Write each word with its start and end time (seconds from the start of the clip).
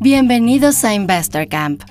Bienvenidos 0.00 0.84
a 0.84 0.94
Investor 0.94 1.46
Camp, 1.48 1.82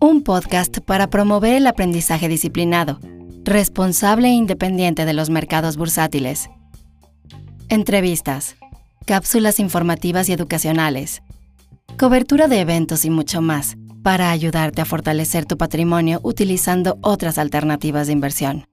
un 0.00 0.22
podcast 0.22 0.78
para 0.78 1.08
promover 1.08 1.54
el 1.54 1.66
aprendizaje 1.66 2.28
disciplinado, 2.28 2.98
responsable 3.44 4.28
e 4.28 4.32
independiente 4.32 5.04
de 5.04 5.12
los 5.12 5.30
mercados 5.30 5.76
bursátiles. 5.76 6.48
Entrevistas, 7.68 8.56
cápsulas 9.06 9.60
informativas 9.60 10.28
y 10.28 10.32
educacionales, 10.32 11.22
cobertura 11.98 12.48
de 12.48 12.60
eventos 12.60 13.04
y 13.04 13.10
mucho 13.10 13.40
más 13.40 13.76
para 14.02 14.30
ayudarte 14.30 14.82
a 14.82 14.84
fortalecer 14.86 15.46
tu 15.46 15.56
patrimonio 15.56 16.20
utilizando 16.22 16.98
otras 17.02 17.38
alternativas 17.38 18.06
de 18.06 18.14
inversión. 18.14 18.66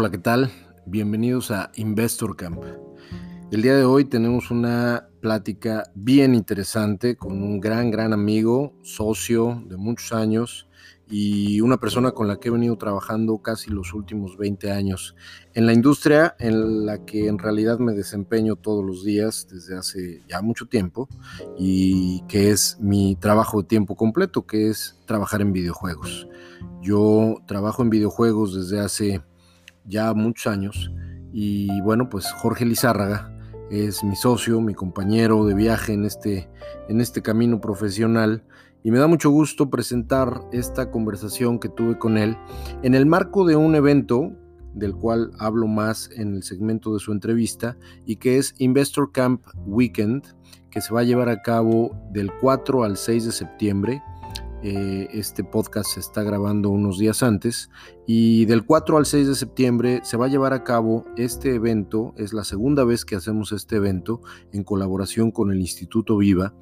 Hola, 0.00 0.10
¿qué 0.10 0.18
tal? 0.18 0.52
Bienvenidos 0.86 1.50
a 1.50 1.72
Investor 1.74 2.36
Camp. 2.36 2.62
El 3.50 3.62
día 3.62 3.74
de 3.74 3.82
hoy 3.82 4.04
tenemos 4.04 4.52
una 4.52 5.08
plática 5.20 5.90
bien 5.96 6.36
interesante 6.36 7.16
con 7.16 7.42
un 7.42 7.58
gran, 7.58 7.90
gran 7.90 8.12
amigo, 8.12 8.74
socio 8.82 9.60
de 9.66 9.76
muchos 9.76 10.12
años 10.12 10.68
y 11.10 11.60
una 11.62 11.78
persona 11.78 12.12
con 12.12 12.28
la 12.28 12.38
que 12.38 12.46
he 12.46 12.52
venido 12.52 12.78
trabajando 12.78 13.38
casi 13.38 13.70
los 13.70 13.92
últimos 13.92 14.36
20 14.36 14.70
años 14.70 15.16
en 15.52 15.66
la 15.66 15.72
industria 15.72 16.36
en 16.38 16.86
la 16.86 17.04
que 17.04 17.26
en 17.26 17.40
realidad 17.40 17.80
me 17.80 17.92
desempeño 17.92 18.54
todos 18.54 18.84
los 18.84 19.02
días 19.02 19.48
desde 19.50 19.76
hace 19.76 20.22
ya 20.28 20.42
mucho 20.42 20.66
tiempo 20.66 21.08
y 21.58 22.20
que 22.28 22.52
es 22.52 22.78
mi 22.78 23.16
trabajo 23.16 23.62
de 23.62 23.66
tiempo 23.66 23.96
completo, 23.96 24.46
que 24.46 24.68
es 24.68 24.96
trabajar 25.06 25.40
en 25.40 25.52
videojuegos. 25.52 26.28
Yo 26.82 27.38
trabajo 27.48 27.82
en 27.82 27.90
videojuegos 27.90 28.54
desde 28.54 28.78
hace 28.78 29.22
ya 29.88 30.14
muchos 30.14 30.46
años. 30.46 30.92
Y 31.32 31.80
bueno, 31.82 32.08
pues 32.08 32.30
Jorge 32.32 32.64
Lizárraga 32.64 33.34
es 33.70 34.02
mi 34.04 34.16
socio, 34.16 34.60
mi 34.60 34.74
compañero 34.74 35.44
de 35.44 35.54
viaje 35.54 35.92
en 35.92 36.04
este, 36.04 36.48
en 36.88 37.00
este 37.00 37.22
camino 37.22 37.60
profesional. 37.60 38.44
Y 38.84 38.90
me 38.90 38.98
da 38.98 39.06
mucho 39.06 39.30
gusto 39.30 39.70
presentar 39.70 40.40
esta 40.52 40.90
conversación 40.90 41.58
que 41.58 41.68
tuve 41.68 41.98
con 41.98 42.16
él 42.16 42.36
en 42.82 42.94
el 42.94 43.06
marco 43.06 43.44
de 43.44 43.56
un 43.56 43.74
evento 43.74 44.32
del 44.74 44.94
cual 44.94 45.32
hablo 45.38 45.66
más 45.66 46.10
en 46.14 46.36
el 46.36 46.42
segmento 46.42 46.94
de 46.94 47.00
su 47.00 47.12
entrevista 47.12 47.76
y 48.06 48.16
que 48.16 48.38
es 48.38 48.54
Investor 48.58 49.10
Camp 49.10 49.44
Weekend, 49.66 50.22
que 50.70 50.80
se 50.80 50.94
va 50.94 51.00
a 51.00 51.04
llevar 51.04 51.28
a 51.28 51.42
cabo 51.42 51.96
del 52.12 52.30
4 52.40 52.84
al 52.84 52.96
6 52.96 53.26
de 53.26 53.32
septiembre 53.32 54.02
eh, 54.60 55.08
este 55.12 55.44
podcast 55.44 55.90
se 55.90 56.00
está 56.00 56.24
grabando 56.24 56.70
unos 56.70 56.98
días 56.98 57.22
antes 57.22 57.70
y 58.08 58.44
del 58.46 58.64
4 58.64 58.96
al 58.96 59.06
6 59.06 59.28
de 59.28 59.34
septiembre 59.36 60.00
se 60.02 60.16
va 60.16 60.26
a 60.26 60.28
llevar 60.28 60.52
a 60.52 60.64
cabo 60.64 61.04
este 61.16 61.54
evento. 61.54 62.12
Es 62.16 62.32
la 62.32 62.42
segunda 62.42 62.82
vez 62.82 63.04
que 63.04 63.14
hacemos 63.14 63.52
este 63.52 63.76
evento 63.76 64.20
en 64.52 64.64
colaboración 64.64 65.30
con 65.30 65.52
el 65.52 65.60
Instituto 65.60 66.16
Viva, 66.16 66.54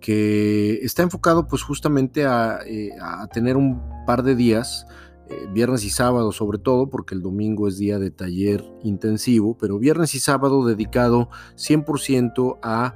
que 0.00 0.80
está 0.82 1.02
enfocado 1.02 1.46
pues 1.46 1.62
justamente 1.62 2.24
a, 2.24 2.60
eh, 2.66 2.90
tener 3.34 3.58
un 3.58 3.82
par 4.06 4.22
de 4.22 4.34
días 4.34 4.86
eh, 5.28 5.46
viernes 5.52 5.84
y 5.84 5.90
sábado 5.90 6.32
sobre 6.32 6.58
todo, 6.58 6.88
porque 6.88 7.14
el 7.14 7.20
domingo 7.20 7.68
es 7.68 7.76
día 7.76 7.98
de 7.98 8.10
taller 8.10 8.64
intensivo, 8.82 9.58
pero 9.58 9.78
viernes 9.78 10.14
y 10.14 10.20
sábado 10.20 10.64
dedicado 10.64 11.28
100% 11.56 12.58
a 12.62 12.94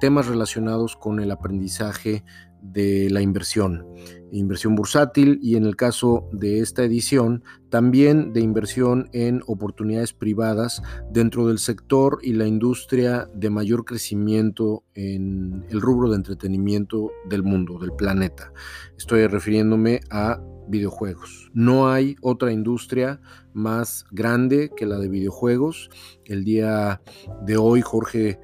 temas 0.00 0.26
relacionados 0.26 0.96
con 0.96 1.20
el 1.20 1.30
aprendizaje 1.30 2.24
de 2.72 3.08
la 3.10 3.20
inversión, 3.20 3.86
inversión 4.32 4.74
bursátil 4.74 5.38
y 5.42 5.56
en 5.56 5.64
el 5.64 5.76
caso 5.76 6.28
de 6.32 6.60
esta 6.60 6.82
edición 6.84 7.42
también 7.70 8.32
de 8.32 8.40
inversión 8.40 9.08
en 9.12 9.42
oportunidades 9.46 10.12
privadas 10.12 10.82
dentro 11.10 11.46
del 11.48 11.58
sector 11.58 12.18
y 12.22 12.32
la 12.32 12.46
industria 12.46 13.28
de 13.34 13.50
mayor 13.50 13.84
crecimiento 13.84 14.84
en 14.94 15.64
el 15.70 15.80
rubro 15.80 16.10
de 16.10 16.16
entretenimiento 16.16 17.10
del 17.28 17.42
mundo, 17.42 17.78
del 17.78 17.92
planeta. 17.92 18.52
Estoy 18.96 19.26
refiriéndome 19.26 20.00
a 20.10 20.40
videojuegos. 20.68 21.50
No 21.54 21.88
hay 21.88 22.16
otra 22.22 22.52
industria 22.52 23.20
más 23.52 24.04
grande 24.10 24.70
que 24.76 24.86
la 24.86 24.98
de 24.98 25.08
videojuegos. 25.08 25.90
El 26.24 26.44
día 26.44 27.00
de 27.44 27.56
hoy, 27.56 27.80
Jorge, 27.80 28.38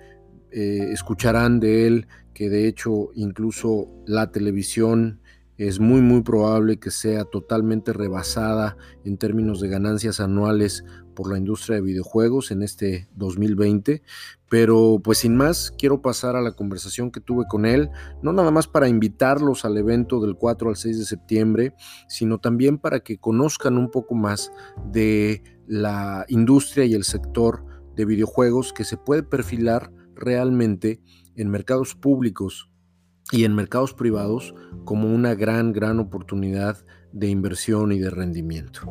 eh, 0.50 0.91
escucharán 0.93 1.61
de 1.61 1.87
él 1.87 2.06
que 2.34 2.48
de 2.48 2.69
hecho 2.69 3.10
incluso 3.15 3.88
la 4.06 4.31
televisión 4.31 5.20
es 5.59 5.81
muy 5.81 6.00
muy 6.00 6.22
probable 6.22 6.78
que 6.78 6.91
sea 6.91 7.25
totalmente 7.25 7.93
rebasada 7.93 8.76
en 9.04 9.19
términos 9.19 9.60
de 9.60 9.69
ganancias 9.69 10.19
anuales 10.19 10.84
por 11.15 11.31
la 11.31 11.38
industria 11.38 11.76
de 11.76 11.82
videojuegos 11.82 12.50
en 12.50 12.62
este 12.62 13.09
2020. 13.16 14.03
Pero 14.48 15.00
pues 15.03 15.19
sin 15.19 15.37
más, 15.37 15.72
quiero 15.78 16.03
pasar 16.03 16.37
a 16.37 16.41
la 16.41 16.53
conversación 16.53 17.10
que 17.10 17.20
tuve 17.20 17.44
con 17.48 17.65
él, 17.65 17.91
no 18.22 18.32
nada 18.32 18.50
más 18.50 18.66
para 18.66 18.88
invitarlos 18.88 19.64
al 19.64 19.76
evento 19.76 20.20
del 20.20 20.37
4 20.37 20.70
al 20.70 20.76
6 20.76 20.99
de 20.99 21.04
septiembre, 21.04 21.75
sino 22.09 22.38
también 22.38 22.78
para 22.78 23.00
que 23.00 23.19
conozcan 23.19 23.78
un 23.78 23.91
poco 23.91 24.14
más 24.14 24.53
de 24.91 25.43
la 25.66 26.25
industria 26.28 26.84
y 26.84 26.94
el 26.94 27.04
sector 27.04 27.64
de 27.94 28.04
videojuegos 28.04 28.72
que 28.72 28.84
se 28.84 28.97
puede 28.97 29.22
perfilar 29.22 29.93
realmente 30.14 31.00
en 31.37 31.50
mercados 31.50 31.94
públicos 31.94 32.70
y 33.31 33.44
en 33.44 33.54
mercados 33.54 33.94
privados 33.94 34.54
como 34.84 35.12
una 35.12 35.34
gran, 35.34 35.72
gran 35.72 35.98
oportunidad 35.98 36.84
de 37.12 37.28
inversión 37.28 37.93
y 37.93 37.98
de 37.98 38.10
rendimiento. 38.10 38.82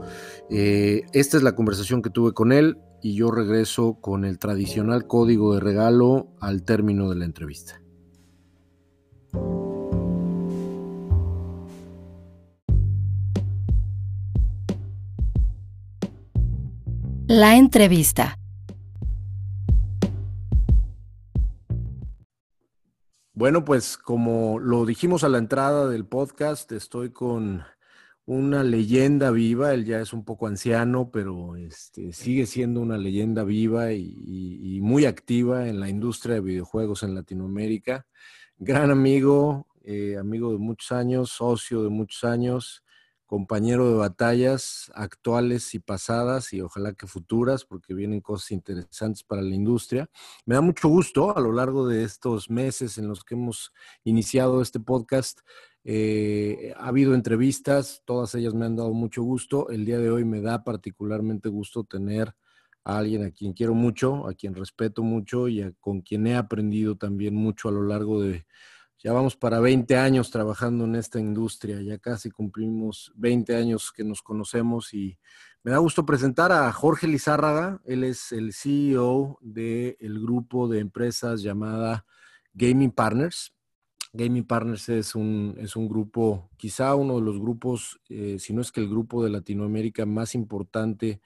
Eh, 0.49 1.03
esta 1.13 1.37
es 1.37 1.43
la 1.43 1.55
conversación 1.55 2.01
que 2.01 2.09
tuve 2.09 2.33
con 2.33 2.51
él 2.51 2.77
y 3.01 3.15
yo 3.15 3.31
regreso 3.31 3.99
con 3.99 4.25
el 4.25 4.37
tradicional 4.37 5.07
código 5.07 5.55
de 5.55 5.59
regalo 5.59 6.27
al 6.39 6.63
término 6.63 7.09
de 7.09 7.15
la 7.15 7.25
entrevista. 7.25 7.81
La 17.27 17.55
entrevista. 17.55 18.40
Bueno, 23.33 23.63
pues 23.63 23.97
como 23.97 24.59
lo 24.59 24.85
dijimos 24.85 25.23
a 25.23 25.29
la 25.29 25.37
entrada 25.37 25.87
del 25.87 26.05
podcast, 26.05 26.69
estoy 26.73 27.11
con 27.11 27.63
una 28.25 28.61
leyenda 28.63 29.31
viva. 29.31 29.73
Él 29.73 29.85
ya 29.85 30.01
es 30.01 30.11
un 30.11 30.25
poco 30.25 30.47
anciano, 30.47 31.11
pero 31.11 31.55
este, 31.55 32.11
sigue 32.11 32.45
siendo 32.45 32.81
una 32.81 32.97
leyenda 32.97 33.43
viva 33.45 33.93
y, 33.93 34.79
muy 34.81 35.05
activa 35.05 35.69
en 35.69 35.79
la 35.79 35.87
industria 35.89 36.35
de 36.35 36.41
videojuegos 36.41 37.03
en 37.03 37.15
Latinoamérica. 37.15 38.05
Gran 38.57 38.91
amigo, 38.91 39.67
eh, 39.83 40.17
amigo 40.19 40.51
de 40.51 40.57
muchos 40.57 40.91
años, 40.91 41.31
socio 41.31 41.83
de 41.83 41.89
muchos 41.89 42.25
años 42.25 42.83
compañero 43.31 43.89
de 43.89 43.95
batallas 43.95 44.91
actuales 44.93 45.73
y 45.73 45.79
pasadas 45.79 46.51
y 46.51 46.59
ojalá 46.59 46.91
que 46.91 47.07
futuras, 47.07 47.63
porque 47.63 47.93
vienen 47.93 48.19
cosas 48.19 48.51
interesantes 48.51 49.23
para 49.23 49.41
la 49.41 49.55
industria. 49.55 50.09
Me 50.45 50.55
da 50.55 50.59
mucho 50.59 50.89
gusto 50.89 51.37
a 51.37 51.39
lo 51.39 51.53
largo 51.53 51.87
de 51.87 52.03
estos 52.03 52.49
meses 52.49 52.97
en 52.97 53.07
los 53.07 53.23
que 53.23 53.35
hemos 53.35 53.71
iniciado 54.03 54.61
este 54.61 54.81
podcast. 54.81 55.39
Eh, 55.85 56.73
ha 56.75 56.89
habido 56.89 57.15
entrevistas, 57.15 58.01
todas 58.03 58.35
ellas 58.35 58.53
me 58.53 58.65
han 58.65 58.75
dado 58.75 58.91
mucho 58.91 59.23
gusto. 59.23 59.69
El 59.69 59.85
día 59.85 59.99
de 59.99 60.11
hoy 60.11 60.25
me 60.25 60.41
da 60.41 60.65
particularmente 60.65 61.47
gusto 61.47 61.85
tener 61.85 62.35
a 62.83 62.97
alguien 62.97 63.23
a 63.23 63.31
quien 63.31 63.53
quiero 63.53 63.73
mucho, 63.73 64.27
a 64.27 64.33
quien 64.33 64.55
respeto 64.55 65.03
mucho 65.03 65.47
y 65.47 65.73
con 65.79 66.01
quien 66.01 66.27
he 66.27 66.35
aprendido 66.35 66.97
también 66.97 67.35
mucho 67.35 67.69
a 67.69 67.71
lo 67.71 67.83
largo 67.83 68.21
de 68.21 68.45
ya 69.03 69.13
vamos 69.13 69.35
para 69.35 69.59
20 69.59 69.97
años 69.97 70.29
trabajando 70.29 70.85
en 70.85 70.95
esta 70.95 71.19
industria, 71.19 71.81
ya 71.81 71.97
casi 71.97 72.29
cumplimos 72.29 73.11
20 73.15 73.55
años 73.55 73.91
que 73.91 74.03
nos 74.03 74.21
conocemos 74.21 74.93
y 74.93 75.17
me 75.63 75.71
da 75.71 75.79
gusto 75.79 76.05
presentar 76.05 76.51
a 76.51 76.71
Jorge 76.71 77.07
Lizárraga. 77.07 77.81
Él 77.85 78.03
es 78.03 78.31
el 78.31 78.53
CEO 78.53 79.39
del 79.41 80.19
grupo 80.21 80.67
de 80.67 80.79
empresas 80.79 81.41
llamada 81.41 82.05
Gaming 82.53 82.91
Partners. 82.91 83.53
Gaming 84.13 84.45
Partners 84.45 84.89
es 84.89 85.15
un, 85.15 85.55
es 85.57 85.75
un 85.75 85.87
grupo, 85.87 86.51
quizá 86.57 86.93
uno 86.93 87.15
de 87.15 87.21
los 87.21 87.39
grupos, 87.39 87.99
eh, 88.09 88.37
si 88.39 88.53
no 88.53 88.61
es 88.61 88.71
que 88.71 88.81
el 88.81 88.89
grupo 88.89 89.23
de 89.23 89.29
Latinoamérica 89.29 90.05
más 90.05 90.35
importante 90.35 91.21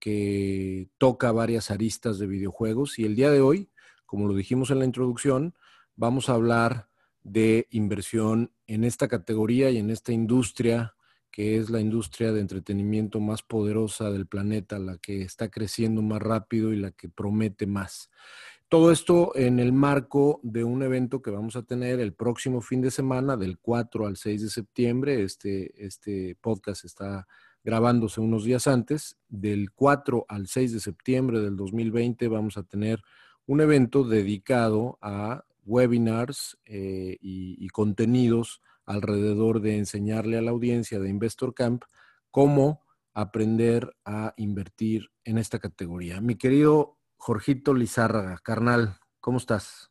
que 0.00 0.88
toca 0.98 1.30
varias 1.30 1.70
aristas 1.70 2.18
de 2.18 2.26
videojuegos. 2.26 2.98
Y 2.98 3.04
el 3.04 3.14
día 3.14 3.30
de 3.30 3.40
hoy, 3.40 3.70
como 4.06 4.26
lo 4.26 4.34
dijimos 4.34 4.70
en 4.70 4.80
la 4.80 4.84
introducción, 4.84 5.54
vamos 5.94 6.28
a 6.28 6.34
hablar 6.34 6.89
de 7.22 7.66
inversión 7.70 8.52
en 8.66 8.84
esta 8.84 9.08
categoría 9.08 9.70
y 9.70 9.78
en 9.78 9.90
esta 9.90 10.12
industria 10.12 10.94
que 11.30 11.56
es 11.56 11.70
la 11.70 11.80
industria 11.80 12.32
de 12.32 12.40
entretenimiento 12.40 13.20
más 13.20 13.42
poderosa 13.42 14.10
del 14.10 14.26
planeta, 14.26 14.78
la 14.78 14.98
que 14.98 15.22
está 15.22 15.48
creciendo 15.48 16.02
más 16.02 16.20
rápido 16.20 16.72
y 16.72 16.76
la 16.76 16.90
que 16.90 17.08
promete 17.08 17.66
más. 17.66 18.10
Todo 18.68 18.92
esto 18.92 19.32
en 19.34 19.58
el 19.58 19.72
marco 19.72 20.40
de 20.42 20.64
un 20.64 20.82
evento 20.82 21.22
que 21.22 21.30
vamos 21.30 21.56
a 21.56 21.62
tener 21.62 21.98
el 21.98 22.12
próximo 22.12 22.60
fin 22.60 22.80
de 22.80 22.90
semana, 22.90 23.36
del 23.36 23.58
4 23.58 24.06
al 24.06 24.16
6 24.16 24.42
de 24.42 24.48
septiembre. 24.48 25.22
Este, 25.22 25.84
este 25.84 26.36
podcast 26.40 26.84
está 26.84 27.26
grabándose 27.64 28.20
unos 28.20 28.44
días 28.44 28.66
antes. 28.68 29.16
Del 29.28 29.72
4 29.72 30.26
al 30.28 30.46
6 30.46 30.72
de 30.74 30.80
septiembre 30.80 31.40
del 31.40 31.56
2020 31.56 32.28
vamos 32.28 32.56
a 32.56 32.62
tener 32.62 33.02
un 33.46 33.60
evento 33.60 34.04
dedicado 34.04 34.98
a 35.00 35.44
webinars 35.64 36.58
eh, 36.64 37.16
y, 37.20 37.56
y, 37.64 37.68
contenidos 37.68 38.60
alrededor 38.86 39.60
de 39.60 39.78
enseñarle 39.78 40.38
a 40.38 40.42
la 40.42 40.50
audiencia 40.50 40.98
de 40.98 41.08
Investor 41.08 41.54
Camp 41.54 41.84
cómo 42.30 42.82
aprender 43.14 43.94
a 44.04 44.34
invertir 44.36 45.10
en 45.24 45.38
esta 45.38 45.58
categoría. 45.58 46.20
Mi 46.20 46.36
querido 46.36 46.98
Jorgito 47.20 47.74
Lizárraga. 47.74 48.38
Carnal, 48.42 48.96
¿cómo 49.20 49.36
estás? 49.36 49.90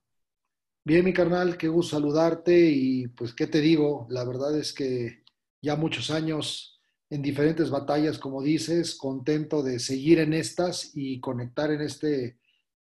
Bien, 0.84 1.06
mi 1.06 1.14
carnal, 1.14 1.58
qué 1.58 1.68
gusto 1.68 1.96
saludarte 1.96 2.72
y 2.72 3.08
pues, 3.10 3.36
¿qué 3.36 3.46
te 3.46 3.62
digo? 3.62 4.08
La 4.10 4.24
verdad 4.24 4.58
es 4.58 4.74
que 4.74 5.24
ya 5.62 5.76
muchos 5.76 6.10
años 6.10 6.82
en 7.12 7.22
diferentes 7.22 7.70
batallas, 7.70 8.18
como 8.18 8.42
dices, 8.42 8.96
contento 8.96 9.62
de 9.62 9.80
seguir 9.80 10.20
en 10.20 10.34
estas 10.34 10.92
y 10.96 11.20
conectar 11.20 11.72
en 11.72 11.82
este 11.82 12.40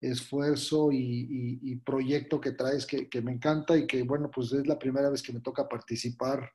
esfuerzo 0.02 0.90
y, 0.92 1.76
proyecto 1.84 2.40
que 2.40 2.52
traes 2.52 2.86
que, 2.86 3.08
que, 3.08 3.22
me 3.22 3.32
encanta 3.32 3.76
y 3.76 3.86
que, 3.86 4.02
bueno, 4.02 4.30
pues 4.30 4.52
es 4.52 4.66
la 4.66 4.78
primera 4.78 5.08
vez 5.08 5.22
que 5.22 5.32
me 5.32 5.40
toca 5.40 5.68
participar 5.68 6.52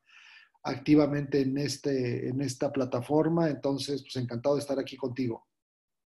activamente 0.63 1.41
en, 1.41 1.57
este, 1.57 2.29
en 2.29 2.41
esta 2.41 2.71
plataforma, 2.71 3.49
entonces, 3.49 4.03
pues 4.03 4.15
encantado 4.17 4.55
de 4.55 4.61
estar 4.61 4.77
aquí 4.79 4.97
contigo. 4.97 5.47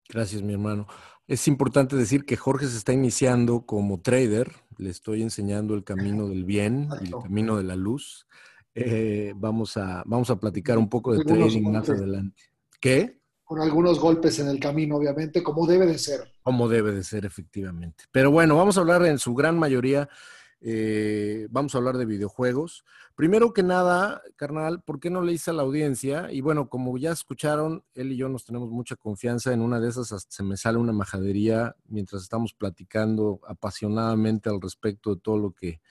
Gracias, 0.10 0.42
mi 0.42 0.54
hermano. 0.54 0.88
Es 1.28 1.48
importante 1.48 1.96
decir 1.96 2.26
que 2.26 2.38
Jorge 2.38 2.68
se 2.68 2.78
está 2.78 2.94
iniciando 2.94 3.66
como 3.66 4.00
trader. 4.00 4.52
Le 4.78 4.92
estoy 4.92 5.24
enseñando 5.24 5.74
el 5.74 5.84
camino 5.84 6.28
del 6.28 6.46
bien 6.46 6.90
y 7.02 7.08
el 7.08 7.24
camino 7.24 7.58
de 7.58 7.64
la 7.64 7.76
luz. 7.76 8.28
Eh, 8.76 9.34
vamos, 9.36 9.78
a, 9.78 10.04
vamos 10.06 10.30
a 10.30 10.40
platicar 10.40 10.78
un 10.78 10.90
poco 10.90 11.14
de 11.14 11.24
trading 11.24 11.72
más 11.72 11.90
adelante. 11.90 12.44
¿Qué? 12.80 13.20
Con 13.46 13.62
algunos 13.62 14.00
golpes 14.00 14.40
en 14.40 14.50
el 14.50 14.60
camino, 14.60 14.98
obviamente, 14.98 15.42
como 15.42 15.66
debe 15.66 15.86
de 15.86 15.98
ser. 15.98 16.34
Como 16.42 16.68
debe 16.68 16.92
de 16.92 17.04
ser, 17.04 17.26
efectivamente. 17.26 18.04
Pero 18.12 18.32
bueno, 18.32 18.58
vamos 18.58 18.76
a 18.78 18.82
hablar 18.82 19.06
en 19.06 19.20
su 19.20 19.34
gran 19.34 19.58
mayoría 19.58 20.10
eh, 20.68 21.48
vamos 21.52 21.76
a 21.76 21.78
hablar 21.78 21.96
de 21.96 22.08
videojuegos. 22.08 22.86
Primero 23.14 23.54
que 23.54 23.62
nada, 23.62 24.24
carnal, 24.36 24.82
¿por 24.82 25.00
qué 25.00 25.12
no 25.12 25.22
le 25.22 25.32
hice 25.32 25.52
a 25.52 25.54
la 25.54 25.62
audiencia? 25.62 26.32
Y 26.32 26.42
bueno, 26.42 26.70
como 26.70 26.98
ya 26.98 27.12
escucharon, 27.12 27.84
él 27.94 28.14
y 28.14 28.18
yo 28.18 28.30
nos 28.30 28.46
tenemos 28.46 28.72
mucha 28.72 28.96
confianza. 28.96 29.54
En 29.54 29.62
una 29.62 29.80
de 29.80 29.90
esas 29.90 30.26
se 30.28 30.44
me 30.44 30.58
sale 30.58 30.80
una 30.80 30.92
majadería 30.92 31.76
mientras 31.88 32.24
estamos 32.24 32.56
platicando 32.56 33.42
apasionadamente 33.48 34.50
al 34.50 34.60
respecto 34.60 35.14
de 35.14 35.22
todo 35.22 35.38
lo 35.38 35.52
que, 35.52 35.82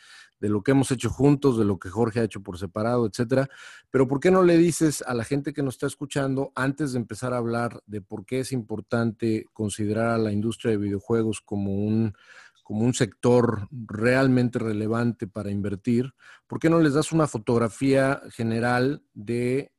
de 0.41 0.49
lo 0.49 0.65
que 0.65 0.73
hemos 0.73 0.91
hecho 0.91 1.09
juntos, 1.09 1.57
de 1.57 1.65
lo 1.65 1.79
que 1.79 1.89
Jorge 1.89 2.19
ha 2.19 2.25
hecho 2.25 2.43
por 2.43 2.59
separado, 2.59 3.07
etcétera. 3.07 3.49
Pero 3.93 4.09
¿por 4.09 4.19
qué 4.19 4.33
no 4.33 4.43
le 4.43 4.59
dices 4.59 5.05
a 5.07 5.15
la 5.15 5.23
gente 5.23 5.53
que 5.53 5.63
nos 5.63 5.75
está 5.75 5.87
escuchando, 5.87 6.51
antes 6.57 6.95
de 6.95 6.99
empezar 6.99 7.33
a 7.33 7.37
hablar 7.37 7.81
de 7.87 8.01
por 8.01 8.27
qué 8.27 8.41
es 8.41 8.51
importante 8.51 9.47
considerar 9.53 10.09
a 10.09 10.19
la 10.19 10.33
industria 10.33 10.73
de 10.73 10.79
videojuegos 10.79 11.41
como 11.41 11.77
un 11.77 12.15
como 12.65 12.85
un 12.85 12.95
sector 12.95 13.69
realmente 13.71 14.59
relevante 14.59 15.29
para 15.29 15.51
invertir, 15.51 16.13
¿por 16.49 16.59
qué 16.59 16.71
no 16.71 16.81
les 16.81 16.95
das 16.95 17.13
una 17.13 17.29
fotografía 17.29 18.23
general 18.31 19.05
de, 19.13 19.71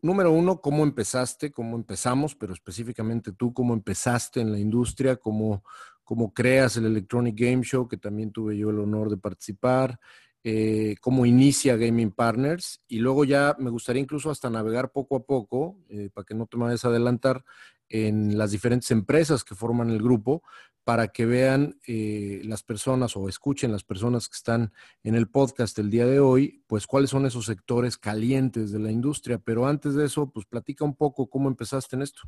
número 0.00 0.32
uno, 0.32 0.60
cómo 0.60 0.82
empezaste, 0.82 1.52
cómo 1.52 1.76
empezamos, 1.76 2.34
pero 2.34 2.54
específicamente 2.54 3.32
tú, 3.32 3.52
cómo 3.52 3.74
empezaste 3.74 4.40
en 4.40 4.50
la 4.50 4.58
industria, 4.58 5.16
cómo, 5.16 5.62
cómo 6.02 6.32
creas 6.32 6.76
el 6.78 6.86
Electronic 6.86 7.38
Game 7.38 7.62
Show, 7.62 7.86
que 7.86 7.98
también 7.98 8.32
tuve 8.32 8.56
yo 8.56 8.70
el 8.70 8.80
honor 8.80 9.10
de 9.10 9.18
participar, 9.18 10.00
eh, 10.42 10.96
cómo 11.00 11.24
inicia 11.24 11.76
Gaming 11.76 12.10
Partners 12.10 12.80
y 12.88 12.98
luego 12.98 13.24
ya 13.24 13.54
me 13.60 13.70
gustaría 13.70 14.02
incluso 14.02 14.28
hasta 14.28 14.50
navegar 14.50 14.90
poco 14.90 15.16
a 15.16 15.24
poco, 15.24 15.78
eh, 15.88 16.10
para 16.12 16.24
que 16.24 16.34
no 16.34 16.46
te 16.46 16.56
me 16.56 16.64
vayas 16.64 16.84
a 16.84 16.88
adelantar, 16.88 17.44
en 17.92 18.38
las 18.38 18.50
diferentes 18.50 18.90
empresas 18.90 19.44
que 19.44 19.54
forman 19.54 19.90
el 19.90 20.02
grupo, 20.02 20.42
para 20.84 21.08
que 21.08 21.26
vean 21.26 21.78
eh, 21.86 22.40
las 22.44 22.62
personas 22.62 23.16
o 23.16 23.28
escuchen 23.28 23.70
las 23.70 23.84
personas 23.84 24.28
que 24.28 24.34
están 24.34 24.72
en 25.04 25.14
el 25.14 25.28
podcast 25.28 25.78
el 25.78 25.90
día 25.90 26.06
de 26.06 26.18
hoy, 26.18 26.64
pues 26.66 26.86
cuáles 26.86 27.10
son 27.10 27.24
esos 27.26 27.46
sectores 27.46 27.96
calientes 27.96 28.72
de 28.72 28.80
la 28.80 28.90
industria. 28.90 29.38
Pero 29.38 29.66
antes 29.66 29.94
de 29.94 30.06
eso, 30.06 30.30
pues 30.32 30.46
platica 30.46 30.84
un 30.84 30.96
poco 30.96 31.28
cómo 31.28 31.48
empezaste 31.48 31.94
en 31.94 32.02
esto. 32.02 32.22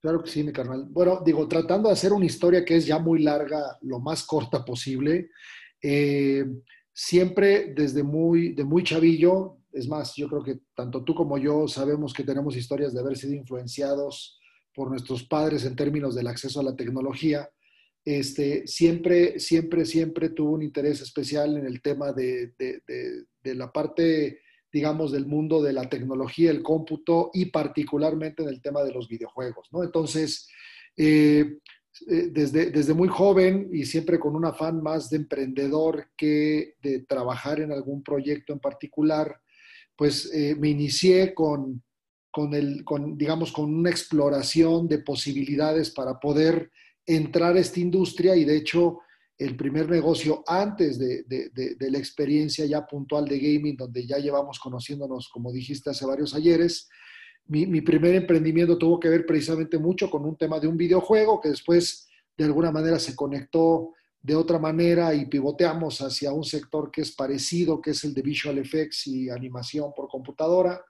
Claro 0.00 0.22
que 0.22 0.30
sí, 0.30 0.42
mi 0.42 0.52
carnal. 0.52 0.86
Bueno, 0.88 1.20
digo, 1.24 1.46
tratando 1.48 1.88
de 1.88 1.94
hacer 1.94 2.12
una 2.12 2.24
historia 2.24 2.64
que 2.64 2.76
es 2.76 2.86
ya 2.86 2.98
muy 2.98 3.22
larga, 3.22 3.76
lo 3.82 3.98
más 3.98 4.22
corta 4.22 4.64
posible. 4.64 5.30
Eh, 5.82 6.46
siempre 6.92 7.74
desde 7.74 8.02
muy, 8.02 8.54
de 8.54 8.64
muy 8.64 8.84
chavillo, 8.84 9.58
es 9.72 9.86
más, 9.86 10.14
yo 10.14 10.28
creo 10.28 10.42
que 10.42 10.60
tanto 10.74 11.04
tú 11.04 11.14
como 11.14 11.36
yo 11.36 11.68
sabemos 11.68 12.14
que 12.14 12.24
tenemos 12.24 12.56
historias 12.56 12.94
de 12.94 13.00
haber 13.00 13.18
sido 13.18 13.34
influenciados 13.34 14.37
por 14.78 14.90
nuestros 14.90 15.24
padres 15.24 15.64
en 15.64 15.74
términos 15.74 16.14
del 16.14 16.28
acceso 16.28 16.60
a 16.60 16.62
la 16.62 16.76
tecnología 16.76 17.50
este, 18.04 18.64
siempre, 18.68 19.40
siempre, 19.40 19.84
siempre 19.84 20.28
tuvo 20.28 20.52
un 20.52 20.62
interés 20.62 21.00
especial 21.00 21.56
en 21.56 21.66
el 21.66 21.82
tema 21.82 22.12
de, 22.12 22.54
la 23.42 23.72
parte, 23.72 24.40
digamos, 24.72 25.10
del 25.10 25.26
mundo 25.26 25.60
de 25.60 25.72
la 25.72 25.88
tecnología, 25.88 26.52
el 26.52 26.62
cómputo 26.62 27.32
y 27.34 27.46
particularmente 27.46 28.44
en 28.44 28.50
el 28.50 28.62
tema 28.62 28.84
de 28.84 28.92
los 28.92 29.08
videojuegos, 29.08 29.66
¿no? 29.72 29.82
Entonces, 29.82 30.48
eh, 30.96 31.58
eh, 32.08 32.28
desde, 32.30 32.70
desde 32.70 32.94
muy 32.94 33.08
joven 33.08 33.68
y 33.72 33.84
siempre 33.84 34.20
con 34.20 34.36
un 34.36 34.44
afán 34.44 34.80
más 34.80 35.10
de 35.10 35.16
emprendedor 35.16 36.06
que 36.16 36.76
de 36.80 37.00
trabajar 37.00 37.60
en 37.60 37.72
algún 37.72 38.04
proyecto 38.04 38.52
en 38.52 38.60
particular, 38.60 39.40
pues 39.96 40.32
eh, 40.32 40.54
me 40.56 40.68
inicié 40.68 41.34
con, 41.34 41.82
con, 42.30 42.54
el, 42.54 42.84
digamos, 43.16 43.52
con 43.52 43.74
una 43.74 43.90
exploración 43.90 44.88
de 44.88 44.98
posibilidades 44.98 45.90
para 45.90 46.18
poder 46.18 46.70
entrar 47.06 47.56
a 47.56 47.60
esta 47.60 47.80
industria 47.80 48.36
y 48.36 48.44
de 48.44 48.56
hecho 48.56 49.00
el 49.38 49.56
primer 49.56 49.88
negocio 49.88 50.42
antes 50.46 50.98
de, 50.98 51.24
la 51.78 51.98
experiencia 51.98 52.66
ya 52.66 52.84
puntual 52.86 53.26
de 53.26 53.38
gaming, 53.38 53.76
donde 53.76 54.04
ya 54.04 54.18
llevamos 54.18 54.58
conociéndonos, 54.58 55.28
como 55.28 55.52
dijiste, 55.52 55.90
hace 55.90 56.04
varios 56.04 56.34
ayeres, 56.34 56.88
mi, 57.46 57.80
primer 57.80 58.14
emprendimiento 58.14 58.76
tuvo 58.76 59.00
que 59.00 59.08
ver 59.08 59.24
precisamente 59.24 59.78
mucho 59.78 60.10
con 60.10 60.24
un 60.24 60.36
tema 60.36 60.60
de 60.60 60.68
un 60.68 60.76
videojuego 60.76 61.40
que 61.40 61.48
después 61.48 62.06
de 62.36 62.44
alguna 62.44 62.70
manera 62.70 62.98
se 62.98 63.16
conectó 63.16 63.94
de 64.20 64.36
otra 64.36 64.58
manera 64.58 65.14
y 65.14 65.26
pivoteamos 65.26 66.02
hacia 66.02 66.32
un 66.32 66.44
sector 66.44 66.90
que 66.90 67.00
es 67.00 67.12
parecido, 67.12 67.80
que 67.80 67.92
es 67.92 68.04
el 68.04 68.12
de 68.12 68.20
visual 68.20 68.58
effects 68.58 69.06
y 69.06 69.30
animación 69.30 69.92
por 69.96 70.08
computadora. 70.08 70.84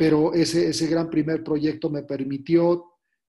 Pero 0.00 0.32
ese, 0.32 0.70
ese 0.70 0.86
gran 0.86 1.10
primer 1.10 1.44
proyecto 1.44 1.90
me 1.90 2.02
permitió 2.02 2.86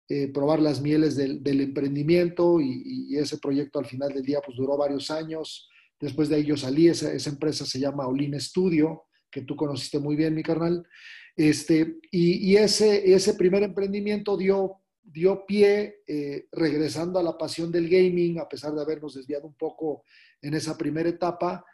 eh, 0.07 0.29
probar 0.29 0.61
las 0.61 0.79
mieles 0.79 1.17
del, 1.17 1.41
emprendimiento 1.43 2.61
y, 2.61 3.17
ese 3.17 3.39
proyecto 3.39 3.77
al 3.77 3.87
final 3.87 4.13
del 4.13 4.23
día 4.23 4.39
pues 4.39 4.55
duró 4.55 4.77
varios 4.77 5.11
años. 5.11 5.69
Después 5.99 6.29
de 6.29 6.37
ahí 6.37 6.45
yo 6.45 6.55
salí, 6.55 6.87
esa, 6.87 7.11
empresa 7.29 7.65
se 7.65 7.77
llama 7.77 8.07
Olin 8.07 8.39
Studio, 8.39 9.03
que 9.29 9.41
tú 9.41 9.57
conociste 9.57 9.99
muy 9.99 10.15
bien, 10.15 10.33
mi 10.33 10.43
carnal. 10.43 10.87
Este, 11.35 11.97
y, 12.09 12.55
ese, 12.55 13.13
ese 13.13 13.33
primer 13.33 13.63
emprendimiento 13.63 14.37
dio, 14.37 14.77
dio 15.03 15.45
pie, 15.45 15.97
eh, 16.07 16.45
regresando 16.53 17.19
a 17.19 17.23
la 17.23 17.37
pasión 17.37 17.69
del 17.69 17.89
gaming, 17.89 18.39
a 18.39 18.47
pesar 18.47 18.73
de 18.73 18.81
habernos 18.81 19.15
desviado 19.15 19.45
un 19.45 19.55
poco 19.55 20.05
en 20.41 20.53
esa 20.53 20.77
primera 20.77 21.09
etapa, 21.09 21.65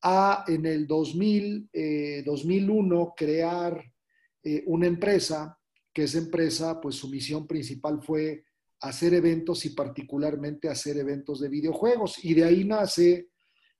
a 0.00 0.44
en 0.46 0.64
el 0.64 0.86
2000, 0.86 1.70
2001 2.24 3.14
eh, 4.44 4.62
una 4.66 4.86
empresa 4.86 5.58
que 5.92 6.04
esa 6.04 6.18
empresa, 6.18 6.80
pues 6.80 6.96
su 6.96 7.08
misión 7.08 7.46
principal 7.46 8.02
fue 8.02 8.44
hacer 8.80 9.14
eventos 9.14 9.64
y 9.64 9.70
particularmente 9.70 10.68
hacer 10.68 10.98
eventos 10.98 11.40
de 11.40 11.48
videojuegos. 11.48 12.22
Y 12.24 12.34
de 12.34 12.44
ahí 12.44 12.64
nace, 12.64 13.28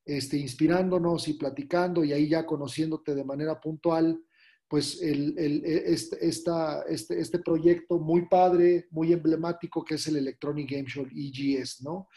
este, 0.04 0.38
inspirándonos 0.38 1.28
y 1.28 1.34
platicando 1.34 2.04
y 2.04 2.12
ahí 2.12 2.28
ya 2.28 2.46
conociéndote 2.46 3.14
de 3.14 3.24
manera 3.24 3.60
puntual, 3.60 4.22
pues 4.68 5.02
el, 5.02 5.34
este, 5.36 6.26
este, 6.26 7.20
este, 7.20 7.38
proyecto 7.40 7.98
muy 7.98 8.26
padre, 8.28 8.86
muy 8.90 9.12
emblemático 9.12 9.84
que 9.84 9.96
es 9.96 10.06
el 10.06 10.16
Electronic 10.16 10.70
Game 10.70 10.88
Show 10.88 11.06
EGS, 11.14 11.82
¿no? 11.82 12.08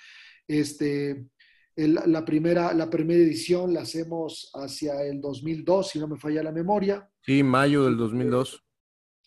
Este, 0.47 1.27
la, 1.77 2.25
primera, 2.25 2.73
la 2.73 2.89
primera 2.89 3.21
edición 3.21 3.73
la 3.73 3.81
hacemos 3.81 4.49
hacia 4.55 5.03
el 5.03 5.21
2002, 5.21 5.89
si 5.89 5.99
no 5.99 6.07
me 6.07 6.17
falla 6.17 6.41
la 6.41 6.51
memoria. 6.51 7.07
Sí, 7.21 7.43
mayo 7.43 7.85
del 7.85 7.97
2002. 7.97 8.63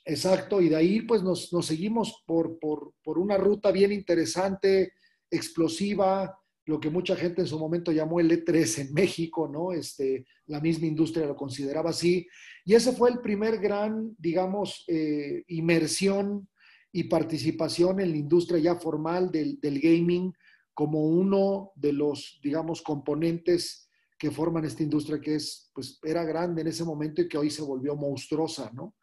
Exacto, 0.04 0.60
y 0.60 0.68
de 0.68 0.76
ahí 0.76 1.02
pues 1.02 1.22
nos, 1.22 1.50
seguimos 1.62 2.24
por, 2.26 2.58
una 3.04 3.36
ruta 3.36 3.70
bien 3.70 3.92
interesante, 3.92 4.94
explosiva, 5.30 6.36
lo 6.66 6.80
que 6.80 6.90
mucha 6.90 7.14
gente 7.14 7.42
en 7.42 7.46
su 7.46 7.58
momento 7.58 7.92
llamó 7.92 8.18
el 8.18 8.30
E3 8.30 8.80
en 8.80 8.94
México, 8.94 9.48
¿no? 9.48 9.72
Este, 9.72 10.26
la 10.46 10.60
misma 10.60 10.86
industria 10.86 11.26
lo 11.26 11.36
consideraba 11.36 11.90
así. 11.90 12.26
Y 12.64 12.74
ese 12.74 12.92
fue 12.92 13.10
el 13.10 13.20
primer 13.20 13.58
gran, 13.58 14.14
digamos, 14.18 14.84
eh, 14.88 15.44
inmersión 15.48 16.48
y 16.92 17.04
participación 17.04 18.00
en 18.00 18.10
la 18.10 18.16
industria 18.16 18.58
ya 18.58 18.74
formal 18.76 19.30
del, 19.30 19.58
gaming 19.62 20.32
como 20.80 21.04
uno 21.04 21.72
de 21.76 21.92
los, 21.92 22.40
digamos, 22.42 22.80
componentes 22.80 23.90
que 24.18 24.30
forman 24.30 24.64
esta 24.64 24.82
industria 24.82 25.20
que 25.20 25.34
es, 25.34 25.70
pues, 25.74 26.00
era 26.02 26.24
grande 26.24 26.62
en 26.62 26.68
ese 26.68 26.84
momento 26.84 27.20
y 27.20 27.28
que 27.28 27.36
hoy 27.36 27.50
se 27.50 27.60
volvió 27.60 27.96
monstruosa, 27.96 28.70
¿no? 28.72 28.94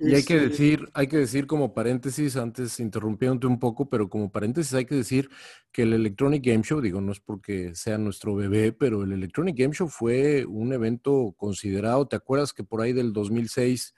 Y 0.00 0.06
hay 0.06 0.24
que 0.24 0.34
este 0.34 0.48
decir, 0.48 0.88
hay 0.92 1.06
que 1.06 1.18
decir 1.18 1.46
como 1.46 1.72
paréntesis, 1.72 2.34
antes 2.34 2.80
interrumpiéndote 2.80 3.46
un 3.46 3.60
poco, 3.60 3.88
pero 3.88 4.10
como 4.10 4.32
paréntesis 4.32 4.74
hay 4.74 4.86
que 4.86 4.96
decir 4.96 5.30
que 5.70 5.82
el 5.82 5.92
Electronic 5.92 6.44
Game 6.44 6.64
Show, 6.64 6.80
digo, 6.80 7.00
no 7.00 7.12
es 7.12 7.20
porque 7.20 7.76
sea 7.76 7.96
nuestro 7.96 8.34
bebé, 8.34 8.72
pero 8.72 9.04
el 9.04 9.12
Electronic 9.12 9.56
Game 9.56 9.72
Show 9.72 9.86
fue 9.86 10.44
un 10.46 10.72
evento 10.72 11.32
considerado, 11.36 12.08
¿te 12.08 12.16
acuerdas 12.16 12.52
que 12.52 12.64
por 12.64 12.80
ahí 12.80 12.92
del 12.92 13.12
2006 13.12 13.94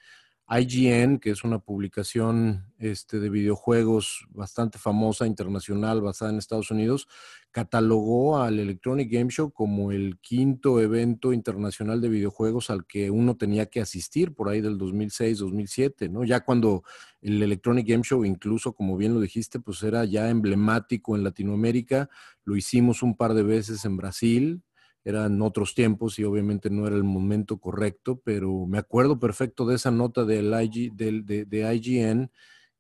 IGN, 0.60 1.18
que 1.18 1.30
es 1.30 1.44
una 1.44 1.60
publicación 1.60 2.66
este, 2.78 3.20
de 3.20 3.30
videojuegos 3.30 4.26
bastante 4.30 4.78
famosa, 4.78 5.26
internacional, 5.26 6.02
basada 6.02 6.30
en 6.30 6.38
Estados 6.38 6.70
Unidos, 6.70 7.08
catalogó 7.52 8.38
al 8.38 8.58
Electronic 8.58 9.10
Game 9.10 9.30
Show 9.30 9.52
como 9.52 9.92
el 9.92 10.18
quinto 10.20 10.80
evento 10.80 11.32
internacional 11.32 12.00
de 12.00 12.08
videojuegos 12.08 12.70
al 12.70 12.86
que 12.86 13.10
uno 13.10 13.36
tenía 13.36 13.66
que 13.66 13.80
asistir 13.80 14.34
por 14.34 14.48
ahí 14.48 14.60
del 14.60 14.78
2006-2007, 14.78 16.10
¿no? 16.10 16.24
Ya 16.24 16.40
cuando 16.40 16.82
el 17.20 17.42
Electronic 17.42 17.86
Game 17.86 18.04
Show, 18.04 18.24
incluso 18.24 18.74
como 18.74 18.96
bien 18.96 19.14
lo 19.14 19.20
dijiste, 19.20 19.60
pues 19.60 19.82
era 19.82 20.04
ya 20.04 20.28
emblemático 20.28 21.16
en 21.16 21.24
Latinoamérica, 21.24 22.10
lo 22.44 22.56
hicimos 22.56 23.02
un 23.02 23.16
par 23.16 23.34
de 23.34 23.42
veces 23.42 23.84
en 23.84 23.96
Brasil, 23.96 24.62
eran 25.04 25.42
otros 25.42 25.74
tiempos 25.74 26.18
y 26.18 26.24
obviamente 26.24 26.70
no 26.70 26.86
era 26.86 26.96
el 26.96 27.04
momento 27.04 27.58
correcto, 27.58 28.20
pero 28.22 28.66
me 28.66 28.78
acuerdo 28.78 29.18
perfecto 29.18 29.66
de 29.66 29.76
esa 29.76 29.90
nota 29.90 30.24
del 30.24 30.52
IG, 30.62 30.94
del, 30.94 31.26
de, 31.26 31.74
IGN 31.74 32.30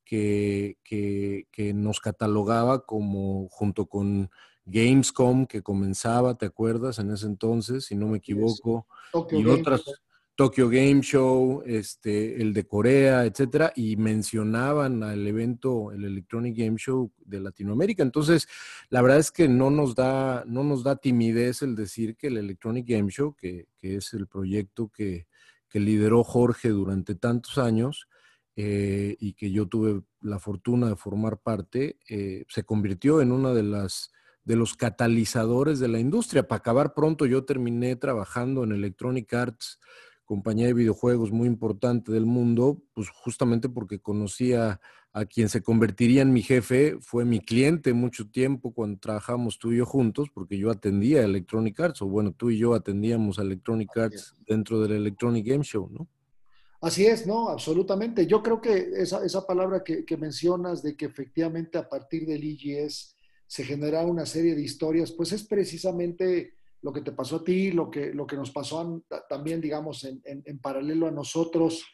que, 0.04 0.76
que, 0.84 1.72
nos 1.74 2.00
catalogaba 2.00 2.84
como 2.84 3.48
junto 3.48 3.86
con 3.86 4.30
Gamescom 4.66 5.46
que 5.46 5.62
comenzaba, 5.62 6.36
¿te 6.36 6.46
acuerdas? 6.46 6.98
En 6.98 7.10
ese 7.10 7.26
entonces, 7.26 7.86
si 7.86 7.96
no 7.96 8.08
me 8.08 8.18
equivoco, 8.18 8.86
y 9.30 9.46
otras, 9.46 9.82
Tokyo 10.42 10.68
Game 10.68 11.02
Show, 11.02 11.62
este, 11.64 12.42
el 12.42 12.52
de 12.52 12.66
Corea, 12.66 13.24
etcétera, 13.24 13.72
y 13.76 13.94
mencionaban 13.94 15.04
al 15.04 15.24
evento, 15.24 15.92
el 15.92 16.04
Electronic 16.04 16.58
Game 16.58 16.78
Show 16.78 17.12
de 17.24 17.38
Latinoamérica. 17.38 18.02
Entonces, 18.02 18.48
la 18.90 19.02
verdad 19.02 19.20
es 19.20 19.30
que 19.30 19.46
no 19.46 19.70
nos 19.70 19.94
da, 19.94 20.42
no 20.48 20.64
nos 20.64 20.82
da 20.82 20.96
timidez 20.96 21.62
el 21.62 21.76
decir 21.76 22.16
que 22.16 22.26
el 22.26 22.38
Electronic 22.38 22.88
Game 22.88 23.08
Show, 23.08 23.36
que, 23.36 23.68
es 23.82 24.14
el 24.14 24.26
proyecto 24.26 24.88
que, 24.88 25.28
lideró 25.74 26.24
Jorge 26.24 26.70
durante 26.70 27.14
tantos 27.14 27.58
años, 27.58 28.08
eh, 28.56 29.16
y 29.20 29.34
que 29.34 29.52
yo 29.52 29.68
tuve 29.68 30.02
la 30.22 30.40
fortuna 30.40 30.88
de 30.88 30.96
formar 30.96 31.38
parte, 31.38 32.00
eh, 32.08 32.46
se 32.48 32.64
convirtió 32.64 33.20
en 33.22 33.30
una 33.30 33.54
de 33.54 33.62
las 33.62 34.10
de 34.44 34.56
los 34.56 34.74
catalizadores 34.74 35.78
de 35.78 35.86
la 35.86 36.00
industria. 36.00 36.48
Para 36.48 36.58
acabar 36.58 36.94
pronto, 36.94 37.26
yo 37.26 37.44
terminé 37.44 37.94
trabajando 37.94 38.64
en 38.64 38.72
Electronic 38.72 39.32
Arts 39.32 39.78
compañía 40.24 40.66
de 40.66 40.74
videojuegos 40.74 41.32
muy 41.32 41.46
importante 41.46 42.12
del 42.12 42.26
mundo, 42.26 42.82
pues 42.94 43.08
justamente 43.10 43.68
porque 43.68 44.00
conocía 44.00 44.80
a 45.12 45.26
quien 45.26 45.48
se 45.48 45.62
convertiría 45.62 46.22
en 46.22 46.32
mi 46.32 46.42
jefe, 46.42 46.96
fue 47.00 47.24
mi 47.24 47.40
cliente 47.40 47.92
mucho 47.92 48.30
tiempo 48.30 48.72
cuando 48.72 48.98
trabajamos 48.98 49.58
tú 49.58 49.72
y 49.72 49.76
yo 49.76 49.86
juntos, 49.86 50.28
porque 50.32 50.56
yo 50.56 50.70
atendía 50.70 51.22
Electronic 51.22 51.78
Arts, 51.80 52.02
o 52.02 52.06
bueno, 52.06 52.32
tú 52.32 52.50
y 52.50 52.58
yo 52.58 52.72
atendíamos 52.72 53.38
a 53.38 53.42
Electronic 53.42 53.94
Arts 53.96 54.34
dentro 54.46 54.80
del 54.80 54.92
Electronic 54.92 55.46
Game 55.46 55.64
Show, 55.64 55.90
¿no? 55.90 56.08
Así 56.80 57.06
es, 57.06 57.26
no, 57.26 57.48
absolutamente. 57.48 58.26
Yo 58.26 58.42
creo 58.42 58.60
que 58.60 58.90
esa, 58.96 59.24
esa 59.24 59.46
palabra 59.46 59.84
que, 59.84 60.04
que, 60.04 60.16
mencionas 60.16 60.82
de 60.82 60.96
que 60.96 61.04
efectivamente 61.04 61.78
a 61.78 61.88
partir 61.88 62.26
del 62.26 62.42
IGS 62.42 63.16
se 63.46 63.64
genera 63.64 64.02
una 64.02 64.26
serie 64.26 64.56
de 64.56 64.62
historias, 64.62 65.12
pues 65.12 65.30
es 65.30 65.44
precisamente 65.44 66.54
lo 66.82 66.92
que 66.92 67.00
te 67.00 67.12
pasó 67.12 67.36
a 67.36 67.44
ti, 67.44 67.70
lo 67.70 67.90
que, 67.90 68.12
lo 68.12 68.26
que 68.26 68.36
nos 68.36 68.50
pasó 68.50 69.04
también, 69.28 69.60
digamos, 69.60 70.04
en, 70.04 70.20
en, 70.24 70.58
paralelo 70.58 71.06
a 71.06 71.12
nosotros, 71.12 71.84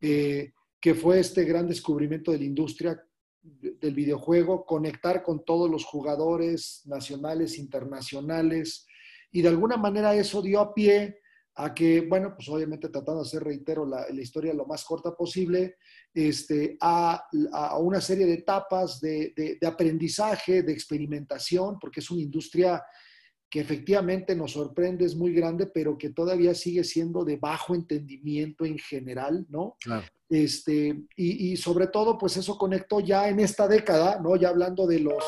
eh, 0.00 0.52
que 0.80 0.94
fue 0.94 1.20
este 1.20 1.44
gran 1.44 1.68
descubrimiento 1.68 2.32
de 2.32 2.38
la 2.38 2.44
industria 2.44 3.02
del 3.42 3.94
videojuego, 3.94 4.64
conectar 4.64 5.22
con 5.22 5.44
todos 5.44 5.70
los 5.70 5.84
jugadores 5.84 6.82
nacionales, 6.86 7.58
internacionales, 7.58 8.86
y 9.30 9.42
de 9.42 9.48
alguna 9.48 9.76
manera 9.76 10.14
eso 10.14 10.42
dio 10.42 10.60
a 10.60 10.74
pie 10.74 11.20
a 11.56 11.74
que, 11.74 12.02
bueno, 12.02 12.34
pues 12.34 12.48
obviamente 12.48 12.88
tratando 12.88 13.22
de 13.22 13.28
hacer, 13.28 13.44
reitero, 13.44 13.84
la, 13.84 14.08
historia 14.10 14.54
lo 14.54 14.66
más 14.66 14.84
corta 14.84 15.14
posible, 15.14 15.76
este, 16.14 16.78
a, 16.80 17.28
a 17.52 17.78
una 17.78 18.00
serie 18.00 18.24
de 18.24 18.34
etapas 18.34 19.00
de, 19.00 19.34
de, 19.36 19.66
aprendizaje, 19.66 20.62
de 20.62 20.72
experimentación, 20.72 21.78
porque 21.78 22.00
es 22.00 22.10
una 22.10 22.22
industria 22.22 22.82
que 23.50 23.58
efectivamente 23.58 24.36
nos 24.36 24.52
sorprende, 24.52 25.04
es 25.04 25.16
muy 25.16 25.34
grande, 25.34 25.66
pero 25.66 25.98
que 25.98 26.10
todavía 26.10 26.54
sigue 26.54 26.84
siendo 26.84 27.24
de 27.24 27.36
bajo 27.36 27.74
entendimiento 27.74 28.64
en 28.64 28.78
general, 28.78 29.44
¿no? 29.48 29.76
Este, 30.28 31.02
y, 31.16 31.56
sobre 31.56 31.88
todo, 31.88 32.16
pues 32.16 32.36
eso 32.36 32.56
conectó 32.56 33.00
ya 33.00 33.28
en 33.28 33.40
esta 33.40 33.66
década, 33.66 34.20
¿no? 34.22 34.36
Ya 34.36 34.50
hablando 34.50 34.86
de 34.86 35.00
los, 35.00 35.24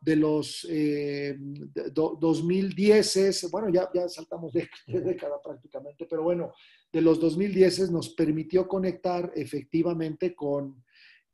de 0.00 0.14
los 0.14 0.64
eh, 0.70 1.36
2010, 1.36 3.50
bueno, 3.50 3.70
ya, 3.70 3.90
ya 3.92 4.08
saltamos 4.08 4.52
de, 4.52 4.68
década 4.86 5.42
prácticamente, 5.42 6.06
pero 6.08 6.22
bueno, 6.22 6.52
de 6.92 7.00
los 7.00 7.18
2010 7.18 7.90
nos 7.90 8.10
permitió 8.10 8.68
conectar 8.68 9.32
efectivamente 9.34 10.36
con, 10.36 10.84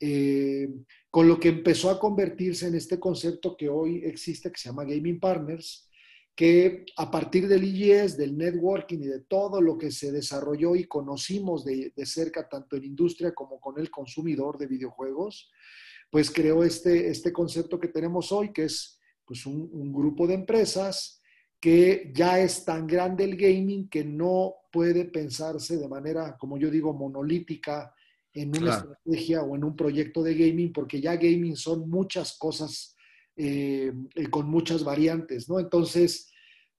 eh, 0.00 0.70
con 1.10 1.28
lo 1.28 1.38
que 1.38 1.50
empezó 1.50 1.90
a 1.90 2.00
convertirse 2.00 2.66
en 2.66 2.76
este 2.76 2.98
concepto 2.98 3.54
que 3.54 3.68
hoy 3.68 4.02
existe, 4.06 4.50
que 4.50 4.58
se 4.58 4.70
llama 4.70 4.84
Gaming 4.84 5.20
Partners, 5.20 5.90
que 6.34 6.84
a 6.96 7.10
partir 7.10 7.46
del 7.46 7.64
IES, 7.64 8.16
del 8.16 8.36
networking 8.36 8.98
y 8.98 9.06
de 9.06 9.20
todo 9.20 9.60
lo 9.60 9.78
que 9.78 9.92
se 9.92 10.10
desarrolló 10.10 10.74
y 10.74 10.84
conocimos 10.84 11.64
de, 11.64 11.92
cerca, 12.04 12.48
tanto 12.48 12.76
en 12.76 12.84
industria 12.84 13.32
como 13.32 13.60
con 13.60 13.78
el 13.78 13.90
consumidor 13.90 14.58
de 14.58 14.66
videojuegos, 14.66 15.50
pues 16.10 16.30
creó 16.30 16.64
este, 16.64 17.08
este 17.08 17.32
concepto 17.32 17.78
que 17.78 17.88
tenemos 17.88 18.32
hoy, 18.32 18.52
que 18.52 18.64
es 18.64 18.98
pues 19.24 19.46
un, 19.46 19.92
grupo 19.92 20.26
de 20.26 20.34
empresas 20.34 21.20
que 21.60 22.12
ya 22.14 22.40
es 22.40 22.64
tan 22.64 22.86
grande 22.86 23.24
el 23.24 23.36
gaming 23.36 23.88
que 23.88 24.04
no 24.04 24.54
puede 24.72 25.06
pensarse 25.06 25.78
de 25.78 25.88
manera, 25.88 26.36
como 26.36 26.58
yo 26.58 26.68
digo, 26.68 26.92
monolítica 26.92 27.94
en 28.32 28.56
una 28.56 28.74
estrategia 28.74 29.42
o 29.42 29.54
en 29.54 29.64
un 29.64 29.76
proyecto 29.76 30.22
de 30.22 30.34
gaming, 30.34 30.72
porque 30.72 31.00
ya 31.00 31.14
gaming 31.14 31.56
son 31.56 31.88
muchas 31.88 32.36
cosas 32.36 32.93
eh, 33.36 33.92
eh, 34.14 34.30
con 34.30 34.48
muchas 34.48 34.84
variantes, 34.84 35.48
¿no? 35.48 35.58
Entonces, 35.58 36.30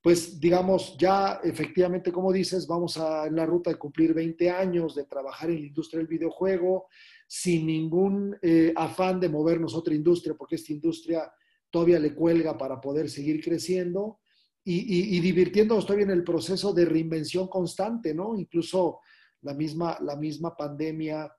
pues 0.02 0.40
digamos, 0.40 0.96
ya 0.98 1.42
efectivamente, 1.44 2.12
como 2.12 2.32
dices, 2.32 2.68
vamos 2.68 2.98
a, 2.98 3.26
en 3.28 3.36
la 3.36 3.46
ruta 3.46 3.72
de 3.72 3.78
cumplir 3.78 4.14
20 4.14 4.52
años 4.52 4.96
de 4.96 5.06
trabajar 5.06 5.50
en 5.50 5.62
la 5.62 5.68
industria 5.68 5.98
del 5.98 6.08
videojuego 6.08 6.88
sin 7.28 7.66
ningún 7.66 8.38
eh, 8.42 8.72
afán 8.76 9.20
de 9.20 9.30
movernos 9.30 9.74
a 9.74 9.80
otra 9.80 9.96
industria, 9.96 10.36
porque 10.38 10.56
esta 10.56 10.74
industria 10.74 11.32
todavía 11.70 12.00
le 12.00 12.14
cuelga 12.14 12.58
para 12.58 12.80
poder 12.80 13.10
seguir 13.10 13.44
creciendo 13.44 14.20
y, 14.64 15.18
y, 15.18 15.20
divirtiéndonos 15.20 15.86
todavía 15.86 16.06
en 16.06 16.12
el 16.12 16.24
proceso 16.24 16.74
de 16.74 16.86
reinvención 16.86 17.48
constante, 17.48 18.14
¿no? 18.14 18.38
Incluso 18.38 19.00
la 19.42 19.54
misma, 19.54 19.98
la 20.02 20.16
misma 20.16 20.56
pandemia 20.56 21.32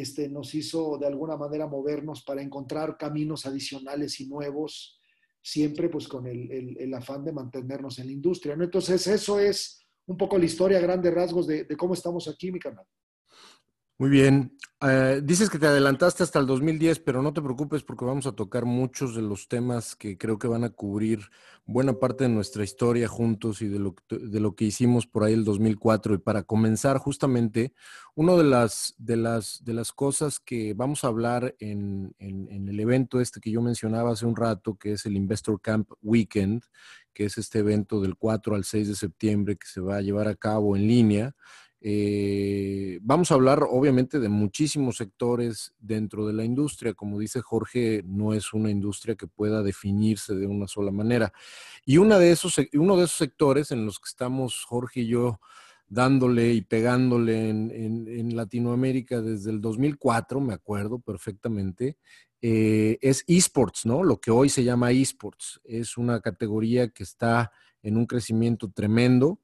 este, 0.00 0.28
nos 0.28 0.54
hizo 0.54 0.98
de 0.98 1.06
alguna 1.06 1.36
manera 1.36 1.66
movernos 1.66 2.22
para 2.22 2.42
encontrar 2.42 2.96
caminos 2.96 3.46
adicionales 3.46 4.20
y 4.20 4.28
nuevos, 4.28 5.00
siempre 5.42 5.88
pues 5.88 6.08
con 6.08 6.26
el, 6.26 6.92
afán 6.94 7.24
de 7.24 7.32
mantenernos 7.32 7.98
en 7.98 8.06
la 8.06 8.12
industria. 8.12 8.54
Entonces 8.54 9.06
eso 9.06 9.38
es 9.38 9.86
un 10.06 10.16
poco 10.16 10.38
la 10.38 10.44
historia 10.44 10.80
grandes 10.80 11.12
rasgos 11.12 11.46
de, 11.46 11.64
de 11.64 11.76
cómo 11.76 11.94
estamos 11.94 12.28
aquí, 12.28 12.52
mi 12.52 12.58
canal. 12.58 12.84
Muy 13.98 14.10
bien. 14.10 14.52
Eh, 14.82 15.22
dices 15.24 15.48
que 15.48 15.58
te 15.58 15.66
adelantaste 15.66 16.22
hasta 16.22 16.38
el 16.38 16.46
2010, 16.46 17.00
pero 17.00 17.22
no 17.22 17.32
te 17.32 17.40
preocupes 17.40 17.82
porque 17.82 18.04
vamos 18.04 18.26
a 18.26 18.32
tocar 18.32 18.66
muchos 18.66 19.16
de 19.16 19.22
los 19.22 19.48
temas 19.48 19.96
que 19.96 20.18
creo 20.18 20.38
que 20.38 20.48
van 20.48 20.64
a 20.64 20.68
cubrir 20.70 21.30
buena 21.64 21.94
parte 21.94 22.24
de 22.24 22.30
nuestra 22.30 22.62
historia 22.62 23.08
juntos 23.08 23.62
y 23.62 23.68
de 23.68 23.78
lo, 23.78 23.94
de 24.10 24.38
lo 24.38 24.54
que 24.54 24.66
hicimos 24.66 25.06
por 25.06 25.24
ahí 25.24 25.32
el 25.32 25.44
2004. 25.44 26.14
Y 26.14 26.18
para 26.18 26.42
comenzar, 26.42 26.98
justamente, 26.98 27.72
una 28.14 28.34
de 28.34 28.44
las, 28.44 28.94
de 28.98 29.16
las, 29.16 29.64
de 29.64 29.72
las 29.72 29.92
cosas 29.92 30.40
que 30.40 30.74
vamos 30.74 31.02
a 31.02 31.08
hablar 31.08 31.54
en, 31.58 32.14
en 32.18 32.68
el 32.68 32.78
evento 32.78 33.18
este 33.22 33.40
que 33.40 33.50
yo 33.50 33.62
mencionaba 33.62 34.12
hace 34.12 34.26
un 34.26 34.36
rato, 34.36 34.76
que 34.76 34.92
es 34.92 35.06
el 35.06 35.16
Investor 35.16 35.58
Camp 35.62 35.90
Weekend, 36.02 36.62
que 37.14 37.24
es 37.24 37.38
este 37.38 37.60
evento 37.60 38.02
del 38.02 38.16
4 38.16 38.54
al 38.54 38.64
6 38.64 38.88
de 38.88 38.94
septiembre 38.94 39.56
que 39.56 39.66
se 39.66 39.80
va 39.80 39.96
a 39.96 40.02
llevar 40.02 40.28
a 40.28 40.36
cabo 40.36 40.76
en 40.76 40.86
línea. 40.86 41.34
Eh, 41.80 42.98
vamos 43.02 43.30
a 43.30 43.34
hablar 43.34 43.64
obviamente 43.68 44.18
de 44.18 44.28
muchísimos 44.28 44.96
sectores 44.96 45.74
dentro 45.78 46.26
de 46.26 46.32
la 46.32 46.44
industria. 46.44 46.94
Como 46.94 47.18
dice 47.18 47.40
Jorge, 47.40 48.02
no 48.04 48.34
es 48.34 48.52
una 48.52 48.70
industria 48.70 49.14
que 49.14 49.26
pueda 49.26 49.62
definirse 49.62 50.34
de 50.34 50.46
una 50.46 50.66
sola 50.66 50.90
manera. 50.90 51.32
Y 51.84 51.98
una 51.98 52.18
de 52.18 52.32
esos, 52.32 52.56
uno 52.74 52.96
de 52.96 53.04
esos 53.04 53.18
sectores 53.18 53.70
en 53.70 53.84
los 53.84 53.98
que 53.98 54.08
estamos 54.08 54.64
Jorge 54.64 55.00
y 55.00 55.08
yo 55.08 55.40
dándole 55.88 56.52
y 56.52 56.62
pegándole 56.62 57.48
en, 57.48 58.36
Latinoamérica 58.36 59.20
desde 59.22 59.50
el 59.50 59.60
2004, 59.60 60.40
me 60.40 60.54
acuerdo 60.54 60.98
perfectamente, 60.98 61.96
eh, 62.42 62.98
es 63.00 63.24
esports, 63.28 63.86
¿no? 63.86 64.02
Lo 64.02 64.20
que 64.20 64.30
hoy 64.30 64.48
se 64.48 64.64
llama 64.64 64.90
esports. 64.90 65.60
Es 65.64 65.96
una 65.96 66.20
categoría 66.20 66.88
que 66.88 67.02
está 67.02 67.52
en 67.82 67.96
un 67.96 68.06
crecimiento 68.06 68.70
tremendo. 68.70 69.38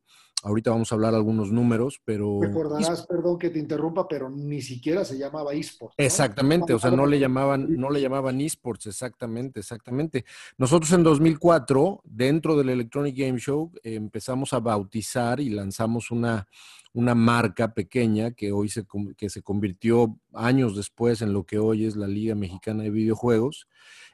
Ahorita 0.44 0.72
vamos 0.72 0.90
a 0.90 0.96
hablar 0.96 1.14
algunos 1.14 1.52
números, 1.52 2.00
pero... 2.04 2.40
Recordarás, 2.40 3.06
perdón 3.06 3.38
que 3.38 3.50
te 3.50 3.61
interrumpa, 3.61 4.08
pero 4.08 4.28
ni 4.28 4.61
siquiera 4.61 5.04
se 5.04 5.16
llamaba 5.16 5.52
esports. 5.52 5.94
Exactamente, 5.96 6.75
o 6.75 6.80
sea, 6.80 6.90
no 6.90 7.06
le 7.06 7.20
llamaban, 7.20 7.76
no 7.76 7.90
le 7.90 8.00
llamaban 8.00 8.40
esports, 8.40 8.87
exactamente, 8.87 9.61
exactamente. 9.61 10.25
Nosotros 10.58 10.90
en 10.92 11.04
2004, 11.04 12.02
dentro 12.04 12.56
del 12.56 12.70
Electronic 12.70 13.16
Game 13.16 13.38
Show, 13.38 13.70
empezamos 13.84 14.52
a 14.52 14.58
bautizar 14.58 15.38
y 15.38 15.50
lanzamos 15.50 16.11
una, 16.11 16.49
una 16.92 17.14
marca 17.14 17.72
pequeña 17.72 18.32
que 18.32 18.50
hoy 18.50 18.68
se, 18.68 18.84
que 19.16 19.30
se 19.30 19.42
convirtió 19.42 20.18
años 20.32 20.76
después 20.76 21.22
en 21.22 21.32
lo 21.32 21.44
que 21.44 21.58
hoy 21.58 21.87
es 21.87 21.94
la 21.94 22.08
Liga 22.08 22.34
Mexicana 22.34 22.82
de 22.82 22.90
Videojuegos. 22.90 23.68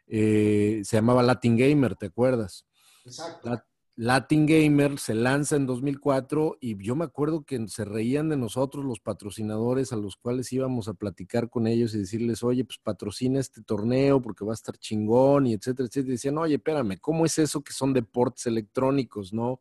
Eh, 0.07 0.83
se 0.85 0.97
llamaba 0.97 1.23
Latin 1.23 1.57
Gamer, 1.57 1.97
¿te 1.97 2.07
acuerdas? 2.07 2.67
Exacto. 3.05 3.63
Latin 4.01 4.47
Gamer 4.47 4.97
se 5.01 5.13
lanza 5.13 5.57
en 5.57 5.67
2004 5.67 6.59
y 6.61 6.81
yo 6.81 6.95
me 6.95 7.05
acuerdo 7.05 7.43
que 7.45 7.67
se 7.67 7.85
reían 7.85 8.29
de 8.29 8.37
nosotros 8.37 8.85
los 8.85 9.01
patrocinadores 9.01 9.93
a 9.93 9.97
los 9.97 10.15
cuales 10.15 10.53
íbamos 10.53 10.87
a 10.87 10.95
platicar 10.95 11.51
con 11.51 11.67
ellos 11.67 11.93
y 11.93 11.99
decirles, 11.99 12.45
oye, 12.45 12.65
pues 12.65 12.79
patrocina 12.79 13.41
este 13.41 13.61
torneo 13.61 14.23
porque 14.23 14.45
va 14.45 14.53
a 14.53 14.55
estar 14.55 14.79
chingón 14.79 15.49
y 15.49 15.55
etcétera, 15.55 15.89
etcétera. 15.89 16.11
Y 16.11 16.13
decían, 16.13 16.39
oye, 16.39 16.55
espérame, 16.55 17.01
¿cómo 17.01 17.27
es 17.27 17.41
eso 17.41 17.61
que 17.61 17.73
son 17.73 17.93
deportes 17.93 18.47
electrónicos? 18.47 19.33
No, 19.33 19.59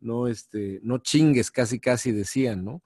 no, 0.00 0.26
este, 0.26 0.80
no 0.82 0.98
chingues, 0.98 1.52
casi, 1.52 1.78
casi 1.78 2.10
decían, 2.10 2.64
¿no? 2.64 2.82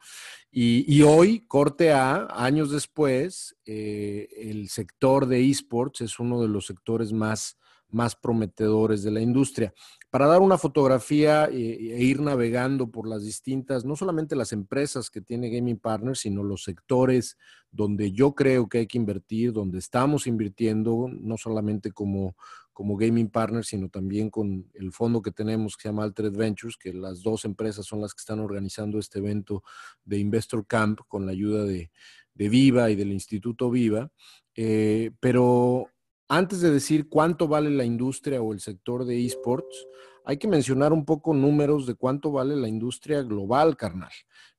Y, 0.51 1.01
hoy, 1.01 1.47
corte 1.47 1.93
A, 1.93 2.29
años 2.31 2.71
después, 2.71 3.57
eh, 3.65 4.29
el 4.37 4.69
sector 4.69 5.25
de 5.25 5.49
esports 5.49 6.03
es 6.03 6.19
uno 6.19 6.43
de 6.43 6.49
los 6.49 6.67
sectores 6.67 7.15
más, 7.15 7.57
más 7.93 8.17
prometedores 8.17 9.03
de 9.03 9.11
la 9.11 9.21
industria 9.21 9.73
para 10.11 10.27
dar 10.27 10.41
una 10.41 10.59
fotografía 10.59 11.47
eh, 11.47 11.95
e, 11.95 12.03
ir 12.03 12.21
navegando 12.21 12.91
por 12.91 13.07
las 13.09 13.23
distintas, 13.23 13.85
no 13.85 13.95
solamente 13.95 14.35
las 14.35 14.53
empresas 14.53 15.09
que 15.09 15.21
tiene 15.21 15.51
Gaming 15.51 15.79
Partners, 15.79 16.21
sino 16.21 16.43
los 16.43 16.65
sectores 16.65 17.39
donde 17.71 18.11
yo 18.11 18.35
creo 18.35 18.69
que 18.69 18.79
hay 18.79 18.87
que 18.89 18.99
invertir, 18.99 19.53
donde 19.53 19.79
estamos 19.79 20.27
invirtiendo, 20.27 21.09
no 21.13 21.37
solamente 21.37 21.93
como, 21.93 22.35
como 22.73 22.97
Gaming 22.97 23.31
Partners, 23.31 23.69
sino 23.69 23.89
también 23.89 24.31
con 24.31 24.69
el 24.75 24.91
fondo 24.91 25.23
que 25.23 25.31
tenemos 25.31 25.77
que 25.77 25.83
se 25.83 25.89
llama 25.89 26.03
Altered 26.03 26.37
Ventures, 26.37 26.77
que 26.77 26.93
las 26.93 27.23
dos 27.23 27.45
empresas 27.45 27.87
son 27.87 28.01
las 28.01 28.13
que 28.13 28.21
están 28.21 28.41
organizando 28.41 28.99
este 28.99 29.21
evento 29.21 29.63
de 30.05 30.19
Investor 30.19 30.67
Camp 30.67 31.01
con 31.07 31.25
la 31.25 31.33
ayuda 31.33 31.65
de, 31.65 31.91
Viva 32.35 32.91
y 32.91 32.95
del 32.97 33.13
Instituto 33.13 33.71
Viva. 33.71 34.11
Eh, 34.57 35.11
pero 35.21 35.89
antes 36.31 36.61
de 36.61 36.71
decir 36.71 37.09
cuánto 37.09 37.49
vale 37.49 37.71
la 37.71 37.85
industria 37.85 38.41
o 38.41 38.53
el 38.53 38.61
sector 38.61 39.05
de 39.05 39.27
esports, 39.27 39.89
hay 40.25 40.37
que 40.37 40.47
mencionar 40.47 40.93
un 40.93 41.05
poco 41.05 41.35
números 41.35 41.89
de 41.89 41.97
cuánto 41.97 42.31
vale 42.31 42.55
la 42.55 42.69
industria 42.69 43.23
global, 43.23 43.77
carnal. 43.77 44.13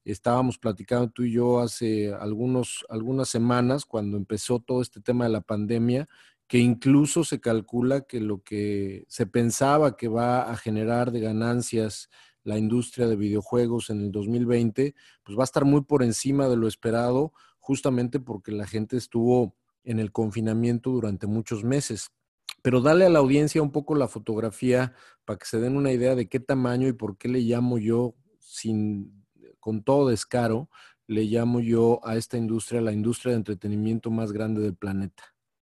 Estábamos 0.04 0.58
platicando 0.58 1.10
tú 1.10 1.24
y 1.24 1.32
yo 1.32 1.62
hace 1.62 2.14
algunos, 2.14 2.86
algunas 2.90 3.30
semanas 3.30 3.86
cuando 3.86 4.18
empezó 4.18 4.60
todo 4.60 4.82
este 4.82 5.00
tema 5.00 5.24
de 5.24 5.32
la 5.32 5.40
pandemia, 5.40 6.10
que 6.46 6.58
incluso 6.58 7.24
se 7.24 7.40
calcula 7.40 8.02
que 8.02 8.20
lo 8.20 8.44
que 8.44 9.06
se 9.08 9.26
pensaba 9.26 9.96
que 9.96 10.10
va 10.10 10.52
a 10.52 10.58
generar 10.58 11.14
de 11.14 11.22
ganancias 11.22 12.10
la 12.44 12.58
industria 12.58 13.08
de 13.08 13.16
videojuegos 13.16 13.90
en 13.90 14.02
el 14.02 14.12
2020, 14.12 14.94
pues 15.24 15.38
va 15.38 15.44
a 15.44 15.46
estar 15.46 15.64
muy 15.64 15.84
por 15.84 16.04
encima 16.04 16.50
de 16.50 16.58
lo 16.58 16.68
esperado, 16.68 17.32
justamente 17.60 18.20
porque 18.20 18.52
la 18.52 18.68
gente 18.68 18.98
estuvo 18.98 19.56
en 19.84 20.00
el 20.00 20.12
confinamiento 20.12 20.92
durante 20.92 21.28
muchos 21.28 21.64
meses. 21.64 22.08
Pero 22.62 22.82
dale 22.82 23.06
a 23.06 23.10
la 23.10 23.20
audiencia 23.20 23.62
un 23.62 23.72
poco 23.72 23.96
la 23.96 24.08
fotografía 24.08 24.94
para 25.26 25.40
que 25.40 25.46
se 25.46 25.60
den 25.60 25.78
una 25.78 25.92
idea 25.92 26.16
de 26.16 26.28
qué 26.28 26.40
tamaño 26.40 26.88
y 26.88 26.94
por 26.94 27.18
qué 27.18 27.28
le 27.28 27.40
llamo 27.40 27.78
yo, 27.78 28.16
sin, 28.40 29.26
con 29.60 29.84
todo 29.84 30.10
descaro, 30.10 30.70
le 31.08 31.24
llamo 31.24 31.60
yo 31.60 32.00
a 32.04 32.16
esta 32.16 32.38
industria 32.38 32.82
la 32.82 32.94
industria 32.94 33.32
de 33.32 33.38
entretenimiento 33.38 34.12
más 34.12 34.32
grande 34.32 34.62
del 34.62 34.76
planeta. 34.76 35.24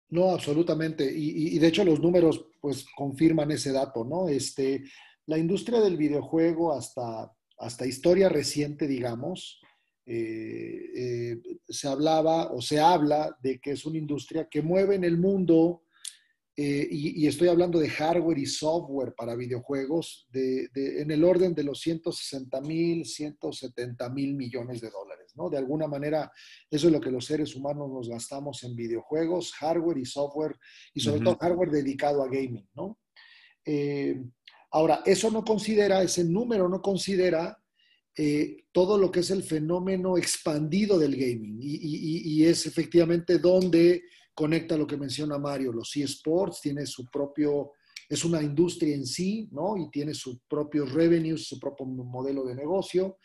No, 0.09 0.29
absolutamente. 0.29 1.11
Y, 1.11 1.57
de 1.57 1.67
hecho 1.67 1.83
los 1.83 1.99
números 1.99 2.45
pues 2.61 2.85
confirman 2.95 3.49
ese 3.49 3.71
dato, 3.71 4.05
¿no? 4.05 4.29
Este, 4.29 4.83
la 5.25 5.39
industria 5.39 5.81
del 5.81 5.97
videojuego 5.97 6.71
hasta, 6.71 7.33
hasta 7.57 7.87
historia 7.87 8.29
reciente, 8.29 8.85
digamos, 8.85 9.59
eh, 10.05 10.91
eh, 10.95 11.41
se 11.67 11.87
hablaba 11.87 12.51
o 12.51 12.61
se 12.61 12.79
habla 12.79 13.37
de 13.41 13.59
que 13.59 13.71
es 13.71 13.85
una 13.85 13.97
industria 13.97 14.49
que 14.49 14.61
mueve 14.61 14.95
en 14.95 15.05
el 15.05 15.17
mundo, 15.17 15.83
eh, 16.55 16.87
y, 16.91 17.25
estoy 17.25 17.47
hablando 17.47 17.79
de 17.79 17.89
hardware 17.89 18.37
y 18.37 18.45
software 18.45 19.15
para 19.15 19.35
videojuegos, 19.35 20.27
de, 20.29 20.69
en 20.75 21.09
el 21.09 21.23
orden 21.23 21.55
de 21.55 21.63
los 21.63 21.79
160 21.79 22.61
mil, 22.61 23.05
170 23.05 24.07
mil 24.09 24.35
millones 24.35 24.79
de 24.79 24.91
dólares, 24.91 25.31
¿no? 25.35 25.49
De 25.49 25.57
alguna 25.57 25.87
manera, 25.87 26.31
eso 26.69 26.87
es 26.87 26.93
lo 26.93 27.01
que 27.01 27.09
los 27.09 27.25
seres 27.25 27.55
humanos 27.55 27.89
nos 27.89 28.07
gastamos 28.07 28.63
en 28.63 28.75
videojuegos, 28.75 29.51
hardware 29.53 29.97
y 29.97 30.05
software, 30.05 30.55
y 30.93 30.99
sobre 30.99 31.21
todo 31.21 31.37
hardware 31.37 31.71
dedicado 31.71 32.21
a 32.21 32.27
gaming, 32.27 32.69
¿no? 32.75 32.99
ahora, 34.71 35.01
eso 35.05 35.31
no 35.31 35.45
considera, 35.45 36.03
ese 36.03 36.25
número 36.25 36.67
no 36.67 36.81
considera 36.81 37.62
eh, 38.15 38.65
todo 38.71 38.97
lo 38.99 39.09
que 39.09 39.21
es 39.21 39.31
el 39.31 39.41
fenómeno 39.41 40.17
expandido 40.17 40.99
del 40.99 41.15
gaming 41.15 41.57
y, 41.59 42.45
es 42.45 42.67
efectivamente 42.67 43.39
donde 43.39 44.03
conecta 44.35 44.77
lo 44.77 44.85
que 44.85 44.97
menciona 44.97 45.39
Mario, 45.39 45.71
los 45.71 45.95
eSports, 45.95 46.61
tiene 46.61 46.85
su 46.85 47.05
propio, 47.05 47.71
es 48.07 48.23
una 48.23 48.41
industria 48.41 48.93
en 48.93 49.07
sí, 49.07 49.47
¿no? 49.51 49.77
Y 49.77 49.89
tiene 49.89 50.13
sus 50.13 50.39
propios 50.47 50.91
revenues, 50.91 51.47
su 51.47 51.59
propio 51.59 51.85
modelo 51.85 52.43
de 52.43 52.55
negocio. 52.55 53.17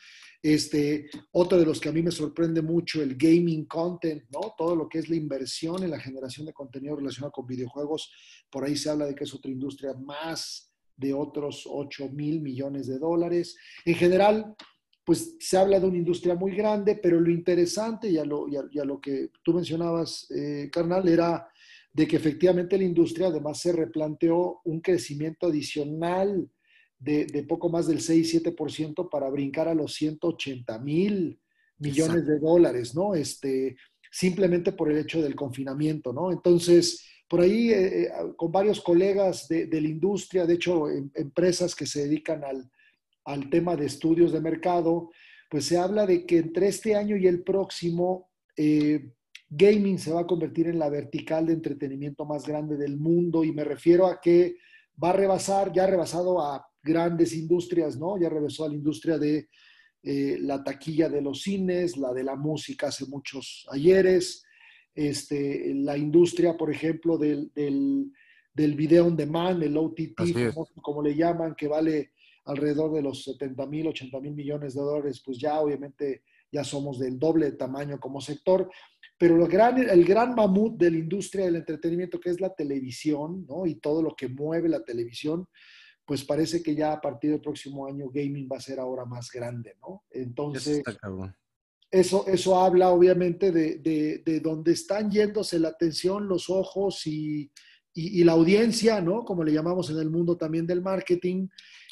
Este, 0.42 1.11
otro 1.33 1.59
de 1.59 1.66
los 1.66 1.81
que 1.81 1.88
a 1.88 1.92
mí 1.92 2.03
me 2.03 2.11
sorprende 2.11 2.62
mucho, 2.62 3.03
el 3.03 3.16
gaming 3.16 3.66
content, 3.66 4.24
¿no? 4.31 4.55
Todo 4.57 4.77
lo 4.77 4.88
que 4.88 5.01
es 5.01 5.09
la 5.09 5.16
inversión 5.16 5.83
en 5.83 5.90
la 5.90 6.01
generación 6.01 6.46
de 6.46 6.53
contenido 6.53 6.96
relacionado 6.96 7.33
con 7.33 7.46
videojuegos, 7.46 8.11
por 8.51 8.64
ahí 8.64 8.77
se 8.77 8.88
habla 8.88 9.07
de 9.07 9.14
que 9.14 9.24
es 9.24 9.35
otra 9.35 9.51
industria 9.51 9.92
más 9.94 10.72
de 10.98 11.14
otros 11.14 11.64
8 11.66 12.11
mil 12.11 12.40
millones 12.40 12.87
de 12.87 12.98
dólares. 12.98 13.57
En 13.85 13.94
general, 13.94 14.55
pues 15.09 15.37
se 15.40 15.57
habla 15.57 15.81
de 15.81 15.87
una 15.87 15.97
industria 15.97 16.35
muy 16.35 16.55
grande, 16.55 16.94
pero 16.94 17.18
lo 17.18 17.31
interesante 17.31 18.11
y 18.11 18.18
a 18.18 18.27
lo, 18.27 18.47
lo 18.47 19.01
que 19.01 19.31
tú 19.42 19.55
mencionabas, 19.55 20.31
eh, 20.31 20.68
carnal, 20.71 21.09
era 21.09 21.49
de 21.94 22.07
que 22.07 22.16
efectivamente 22.16 22.77
la 22.77 22.85
industria 22.85 23.29
además 23.29 23.59
se 23.59 23.73
replanteó 23.73 24.61
un 24.66 24.83
crecimiento 24.83 25.47
adicional 25.47 26.51
de, 26.99 27.47
poco 27.49 27.71
más 27.71 27.87
del 27.87 28.01
6-7% 28.01 29.09
para 29.09 29.31
brincar 29.31 29.66
a 29.66 29.75
los 29.75 29.94
180 29.94 30.79
mil 30.81 31.40
millones 31.79 32.27
de 32.27 32.38
dólares, 32.38 32.94
¿no? 32.94 33.14
Este, 33.14 33.79
simplemente 34.12 34.73
por 34.73 34.92
el 34.92 34.99
hecho 34.99 35.23
del 35.23 35.35
confinamiento, 35.35 36.12
¿no? 36.12 36.31
Entonces, 36.31 37.03
por 37.27 37.40
ahí, 37.40 37.71
eh, 37.71 38.03
eh, 38.03 38.11
con 38.37 38.53
varios 38.53 38.83
colegas 38.83 39.49
de, 39.49 39.68
la 39.73 39.88
industria, 39.88 40.44
de 40.44 40.53
hecho, 40.53 40.90
em, 40.90 41.11
empresas 41.14 41.75
que 41.75 41.87
se 41.87 42.03
dedican 42.03 42.44
al, 42.44 42.71
al 43.28 43.50
tema 43.50 43.76
de 43.76 43.86
estudios 43.86 44.32
de 44.32 44.40
mercado, 44.40 45.10
pues 45.50 45.66
se 45.66 45.76
habla 45.76 46.06
de 46.06 46.24
que 46.24 46.38
entre 46.38 46.68
este 46.68 46.94
año 46.94 47.16
y 47.16 47.26
el 47.26 47.42
próximo, 47.42 48.30
eh, 48.56 49.12
gaming 49.50 49.98
se 49.98 50.12
va 50.12 50.22
a 50.22 50.26
convertir 50.26 50.66
en 50.66 50.78
la 50.78 50.88
vertical 50.88 51.46
de 51.46 51.52
entretenimiento 51.52 52.24
más 52.24 52.46
grande 52.46 52.76
del 52.76 52.98
mundo. 52.98 53.44
Y 53.44 53.52
me 53.52 53.64
refiero 53.64 54.06
a 54.06 54.18
que 54.20 54.56
va 55.02 55.10
a 55.10 55.12
rebasar, 55.12 55.72
ya 55.72 55.84
ha 55.84 55.86
rebasado 55.86 56.40
a 56.40 56.66
grandes 56.82 57.34
industrias, 57.34 57.98
¿no? 57.98 58.18
Ya 58.18 58.30
rebasó 58.30 58.64
a 58.64 58.68
la 58.68 58.74
industria 58.74 59.18
de 59.18 59.48
eh, 60.02 60.38
la 60.40 60.64
taquilla 60.64 61.10
de 61.10 61.20
los 61.20 61.42
cines, 61.42 61.98
la 61.98 62.14
de 62.14 62.24
la 62.24 62.34
música 62.34 62.88
hace 62.88 63.04
muchos 63.06 63.66
ayeres, 63.70 64.42
este, 64.94 65.74
la 65.74 65.98
industria, 65.98 66.56
por 66.56 66.70
ejemplo, 66.70 67.18
del, 67.18 67.52
del, 67.54 68.10
del 68.54 68.74
video 68.74 69.06
on 69.06 69.16
demand, 69.16 69.62
el 69.62 69.76
OTT, 69.76 70.52
como, 70.54 70.66
como, 70.80 71.02
le 71.02 71.14
llaman, 71.14 71.54
que 71.54 71.68
vale 71.68 72.12
alrededor 72.48 72.92
de 72.94 73.02
los 73.02 73.24
70 73.24 73.66
mil, 73.66 73.88
80 73.88 74.20
mil 74.20 74.34
millones 74.34 74.74
de 74.74 74.80
dólares, 74.80 75.22
pues 75.24 75.38
ya 75.38 75.61
obviamente 75.61 76.22
ya 76.50 76.64
somos 76.64 76.98
del 76.98 77.18
doble 77.18 77.46
de 77.46 77.56
tamaño 77.56 78.00
como 78.00 78.20
sector. 78.20 78.70
Pero 79.18 79.37
lo 79.37 79.46
gran, 79.46 79.78
el 79.78 80.04
gran 80.04 80.34
mamut 80.34 80.78
de 80.78 80.90
la 80.90 80.98
industria 80.98 81.44
del 81.44 81.56
entretenimiento, 81.56 82.18
que 82.18 82.30
es 82.30 82.40
la 82.40 82.54
televisión, 82.54 83.44
¿no? 83.46 83.66
Y 83.66 83.76
todo 83.76 84.00
lo 84.00 84.14
que 84.16 84.28
mueve 84.28 84.68
la 84.68 84.82
televisión, 84.82 85.46
pues 86.06 86.24
parece 86.24 86.62
que 86.62 86.74
ya 86.74 86.92
a 86.92 87.00
partir 87.00 87.32
del 87.32 87.40
próximo 87.40 87.87
año 87.87 88.08
gaming 88.08 88.48
va 88.50 88.56
a 88.56 88.61
ser 88.61 88.80
ahora 88.80 89.04
más 89.04 89.30
grande, 89.30 89.76
¿no? 89.82 90.04
Entonces, 90.11 90.82
eso, 91.90 92.26
eso 92.26 92.58
habla 92.58 92.90
obviamente 92.90 93.52
de, 93.52 93.78
de, 93.78 94.22
de 94.24 94.40
dónde 94.40 94.72
están 94.72 95.11
yéndose 95.11 95.58
la 95.58 95.68
atención, 95.68 96.28
los 96.28 96.48
ojos 96.48 97.06
y, 97.06 97.50
y, 97.92 98.20
y, 98.20 98.24
la 98.24 98.32
audiencia, 98.32 99.00
¿no? 99.00 99.24
Como 99.24 99.42
le 99.44 99.52
llamamos 99.52 99.90
en 99.90 99.98
el 99.98 100.11
mundo 100.11 100.37
también 100.37 100.66
del 100.66 100.80
marketing, 100.80 101.48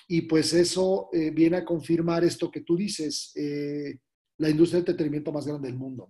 y 0.07 0.23
pues 0.23 0.53
eso 0.53 1.09
eh, 1.13 1.31
viene 1.31 1.59
a 1.59 1.65
confirmar 1.65 2.25
esto 2.25 2.51
que 2.51 2.61
tú 2.61 2.77
dices, 2.77 3.33
eh, 3.35 3.99
la 4.39 4.51
industria 4.51 4.77
de 4.77 4.91
entretenimiento 4.91 5.33
más 5.33 5.47
grande 5.47 5.69
del 5.69 5.79
mundo. 5.79 6.09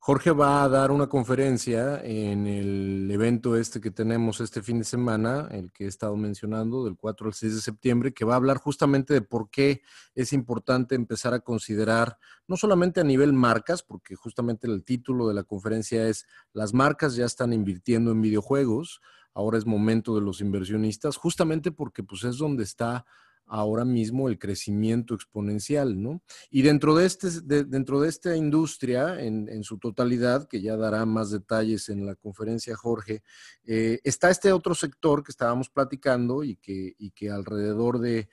Jorge 0.00 0.30
va 0.30 0.62
a 0.62 0.68
dar 0.70 0.90
una 0.90 1.08
conferencia 1.08 2.00
en 2.02 2.46
el 2.46 3.10
evento 3.10 3.58
este 3.58 3.78
que 3.78 3.90
tenemos 3.90 4.40
este 4.40 4.62
fin 4.62 4.78
de 4.78 4.84
semana, 4.84 5.48
el 5.50 5.70
que 5.70 5.84
he 5.84 5.86
estado 5.86 6.16
mencionando, 6.16 6.84
del 6.84 6.96
4 6.96 7.26
al 7.26 7.34
6 7.34 7.56
de 7.56 7.60
septiembre, 7.60 8.14
que 8.14 8.24
va 8.24 8.32
a 8.32 8.36
hablar 8.36 8.56
justamente 8.56 9.12
de 9.12 9.20
por 9.20 9.50
qué 9.50 9.82
es 10.14 10.32
importante 10.32 10.94
empezar 10.94 11.34
a 11.34 11.40
considerar, 11.40 12.16
no 12.46 12.56
solamente 12.56 13.00
a 13.00 13.04
nivel 13.04 13.34
marcas, 13.34 13.82
porque 13.82 14.14
justamente 14.14 14.66
el 14.66 14.82
título 14.82 15.28
de 15.28 15.34
la 15.34 15.44
conferencia 15.44 16.08
es 16.08 16.26
Las 16.54 16.72
marcas 16.72 17.14
ya 17.14 17.26
están 17.26 17.52
invirtiendo 17.52 18.10
en 18.10 18.22
videojuegos, 18.22 19.02
ahora 19.38 19.56
es 19.56 19.66
momento 19.66 20.16
de 20.16 20.20
los 20.20 20.40
inversionistas, 20.40 21.16
justamente 21.16 21.70
porque 21.70 22.02
pues 22.02 22.24
es 22.24 22.38
donde 22.38 22.64
está 22.64 23.04
ahora 23.46 23.84
mismo 23.84 24.28
el 24.28 24.36
crecimiento 24.36 25.14
exponencial, 25.14 26.02
¿no? 26.02 26.20
Y 26.50 26.62
dentro 26.62 26.96
de, 26.96 27.06
este, 27.06 27.30
dentro 27.64 28.00
de 28.00 28.08
esta 28.08 28.36
industria, 28.36 29.20
en, 29.20 29.62
su 29.62 29.78
totalidad, 29.78 30.48
que 30.48 30.60
ya 30.60 30.76
dará 30.76 31.06
más 31.06 31.30
detalles 31.30 31.88
en 31.88 32.04
la 32.04 32.16
conferencia 32.16 32.76
Jorge, 32.76 33.22
eh, 33.64 34.00
está 34.02 34.28
este 34.28 34.52
otro 34.52 34.74
sector 34.74 35.22
que 35.22 35.30
estábamos 35.30 35.70
platicando 35.70 36.42
y 36.42 36.56
que, 36.56 36.96
y 36.98 37.12
que 37.12 37.30
alrededor 37.30 38.00
de, 38.00 38.28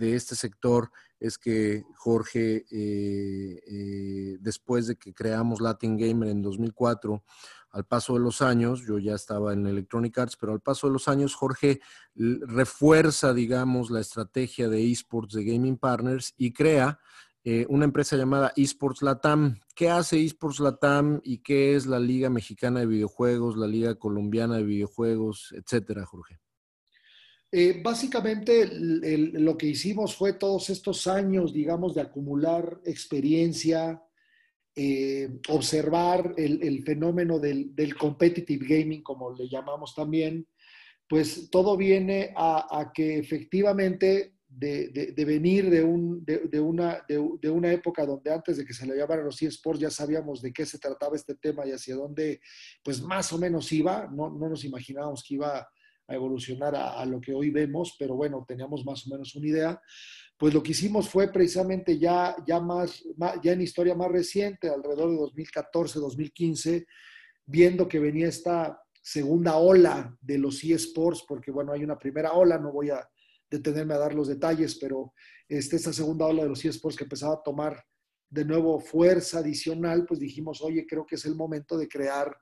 este 0.00 0.36
sector 0.36 0.92
es 1.18 1.36
que 1.36 1.82
Jorge, 1.96 2.64
eh, 2.70 3.60
eh, 3.66 4.38
después 4.40 4.86
de 4.86 4.94
que 4.94 5.12
creamos 5.12 5.60
Latin 5.60 5.96
Gamer 5.96 6.28
en 6.28 6.42
2004, 6.42 7.24
al 7.70 7.84
paso 7.84 8.14
de 8.14 8.20
los 8.20 8.42
años, 8.42 8.86
yo 8.86 8.98
ya 8.98 9.14
estaba 9.14 9.52
en 9.52 9.66
Electronic 9.66 10.16
Arts, 10.18 10.36
pero 10.36 10.52
al 10.52 10.60
paso 10.60 10.86
de 10.86 10.92
los 10.94 11.08
años 11.08 11.34
Jorge 11.34 11.80
refuerza, 12.14 13.34
digamos, 13.34 13.90
la 13.90 14.00
estrategia 14.00 14.68
de 14.68 14.90
esports 14.90 15.34
de 15.34 15.44
Gaming 15.44 15.76
Partners 15.76 16.34
y 16.36 16.52
crea 16.52 16.98
eh, 17.44 17.66
una 17.68 17.84
empresa 17.84 18.16
llamada 18.16 18.52
Esports 18.56 19.02
Latam. 19.02 19.60
¿Qué 19.74 19.88
hace 19.88 20.22
Esports 20.22 20.60
Latam 20.60 21.20
y 21.24 21.38
qué 21.38 21.76
es 21.76 21.86
la 21.86 21.98
Liga 22.00 22.28
Mexicana 22.30 22.80
de 22.80 22.86
Videojuegos, 22.86 23.56
la 23.56 23.66
Liga 23.66 23.94
Colombiana 23.94 24.56
de 24.56 24.64
Videojuegos, 24.64 25.54
etcétera, 25.56 26.04
Jorge? 26.04 26.40
Eh, 27.50 27.80
básicamente 27.82 28.68
lo 28.70 29.56
que 29.56 29.68
hicimos 29.68 30.14
fue 30.14 30.34
todos 30.34 30.68
estos 30.68 31.06
años, 31.06 31.52
digamos, 31.52 31.94
de 31.94 32.02
acumular 32.02 32.80
experiencia, 32.84 34.02
eh, 34.74 35.28
observar 35.48 36.34
el, 36.36 36.82
fenómeno 36.84 37.38
del, 37.38 37.96
competitive 37.98 38.66
gaming, 38.66 39.02
como 39.02 39.34
le 39.34 39.48
llamamos 39.48 39.94
también, 39.94 40.46
pues 41.08 41.48
todo 41.50 41.76
viene 41.76 42.32
a, 42.36 42.90
que 42.94 43.18
efectivamente 43.18 44.34
de, 44.48 45.12
venir 45.26 45.70
de, 45.70 45.82
un, 45.82 46.24
de, 46.24 46.60
una, 46.60 47.04
de, 47.08 47.50
una 47.50 47.72
época 47.72 48.04
donde 48.04 48.32
antes 48.32 48.56
de 48.56 48.64
que 48.64 48.74
se 48.74 48.86
le 48.86 48.96
llamaran 48.96 49.24
los 49.24 49.40
eSports 49.40 49.80
ya 49.80 49.90
sabíamos 49.90 50.42
de 50.42 50.52
qué 50.52 50.64
se 50.64 50.78
trataba 50.78 51.16
este 51.16 51.34
tema 51.34 51.66
y 51.66 51.72
hacia 51.72 51.96
dónde 51.96 52.40
pues 52.82 53.00
más 53.02 53.32
o 53.32 53.38
menos 53.38 53.70
iba, 53.72 54.06
no, 54.06 54.30
no 54.30 54.48
nos 54.48 54.64
imaginábamos 54.64 55.24
que 55.26 55.34
iba 55.34 55.68
a 56.08 56.14
evolucionar 56.14 56.74
a, 56.74 57.04
lo 57.04 57.20
que 57.20 57.34
hoy 57.34 57.50
vemos, 57.50 57.94
pero 57.98 58.16
bueno, 58.16 58.44
teníamos 58.48 58.84
más 58.84 59.06
o 59.06 59.10
menos 59.10 59.34
una 59.34 59.46
idea. 59.46 59.82
Pues 60.38 60.54
lo 60.54 60.62
que 60.62 60.70
hicimos 60.72 61.08
fue 61.08 61.30
precisamente 61.30 61.98
ya, 61.98 62.34
ya, 62.46 62.60
más, 62.60 63.04
ya 63.42 63.52
en 63.52 63.60
historia 63.60 63.94
más 63.94 64.10
reciente, 64.10 64.68
alrededor 64.68 65.10
de 65.10 65.16
2014, 65.16 65.98
2015, 66.00 66.86
viendo 67.44 67.86
que 67.86 67.98
venía 67.98 68.28
esta 68.28 68.80
segunda 69.02 69.56
ola 69.56 70.16
de 70.20 70.38
los 70.38 70.64
eSports, 70.64 71.24
porque 71.28 71.50
bueno, 71.50 71.72
hay 71.72 71.84
una 71.84 71.98
primera 71.98 72.32
ola, 72.32 72.58
no 72.58 72.72
voy 72.72 72.88
a 72.90 73.06
detenerme 73.50 73.94
a 73.94 73.98
dar 73.98 74.14
los 74.14 74.28
detalles, 74.28 74.76
pero 74.76 75.12
este, 75.46 75.76
esta 75.76 75.92
segunda 75.92 76.26
ola 76.26 76.42
de 76.42 76.48
los 76.48 76.64
eSports 76.64 76.96
que 76.96 77.04
empezaba 77.04 77.34
a 77.34 77.42
tomar 77.42 77.84
de 78.30 78.44
nuevo 78.44 78.80
fuerza 78.80 79.38
adicional, 79.40 80.06
pues 80.06 80.20
dijimos, 80.20 80.62
oye, 80.62 80.86
creo 80.86 81.04
que 81.04 81.16
es 81.16 81.24
el 81.26 81.34
momento 81.34 81.76
de 81.76 81.88
crear 81.88 82.34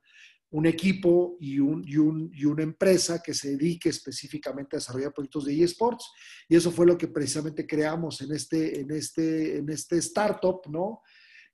un 0.50 0.66
equipo 0.66 1.36
y, 1.40 1.58
un, 1.58 1.84
y, 1.86 2.44
una 2.44 2.62
empresa 2.62 3.20
que 3.22 3.34
se 3.34 3.56
dedique 3.56 3.88
específicamente 3.88 4.76
a 4.76 4.78
desarrollar 4.78 5.12
proyectos 5.12 5.44
de 5.44 5.62
eSports. 5.62 6.10
Y 6.48 6.56
eso 6.56 6.70
fue 6.70 6.86
lo 6.86 6.96
que 6.96 7.08
precisamente 7.08 7.66
creamos 7.66 8.20
en 8.20 8.32
este, 8.32 8.80
en 8.80 8.90
este, 8.92 9.58
en 9.58 9.68
este 9.70 9.98
startup, 9.98 10.60
¿no? 10.68 11.02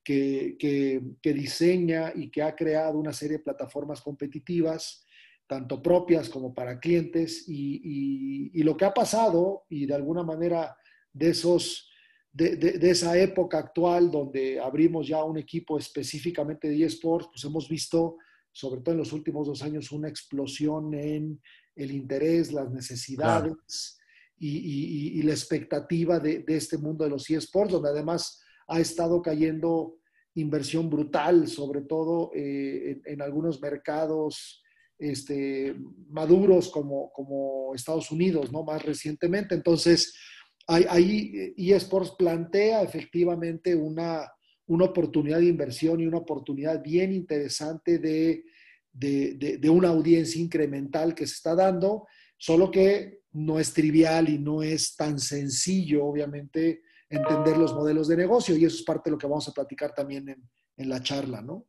Que, 0.05 0.57
que, 0.59 1.33
diseña 1.33 2.13
y 2.15 2.29
que 2.29 2.43
ha 2.43 2.55
creado 2.55 2.99
una 2.99 3.13
serie 3.13 3.39
de 3.39 3.45
plataformas 3.45 4.01
competitivas, 4.03 5.07
tanto 5.47 5.81
propias 5.81 6.29
como 6.29 6.53
para 6.53 6.79
clientes. 6.79 7.45
Y, 7.49 8.51
y 8.53 8.63
lo 8.63 8.77
que 8.77 8.85
ha 8.85 8.93
pasado, 8.93 9.65
y 9.71 9.87
de 9.87 9.95
alguna 9.95 10.23
manera 10.23 10.77
de 11.13 11.31
esos... 11.31 11.89
De, 12.35 12.57
de, 12.57 12.91
esa 12.91 13.19
época 13.19 13.59
actual 13.59 14.11
donde 14.11 14.59
abrimos 14.59 15.07
ya 15.07 15.23
un 15.23 15.37
equipo 15.37 15.77
específicamente 15.77 16.67
de 16.67 16.83
eSports, 16.83 17.29
pues 17.31 17.45
hemos 17.45 17.69
visto 17.69 18.17
sobre 18.53 18.83
todo 18.83 18.93
en 18.93 18.99
los 18.99 19.13
últimos 19.13 19.47
dos 19.47 19.63
años, 19.63 19.91
una 19.93 20.09
explosión 20.09 20.95
en 20.95 21.41
el 21.75 21.91
interés, 21.91 22.53
las 22.53 22.71
necesidades 22.71 23.99
y, 24.39 25.23
la 25.23 25.33
expectativa 25.33 26.19
de, 26.19 26.45
este 26.49 26.77
mundo 26.77 27.05
de 27.05 27.11
los 27.11 27.29
eSports, 27.31 27.73
donde 27.73 27.89
además 27.89 28.41
ha 28.69 28.81
estado 28.81 29.23
cayendo 29.23 29.97
inversión 30.35 30.91
brutal, 30.91 31.47
sobre 31.49 31.83
todo 31.83 32.31
eh, 32.35 33.01
en, 33.05 33.23
algunos 33.23 33.61
mercados 33.61 34.63
este, 34.99 35.75
maduros 36.09 36.71
como, 36.71 37.11
como 37.13 37.75
Estados 37.75 38.11
Unidos, 38.11 38.53
¿no? 38.53 38.65
Más 38.65 38.83
recientemente. 38.85 39.55
Entonces, 39.55 40.15
ahí 40.67 41.55
eSports 41.57 42.15
plantea 42.19 42.83
efectivamente 42.83 43.75
una 43.75 44.31
una 44.73 44.87
oportunidad 44.87 45.39
de 45.39 45.47
inversión 45.47 46.01
y 46.01 46.07
una 46.07 46.19
oportunidad 46.19 46.83
bien 46.83 47.13
interesante 47.13 47.99
de, 47.99 48.45
de, 48.93 49.71
una 49.71 49.89
audiencia 49.89 50.41
incremental 50.41 51.15
que 51.15 51.27
se 51.27 51.35
está 51.35 51.55
dando, 51.55 52.07
solo 52.39 52.71
que 52.71 53.21
no 53.33 53.59
es 53.59 53.75
trivial 53.75 54.31
y 54.31 54.39
no 54.39 54.63
es 54.63 54.97
tan 54.97 55.19
sencillo, 55.19 56.07
obviamente, 56.07 56.83
entender 57.11 57.59
los 57.59 57.75
modelos 57.75 58.09
de 58.09 58.17
negocio 58.17 58.57
y 58.57 58.65
eso 58.65 58.77
es 58.77 58.83
parte 58.83 59.11
de 59.11 59.13
lo 59.13 59.19
que 59.19 59.27
vamos 59.27 59.47
a 59.49 59.53
platicar 59.53 59.95
también 59.95 60.29
en, 60.31 60.51
en 60.79 60.89
la 60.89 61.03
charla, 61.03 61.43
¿no? 61.43 61.67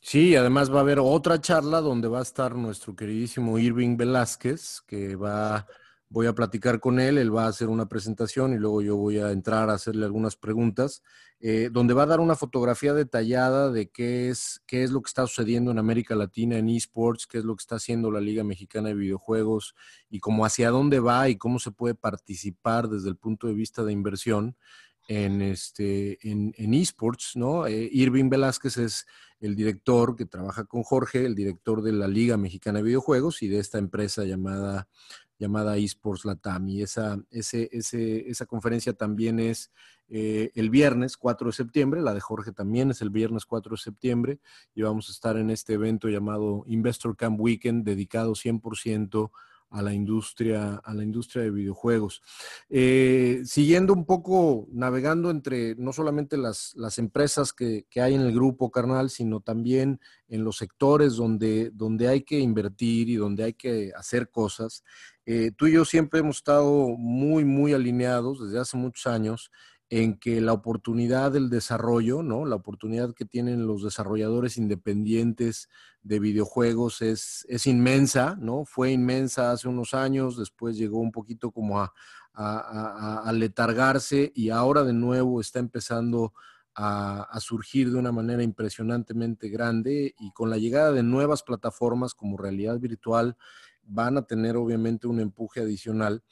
Sí, 0.00 0.36
además 0.36 0.72
va 0.72 0.78
a 0.78 0.82
haber 0.82 1.00
otra 1.00 1.40
charla 1.40 1.80
donde 1.80 2.06
va 2.06 2.20
a 2.20 2.22
estar 2.22 2.54
nuestro 2.54 2.94
queridísimo 2.94 3.58
Irving 3.58 3.96
Velázquez, 3.96 4.82
que 4.86 5.16
va 5.16 5.66
voy 6.14 6.28
a 6.28 6.32
platicar 6.32 6.78
con 6.78 7.00
él, 7.00 7.18
él 7.18 7.34
va 7.34 7.46
a 7.46 7.48
hacer 7.48 7.68
una 7.68 7.88
presentación 7.88 8.54
y 8.54 8.56
luego 8.56 8.82
yo 8.82 8.96
voy 8.96 9.18
a 9.18 9.32
entrar 9.32 9.68
a 9.68 9.74
hacerle 9.74 10.04
algunas 10.04 10.36
preguntas, 10.36 11.02
eh, 11.40 11.70
donde 11.72 11.92
va 11.92 12.04
a 12.04 12.06
dar 12.06 12.20
una 12.20 12.36
fotografía 12.36 12.94
detallada 12.94 13.72
de 13.72 13.90
qué 13.90 14.28
es, 14.28 14.62
qué 14.64 14.84
es 14.84 14.92
lo 14.92 15.02
que 15.02 15.08
está 15.08 15.26
sucediendo 15.26 15.72
en 15.72 15.78
América 15.80 16.14
Latina 16.14 16.56
en 16.56 16.68
esports, 16.68 17.26
qué 17.26 17.38
es 17.38 17.44
lo 17.44 17.56
que 17.56 17.62
está 17.62 17.74
haciendo 17.74 18.12
la 18.12 18.20
Liga 18.20 18.44
Mexicana 18.44 18.90
de 18.90 18.94
Videojuegos 18.94 19.74
y 20.08 20.20
cómo 20.20 20.46
hacia 20.46 20.70
dónde 20.70 21.00
va 21.00 21.28
y 21.28 21.36
cómo 21.36 21.58
se 21.58 21.72
puede 21.72 21.96
participar 21.96 22.88
desde 22.88 23.08
el 23.08 23.16
punto 23.16 23.48
de 23.48 23.54
vista 23.54 23.82
de 23.82 23.92
inversión 23.92 24.56
en, 25.08 25.42
este, 25.42 26.18
en, 26.30 26.74
esports, 26.74 27.32
¿no? 27.34 27.66
Eh, 27.66 27.88
Irving 27.90 28.30
Velázquez 28.30 28.76
es 28.76 29.06
el 29.40 29.56
director 29.56 30.14
que 30.14 30.26
trabaja 30.26 30.64
con 30.64 30.84
Jorge, 30.84 31.26
el 31.26 31.34
director 31.34 31.82
de 31.82 31.92
la 31.92 32.06
Liga 32.06 32.36
Mexicana 32.36 32.78
de 32.78 32.84
Videojuegos 32.84 33.42
y 33.42 33.48
de 33.48 33.58
esta 33.58 33.78
empresa 33.78 34.24
llamada 34.24 34.88
llamada 35.38 35.76
eSports 35.76 36.24
Latam. 36.24 36.68
Y 36.68 36.82
esa, 36.82 37.18
ese, 37.30 37.68
ese, 37.72 38.28
esa 38.28 38.46
conferencia 38.46 38.92
también 38.92 39.38
es 39.38 39.70
eh, 40.08 40.50
el 40.54 40.70
viernes 40.70 41.16
4 41.16 41.48
de 41.48 41.52
septiembre, 41.52 42.02
la 42.02 42.14
de 42.14 42.20
Jorge 42.20 42.52
también 42.52 42.90
es 42.90 43.00
el 43.00 43.10
viernes 43.10 43.46
4 43.46 43.76
de 43.76 43.82
septiembre, 43.82 44.38
y 44.74 44.82
vamos 44.82 45.08
a 45.08 45.12
estar 45.12 45.36
en 45.36 45.50
este 45.50 45.74
evento 45.74 46.08
llamado 46.08 46.64
Investor 46.66 47.16
Camp 47.16 47.40
Weekend, 47.40 47.84
dedicado 47.84 48.32
100% 48.32 49.30
a 49.74 49.82
la 49.82 49.92
industria, 49.92 50.80
a 50.84 50.94
la 50.94 51.02
industria 51.02 51.42
de 51.42 51.50
videojuegos. 51.50 52.22
Eh, 52.70 53.42
siguiendo 53.44 53.92
un 53.92 54.06
poco, 54.06 54.68
navegando 54.72 55.30
entre 55.30 55.74
no 55.74 55.92
solamente 55.92 56.36
las, 56.36 56.74
las 56.76 56.98
empresas 56.98 57.52
que, 57.52 57.84
que, 57.90 58.00
hay 58.00 58.14
en 58.14 58.20
el 58.20 58.32
grupo 58.32 58.70
carnal, 58.70 59.10
sino 59.10 59.40
también 59.40 60.00
en 60.28 60.44
los 60.44 60.58
sectores 60.58 61.16
donde, 61.16 61.70
donde 61.72 62.06
hay 62.06 62.22
que 62.22 62.38
invertir 62.38 63.08
y 63.08 63.16
donde 63.16 63.42
hay 63.42 63.54
que 63.54 63.90
hacer 63.96 64.30
cosas. 64.30 64.84
Eh, 65.26 65.50
tú 65.56 65.66
y 65.66 65.72
yo 65.72 65.84
siempre 65.84 66.20
hemos 66.20 66.36
estado 66.36 66.90
muy, 66.96 67.44
muy 67.44 67.72
alineados 67.72 68.44
desde 68.44 68.60
hace 68.60 68.76
muchos 68.76 69.06
años 69.08 69.50
en 69.90 70.18
que 70.18 70.40
la 70.40 70.52
oportunidad 70.52 71.32
del 71.32 71.50
desarrollo, 71.50 72.22
¿no? 72.22 72.46
La 72.46 72.56
oportunidad 72.56 73.14
que 73.14 73.24
tienen 73.24 73.66
los 73.66 73.82
desarrolladores 73.82 74.56
independientes 74.56 75.68
de 76.02 76.18
videojuegos 76.18 77.02
es, 77.02 77.46
es 77.48 77.66
inmensa, 77.66 78.36
¿no? 78.40 78.64
Fue 78.64 78.92
inmensa 78.92 79.52
hace 79.52 79.68
unos 79.68 79.94
años, 79.94 80.38
después 80.38 80.76
llegó 80.76 80.98
un 80.98 81.12
poquito 81.12 81.50
como 81.50 81.80
a, 81.80 81.92
letargarse 83.32 84.32
y 84.34 84.50
ahora 84.50 84.82
de 84.82 84.92
nuevo 84.92 85.40
está 85.40 85.60
empezando 85.60 86.32
a, 86.74 87.22
a, 87.22 87.38
surgir 87.38 87.92
de 87.92 87.96
una 87.96 88.10
manera 88.10 88.42
impresionantemente 88.42 89.48
grande 89.48 90.16
y 90.18 90.32
con 90.32 90.50
la 90.50 90.58
llegada 90.58 90.90
de 90.90 91.04
nuevas 91.04 91.44
plataformas 91.44 92.12
como 92.12 92.36
realidad 92.36 92.80
virtual 92.80 93.36
van 93.84 94.16
a 94.16 94.22
tener 94.22 94.56
obviamente 94.56 95.06
un 95.06 95.20
empuje 95.20 95.60
adicional. 95.60 96.24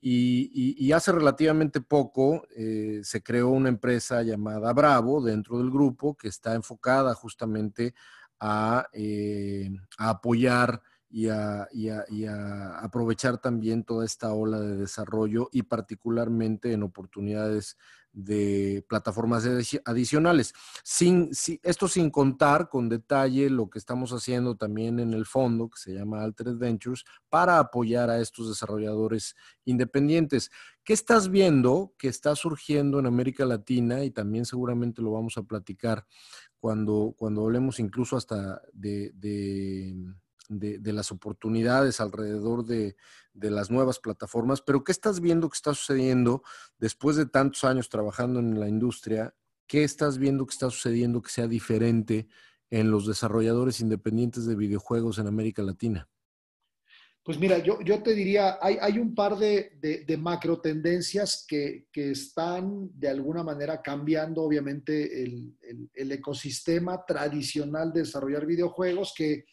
Y, 0.00 0.92
hace 0.92 1.12
relativamente 1.12 1.80
poco 1.80 2.46
eh, 2.56 3.00
se 3.02 3.22
creó 3.22 3.48
una 3.48 3.68
empresa 3.68 4.22
llamada 4.22 4.72
Bravo 4.72 5.22
dentro 5.22 5.58
del 5.58 5.70
grupo 5.70 6.16
que 6.16 6.28
está 6.28 6.54
enfocada 6.54 7.14
justamente 7.14 7.94
a, 8.40 8.86
eh, 8.92 9.70
apoyar 9.98 10.80
y 11.10 11.28
a, 11.28 11.66
aprovechar 12.80 13.38
también 13.38 13.84
toda 13.84 14.04
esta 14.04 14.32
ola 14.32 14.60
de 14.60 14.76
desarrollo 14.76 15.48
y 15.52 15.62
particularmente 15.62 16.72
en 16.72 16.82
oportunidades 16.82 17.76
de 18.12 18.84
plataformas 18.88 19.46
adicionales. 19.84 20.52
Sin, 20.82 21.30
esto 21.62 21.88
sin 21.88 22.10
contar 22.10 22.68
con 22.68 22.88
detalle 22.88 23.48
lo 23.48 23.70
que 23.70 23.78
estamos 23.78 24.12
haciendo 24.12 24.56
también 24.56 24.98
en 24.98 25.12
el 25.12 25.24
fondo, 25.24 25.68
que 25.68 25.78
se 25.78 25.94
llama 25.94 26.22
Altered 26.22 26.56
Ventures, 26.56 27.04
para 27.28 27.58
apoyar 27.58 28.10
a 28.10 28.20
estos 28.20 28.48
desarrolladores 28.48 29.36
independientes. 29.64 30.50
¿Qué 30.82 30.94
estás 30.94 31.28
viendo 31.28 31.94
que 31.98 32.08
está 32.08 32.34
surgiendo 32.34 32.98
en 32.98 33.06
América 33.06 33.44
Latina? 33.44 34.02
Y 34.04 34.10
también 34.10 34.46
seguramente 34.46 35.02
lo 35.02 35.12
vamos 35.12 35.36
a 35.36 35.42
platicar 35.42 36.06
cuando, 36.58 37.14
cuando 37.16 37.44
hablemos 37.44 37.78
incluso 37.78 38.16
hasta 38.16 38.62
de, 38.72 39.12
las 40.48 41.12
oportunidades 41.12 42.00
alrededor 42.00 42.64
de, 42.64 42.96
las 43.34 43.70
nuevas 43.70 43.98
plataformas, 43.98 44.60
pero 44.62 44.82
¿qué 44.82 44.92
estás 44.92 45.20
viendo 45.20 45.48
que 45.48 45.56
está 45.56 45.74
sucediendo 45.74 46.42
después 46.78 47.16
de 47.16 47.26
tantos 47.26 47.64
años 47.64 47.88
trabajando 47.88 48.40
en 48.40 48.58
la 48.58 48.68
industria? 48.68 49.34
¿Qué 49.66 49.84
estás 49.84 50.18
viendo 50.18 50.46
que 50.46 50.52
está 50.52 50.70
sucediendo 50.70 51.22
que 51.22 51.30
sea 51.30 51.46
diferente 51.46 52.26
en 52.70 52.90
los 52.90 53.06
desarrolladores 53.06 53.80
independientes 53.80 54.46
de 54.46 54.56
videojuegos 54.56 55.18
en 55.18 55.26
América 55.26 55.62
Latina? 55.62 56.08
Pues 57.28 57.38
mira, 57.38 57.58
yo, 57.58 57.82
yo 57.82 58.02
te 58.02 58.14
diría, 58.14 58.56
hay, 58.58 58.78
hay 58.80 58.98
un 58.98 59.14
par 59.14 59.36
de, 59.36 59.72
de, 60.06 60.16
macro 60.16 60.62
tendencias 60.62 61.44
que, 61.46 61.86
que, 61.92 62.12
están 62.12 62.88
de 62.98 63.06
alguna 63.06 63.42
manera 63.42 63.82
cambiando, 63.82 64.42
obviamente, 64.42 65.24
el, 65.24 65.54
el, 65.92 66.12
ecosistema 66.12 67.04
tradicional 67.04 67.92
de 67.92 68.00
desarrollar 68.00 68.46
videojuegos, 68.46 69.12
que 69.14 69.44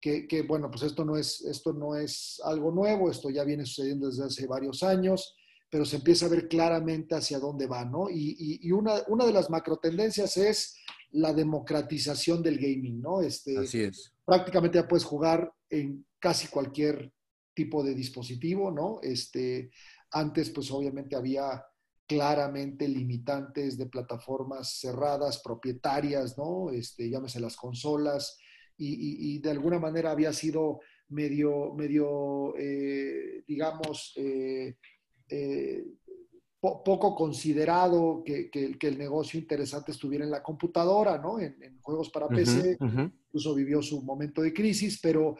que, 0.00 0.44
bueno, 0.46 0.70
pues 0.70 0.84
esto 0.84 1.04
no, 1.04 1.16
es, 1.16 1.40
esto 1.42 1.72
no 1.72 1.96
es 1.96 2.40
algo 2.44 2.70
nuevo, 2.70 3.10
esto 3.10 3.30
ya 3.30 3.44
viene 3.44 3.66
sucediendo 3.66 4.08
desde 4.08 4.24
hace 4.24 4.46
varios 4.46 4.82
años, 4.82 5.36
pero 5.70 5.84
se 5.84 5.96
empieza 5.96 6.26
a 6.26 6.30
ver 6.30 6.48
claramente 6.48 7.14
hacia 7.14 7.38
dónde 7.38 7.66
va, 7.66 7.84
¿no? 7.84 8.08
Y, 8.08 8.60
y, 8.62 8.72
una, 8.72 9.02
una, 9.08 9.26
de 9.26 9.32
las 9.32 9.50
macro 9.50 9.76
tendencias 9.78 10.36
es 10.36 10.76
la 11.10 11.32
democratización 11.32 12.42
del 12.42 12.58
gaming, 12.58 13.00
¿no? 13.00 13.20
Este, 13.20 13.58
Así 13.58 13.82
es. 13.82 14.12
Prácticamente 14.24 14.78
ya 14.78 14.88
puedes 14.88 15.04
jugar 15.04 15.52
en 15.68 16.06
casi 16.18 16.48
cualquier 16.48 17.12
tipo 17.54 17.82
de 17.82 17.94
dispositivo, 17.94 18.70
¿no? 18.70 19.00
Este, 19.02 19.70
antes, 20.12 20.50
pues 20.50 20.70
obviamente 20.70 21.16
había 21.16 21.64
claramente 22.06 22.88
limitantes 22.88 23.76
de 23.76 23.86
plataformas 23.86 24.78
cerradas, 24.80 25.42
propietarias, 25.42 26.38
¿no? 26.38 26.70
Este, 26.70 27.10
llámese 27.10 27.40
las 27.40 27.56
consolas, 27.56 28.38
y, 28.78 29.38
de 29.40 29.50
alguna 29.50 29.78
manera 29.78 30.10
había 30.10 30.32
sido 30.32 30.80
medio, 31.08 31.74
medio 31.74 32.54
eh, 32.56 33.42
digamos, 33.46 34.12
eh, 34.16 34.76
eh, 35.28 35.84
poco 36.60 37.14
considerado 37.14 38.22
que, 38.24 38.50
el 38.52 38.98
negocio 38.98 39.38
interesante 39.38 39.92
estuviera 39.92 40.24
en 40.24 40.30
la 40.30 40.42
computadora, 40.42 41.18
¿no? 41.18 41.38
En, 41.38 41.78
juegos 41.80 42.10
para 42.10 42.28
PC, 42.28 42.76
incluso 42.80 43.54
vivió 43.54 43.80
su 43.80 44.02
momento 44.02 44.42
de 44.42 44.52
crisis, 44.52 44.98
pero 45.00 45.36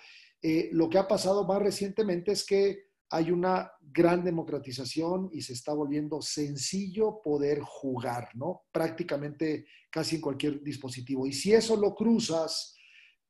lo 0.73 0.89
que 0.89 0.99
ha 0.99 1.07
pasado 1.07 1.45
más 1.45 1.61
recientemente 1.61 2.33
es 2.33 2.47
que 2.47 2.89
hay 3.11 3.31
una 3.31 3.71
gran 3.81 4.25
democratización 4.25 5.31
y 5.33 5.43
se 5.43 5.55
está 5.55 5.73
volviendo 5.73 6.21
sencillo 6.21 7.21
poder 7.23 7.61
jugar, 7.61 8.29
¿no? 8.35 8.63
Prácticamente 8.71 9.67
casi 9.91 10.17
en 10.17 10.23
cualquier 10.23 10.63
dispositivo. 10.63 11.27
Y 11.27 11.33
si 11.33 11.53
eso 11.53 11.77
lo 11.77 11.95
cruzas 11.95 12.78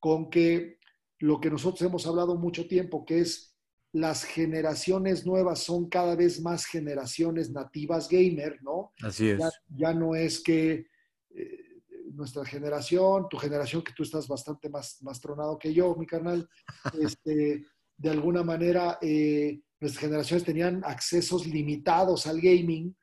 con 0.00 0.30
que 0.30 0.78
lo 1.18 1.40
que 1.40 1.50
nosotros 1.50 1.82
hemos 1.82 2.06
hablado 2.06 2.36
mucho 2.36 2.66
tiempo, 2.66 3.04
que 3.04 3.20
es 3.20 3.56
las 3.92 4.24
generaciones 4.24 5.26
nuevas 5.26 5.60
son 5.60 5.88
cada 5.88 6.14
vez 6.14 6.40
más 6.40 6.66
generaciones 6.66 7.50
nativas 7.50 8.08
gamer, 8.08 8.62
¿no? 8.62 8.92
Así 9.02 9.30
es. 9.30 9.40
Ya, 9.68 9.94
no 9.94 10.14
es 10.14 10.40
que 10.40 10.86
eh, 11.30 11.82
nuestra 12.12 12.44
generación, 12.44 13.26
tu 13.28 13.38
generación, 13.38 13.82
que 13.82 13.92
tú 13.92 14.02
estás 14.02 14.28
bastante 14.28 14.68
más, 14.68 15.02
más 15.02 15.20
tronado 15.20 15.58
que 15.58 15.72
yo, 15.72 15.94
mi 15.96 16.06
carnal, 16.06 16.48
este, 17.00 17.64
de 17.96 18.10
alguna 18.10 18.42
manera 18.42 18.98
eh, 19.00 19.60
nuestras 19.80 20.04
generaciones 20.04 20.44
tenían 20.44 20.82
accesos 20.84 21.46
limitados 21.46 22.26
al 22.26 22.40
gaming 22.40 22.94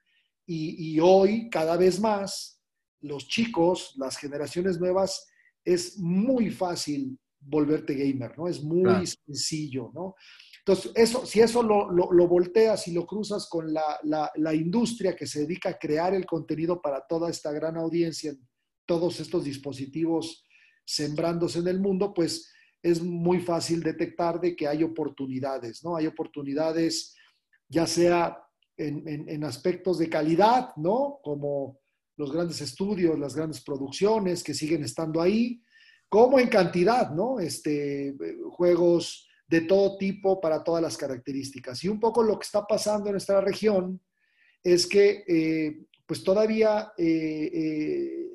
y, 0.46 0.94
y 0.94 1.00
hoy 1.00 1.50
cada 1.50 1.78
vez 1.78 2.00
más 2.00 2.62
los 3.02 3.28
chicos, 3.28 3.94
las 3.98 4.18
generaciones 4.18 4.80
nuevas, 4.80 5.28
es 5.66 5.98
muy 5.98 6.52
fácil 6.52 7.18
volverte 7.40 7.96
gamer, 7.96 8.38
¿no? 8.38 8.48
Es 8.48 8.64
muy 8.64 9.06
sencillo, 9.06 9.92
¿no? 9.94 10.16
Entonces, 10.60 10.92
eso, 10.96 11.26
si 11.26 11.42
eso 11.42 11.62
lo, 11.62 11.92
lo, 11.92 12.28
volteas 12.28 12.88
y 12.88 12.92
lo 12.92 13.06
cruzas 13.06 13.48
con 13.48 13.72
la, 13.72 14.00
la, 14.04 14.56
industria 14.56 15.16
que 15.16 15.28
se 15.28 15.42
dedica 15.42 15.70
a 15.70 15.78
crear 15.78 16.16
el 16.16 16.26
contenido 16.26 16.82
para 16.82 17.06
toda 17.06 17.30
esta 17.30 17.52
gran 17.52 17.78
audiencia, 17.78 18.32
en 18.32 18.40
todos 18.88 19.20
estos 19.20 19.44
dispositivos 19.44 20.44
sembrándose 20.84 21.60
en 21.60 21.68
el 21.68 21.80
mundo, 21.80 22.14
pues 22.16 22.52
es 22.82 23.02
muy 23.02 23.42
fácil 23.42 23.84
detectar 23.84 24.42
de 24.42 24.56
que 24.56 24.68
hay 24.68 24.82
oportunidades, 24.82 25.84
¿no? 25.84 25.96
Hay 25.96 26.08
oportunidades 26.08 27.16
ya 27.68 27.86
sea 27.86 28.44
en, 28.78 29.08
en, 29.08 29.30
en 29.30 29.44
aspectos 29.44 30.00
de 30.00 30.10
calidad, 30.10 30.76
¿no? 30.78 31.20
Como 31.24 31.80
los 32.18 32.32
grandes 32.32 32.62
estudios, 32.62 33.20
las 33.20 33.36
grandes 33.36 33.62
producciones 33.62 34.44
que 34.44 34.54
siguen 34.54 34.84
estando 34.84 35.22
ahí, 35.22 35.62
como 36.10 36.40
en 36.40 36.48
cantidad, 36.48 37.12
¿no? 37.12 37.40
Este, 37.40 38.16
juegos 38.52 39.28
de 39.48 39.62
todo 39.62 39.98
tipo 39.98 40.40
para 40.40 40.64
todas 40.64 40.82
las 40.82 40.98
características. 40.98 41.84
Y 41.84 41.90
un 41.90 42.00
poco 42.00 42.24
lo 42.24 42.40
que 42.40 42.46
está 42.46 42.66
pasando 42.66 43.08
en 43.08 43.14
nuestra 43.14 43.42
región 43.42 44.02
es 44.64 44.88
que 44.88 45.24
eh, 45.28 45.86
pues 46.06 46.24
todavía 46.24 46.92
eh, 46.98 47.52
eh, 47.54 48.30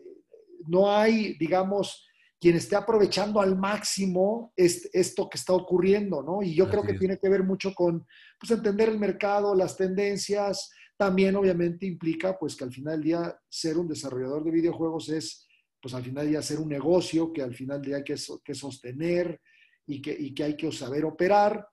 no 0.67 0.91
hay, 0.95 1.37
digamos, 1.39 2.07
quien 2.41 2.57
esté 2.57 2.75
aprovechando 2.75 3.41
al 3.41 3.57
máximo 3.57 4.53
esto 4.57 5.29
que 5.29 5.37
está 5.37 5.53
ocurriendo, 5.53 6.23
¿no? 6.23 6.43
Y 6.43 6.55
yo 6.55 6.71
creo 6.71 6.83
que 6.83 6.95
tiene 6.95 7.19
que 7.19 7.29
ver 7.29 7.43
mucho 7.43 7.75
con 7.75 8.07
pues, 8.39 8.51
entender 8.51 8.89
el 8.89 8.99
mercado, 8.99 9.55
las 9.55 9.77
tendencias, 9.77 10.71
también 11.01 11.35
obviamente 11.35 11.87
implica 11.87 12.39
pues 12.39 12.55
que 12.55 12.63
al 12.63 12.75
final 12.75 12.97
del 12.97 13.05
día 13.05 13.41
ser 13.49 13.79
un 13.79 13.89
desarrollador 13.89 14.45
de 14.45 14.51
videojuegos 14.51 15.09
es 15.09 15.49
pues 15.81 15.95
al 15.95 16.03
final 16.03 16.25
del 16.25 16.33
día 16.33 16.43
ser 16.43 16.61
un 16.61 16.69
negocio 16.69 17.33
que 17.33 17.41
al 17.41 17.55
final 17.55 17.81
del 17.81 17.89
día 17.89 17.97
hay 17.97 18.05
que, 18.05 18.17
que 18.45 18.55
sostener 18.55 19.41
y 19.87 20.03
que, 20.03 20.35
que, 20.35 20.45
hay 20.45 20.57
que 20.59 20.71
saber 20.71 21.07
operar 21.07 21.67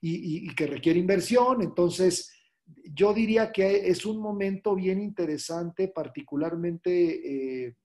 y, 0.00 0.48
que 0.54 0.66
requiere 0.66 0.98
inversión. 0.98 1.60
Entonces, 1.60 2.32
yo 2.82 3.12
diría 3.12 3.52
que 3.52 3.86
es 3.86 4.06
un 4.06 4.18
momento 4.18 4.74
bien 4.74 4.98
interesante, 4.98 5.88
particularmente, 5.88 7.66
eh, 7.66 7.76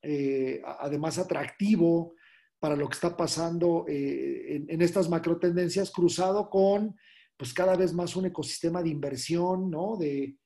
eh, 0.00 0.62
además 0.64 1.18
atractivo 1.18 2.14
para 2.60 2.76
lo 2.76 2.88
que 2.88 2.94
está 2.94 3.16
pasando 3.16 3.84
eh, 3.88 4.64
en, 4.68 4.80
estas 4.80 5.08
macro 5.08 5.40
tendencias, 5.40 5.90
cruzado 5.90 6.48
con 6.48 6.94
pues 7.40 7.54
cada 7.54 7.74
vez 7.74 7.94
más 7.94 8.16
un 8.16 8.26
ecosistema 8.26 8.82
de 8.82 8.90
inversión, 8.90 9.70
¿no? 9.70 9.96
De, 9.96 10.36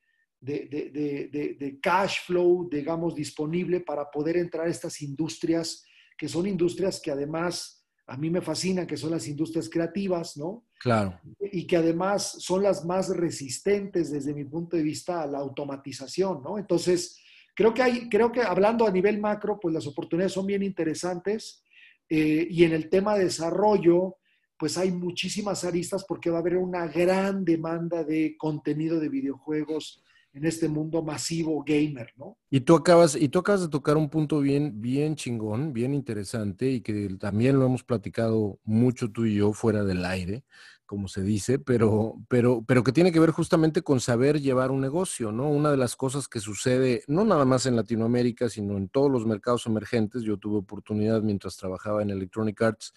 de, 0.40 1.78
cash 1.82 2.18
flow, 2.24 2.68
digamos, 2.70 3.16
disponible 3.16 3.80
para 3.80 4.08
poder 4.08 4.36
entrar 4.36 4.68
a 4.68 4.70
estas 4.70 5.02
industrias, 5.02 5.84
que 6.16 6.28
son 6.28 6.46
industrias 6.46 7.00
que 7.00 7.10
además 7.10 7.84
a 8.06 8.16
mí 8.16 8.30
me 8.30 8.40
fascinan, 8.40 8.86
que 8.86 8.96
son 8.96 9.10
las 9.10 9.26
industrias 9.26 9.68
creativas, 9.68 10.36
¿no? 10.36 10.66
Claro. 10.78 11.18
Y 11.40 11.66
que 11.66 11.78
además 11.78 12.36
son 12.38 12.62
las 12.62 12.84
más 12.84 13.08
resistentes 13.08 14.12
desde 14.12 14.32
mi 14.32 14.44
punto 14.44 14.76
de 14.76 14.84
vista 14.84 15.20
a 15.20 15.26
la 15.26 15.38
automatización, 15.38 16.44
¿no? 16.44 16.58
Entonces, 16.58 17.20
creo 17.56 17.74
que 17.74 17.82
hay, 17.82 18.08
creo 18.08 18.30
que 18.30 18.42
hablando 18.42 18.86
a 18.86 18.92
nivel 18.92 19.18
macro, 19.18 19.58
pues 19.58 19.74
las 19.74 19.88
oportunidades 19.88 20.34
son 20.34 20.46
bien 20.46 20.62
interesantes. 20.62 21.64
Eh, 22.08 22.46
y 22.48 22.62
en 22.62 22.72
el 22.72 22.88
tema 22.88 23.16
de 23.16 23.24
desarrollo, 23.24 24.18
pues 24.58 24.78
hay 24.78 24.92
muchísimas 24.92 25.64
aristas 25.64 26.04
porque 26.06 26.30
va 26.30 26.38
a 26.38 26.40
haber 26.40 26.56
una 26.56 26.86
gran 26.86 27.44
demanda 27.44 28.04
de 28.04 28.36
contenido 28.38 29.00
de 29.00 29.08
videojuegos 29.08 30.02
en 30.34 30.44
este 30.44 30.68
mundo 30.68 31.02
masivo 31.02 31.62
gamer, 31.64 32.12
¿no? 32.16 32.36
Y 32.50 32.60
tú 32.60 32.74
acabas, 32.74 33.14
y 33.14 33.28
tú 33.28 33.38
acabas 33.38 33.62
de 33.62 33.68
tocar 33.68 33.96
un 33.96 34.10
punto 34.10 34.40
bien, 34.40 34.80
bien 34.80 35.14
chingón, 35.14 35.72
bien 35.72 35.94
interesante 35.94 36.70
y 36.70 36.80
que 36.80 37.16
también 37.20 37.58
lo 37.58 37.66
hemos 37.66 37.84
platicado 37.84 38.58
mucho 38.64 39.10
tú 39.10 39.26
y 39.26 39.36
yo 39.36 39.52
fuera 39.52 39.84
del 39.84 40.04
aire, 40.04 40.44
como 40.86 41.06
se 41.06 41.22
dice, 41.22 41.60
pero, 41.60 42.16
pero, 42.28 42.64
pero 42.66 42.82
que 42.82 42.92
tiene 42.92 43.12
que 43.12 43.20
ver 43.20 43.30
justamente 43.30 43.82
con 43.82 44.00
saber 44.00 44.40
llevar 44.40 44.72
un 44.72 44.80
negocio, 44.80 45.30
¿no? 45.30 45.48
Una 45.48 45.70
de 45.70 45.76
las 45.76 45.94
cosas 45.94 46.26
que 46.26 46.40
sucede, 46.40 47.04
no 47.06 47.24
nada 47.24 47.44
más 47.44 47.66
en 47.66 47.76
Latinoamérica, 47.76 48.48
sino 48.48 48.76
en 48.76 48.88
todos 48.88 49.10
los 49.10 49.26
mercados 49.26 49.66
emergentes. 49.66 50.22
Yo 50.22 50.36
tuve 50.36 50.58
oportunidad 50.58 51.22
mientras 51.22 51.56
trabajaba 51.56 52.02
en 52.02 52.10
Electronic 52.10 52.60
Arts 52.60 52.92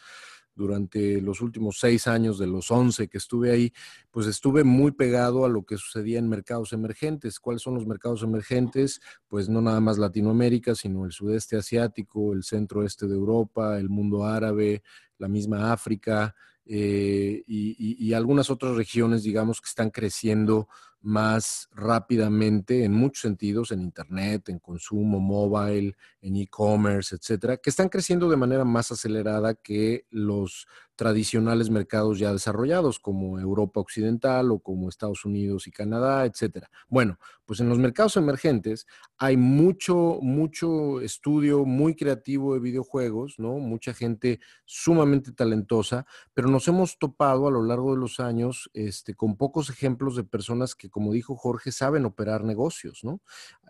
durante 0.57 1.21
los 1.21 1.39
últimos 1.39 1.79
seis 1.79 2.07
años 2.07 2.39
de 2.39 2.47
los 2.47 2.71
once 2.71 3.07
que 3.07 3.19
estuve 3.19 3.51
ahí, 3.51 3.71
pues 4.09 4.25
estuve 4.25 4.63
muy 4.63 4.91
pegado 4.91 5.45
a 5.45 5.49
lo 5.49 5.63
que 5.63 5.77
sucedía 5.77 6.17
en 6.17 6.27
mercados 6.27 6.73
emergentes. 6.73 7.39
¿Cuáles 7.39 7.61
son 7.61 7.75
los 7.75 7.85
mercados 7.85 8.23
emergentes? 8.23 8.99
Pues 9.27 9.47
no 9.47 9.61
nada 9.61 9.79
más 9.79 9.99
Latinoamérica, 9.99 10.73
sino 10.73 11.05
el 11.05 11.11
sudeste 11.11 11.57
asiático, 11.57 12.33
el 12.33 12.43
centro 12.43 12.83
este 12.83 13.07
de 13.07 13.13
Europa, 13.13 13.77
el 13.77 13.89
mundo 13.89 14.25
árabe, 14.25 14.81
la 15.19 15.27
misma 15.27 15.71
África. 15.71 16.35
Eh, 16.65 17.43
y, 17.47 18.11
algunas 18.13 18.49
otras 18.49 18.75
regiones, 18.75 19.23
digamos, 19.23 19.61
que 19.61 19.69
están 19.69 19.91
creciendo 19.91 20.67
más 21.07 21.69
rápidamente 21.73 22.83
en 22.83 22.91
muchos 22.91 23.21
sentidos, 23.21 23.71
en 23.71 23.81
Internet, 23.81 24.49
en 24.49 24.59
consumo 24.59 25.21
mobile, 25.21 25.95
en 26.21 26.35
e-commerce, 26.35 27.15
etcétera, 27.15 27.55
que 27.55 27.69
están 27.69 27.87
creciendo 27.87 28.29
de 28.29 28.35
manera 28.35 28.65
más 28.65 28.91
acelerada 28.91 29.55
que 29.55 30.05
los 30.09 30.67
tradicionales 30.97 31.69
mercados 31.69 32.17
ya 32.17 32.33
desarrollados 32.33 32.99
como 32.99 33.39
Europa 33.39 33.79
Occidental 33.79 34.51
o 34.51 34.59
como 34.59 34.89
Estados 34.89 35.23
Unidos 35.25 35.67
y 35.67 35.71
Canadá, 35.71 36.25
etcétera. 36.25 36.69
Bueno, 36.89 37.19
pues 37.45 37.59
en 37.59 37.69
los 37.69 37.77
mercados 37.77 38.17
emergentes 38.17 38.87
hay 39.17 39.37
mucho, 39.37 40.17
mucho 40.21 40.99
estudio 40.99 41.65
muy 41.65 41.95
creativo 41.95 42.55
de 42.55 42.59
videojuegos, 42.59 43.35
¿no? 43.37 43.59
Mucha 43.59 43.93
gente 43.93 44.39
sumamente 44.65 45.31
talentosa, 45.31 46.07
pero 46.33 46.49
nos 46.49 46.67
hemos 46.67 46.97
topado 46.97 47.47
a 47.47 47.51
lo 47.51 47.63
largo 47.63 47.91
de 47.91 48.01
los 48.01 48.19
años 48.19 48.69
este, 48.73 49.13
con 49.13 49.37
pocos 49.37 49.69
ejemplos 49.69 50.15
de 50.15 50.23
personas 50.23 50.73
que, 50.73 50.89
como 50.97 51.13
dijo 51.13 51.35
Jorge, 51.35 51.71
saben 51.71 52.05
operar 52.05 52.43
negocios, 52.43 53.01
¿no? 53.03 53.21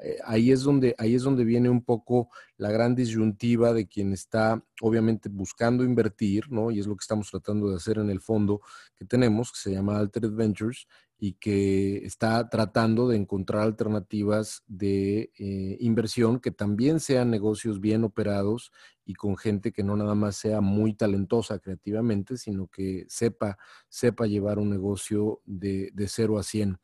Eh, 0.02 0.18
ahí, 0.24 0.54
es 0.54 0.62
donde, 0.62 0.96
ahí 0.98 1.14
es 1.14 1.24
donde 1.24 1.44
viene 1.44 1.70
un 1.70 1.84
poco 1.84 2.30
la 2.56 2.72
gran 2.72 2.96
disyuntiva 2.96 3.74
de 3.74 3.86
quien 3.86 4.14
está 4.14 4.64
obviamente 4.82 5.28
buscando 5.28 5.84
invertir, 5.84 6.50
¿no? 6.50 6.72
Y 6.72 6.80
es 6.80 6.88
lo 6.88 6.96
que 6.96 7.02
estamos 7.02 7.30
tratando 7.30 7.70
de 7.70 7.76
hacer 7.76 7.98
en 7.98 8.10
el 8.10 8.22
fondo 8.22 8.62
que 8.96 9.04
tenemos, 9.04 9.52
que 9.52 9.60
se 9.60 9.74
llama 9.74 10.00
Altered 10.00 10.32
Ventures, 10.32 10.88
y 11.20 11.34
que 11.34 11.98
está 12.06 12.48
tratando 12.48 13.10
de 13.10 13.18
encontrar 13.18 13.64
alternativas 13.64 14.64
de 14.66 15.34
eh, 15.38 15.76
inversión 15.82 16.40
que 16.40 16.52
también 16.52 17.02
sean 17.02 17.30
negocios 17.30 17.82
bien 17.82 18.06
operados 18.06 18.72
y 19.08 19.14
con 19.14 19.38
gente 19.38 19.72
que 19.72 19.84
no 19.84 19.96
nada 19.96 20.16
más 20.16 20.36
sea 20.36 20.60
muy 20.60 20.94
talentosa 20.94 21.60
creativamente, 21.60 22.38
sino 22.38 22.68
que 22.68 23.06
sepa, 23.08 23.58
sepa 23.88 24.28
llevar 24.28 24.60
un 24.60 24.70
negocio 24.70 25.42
de, 25.46 25.92
de 25.94 26.08
0 26.10 26.38
a 26.38 26.44
100. 26.44 26.78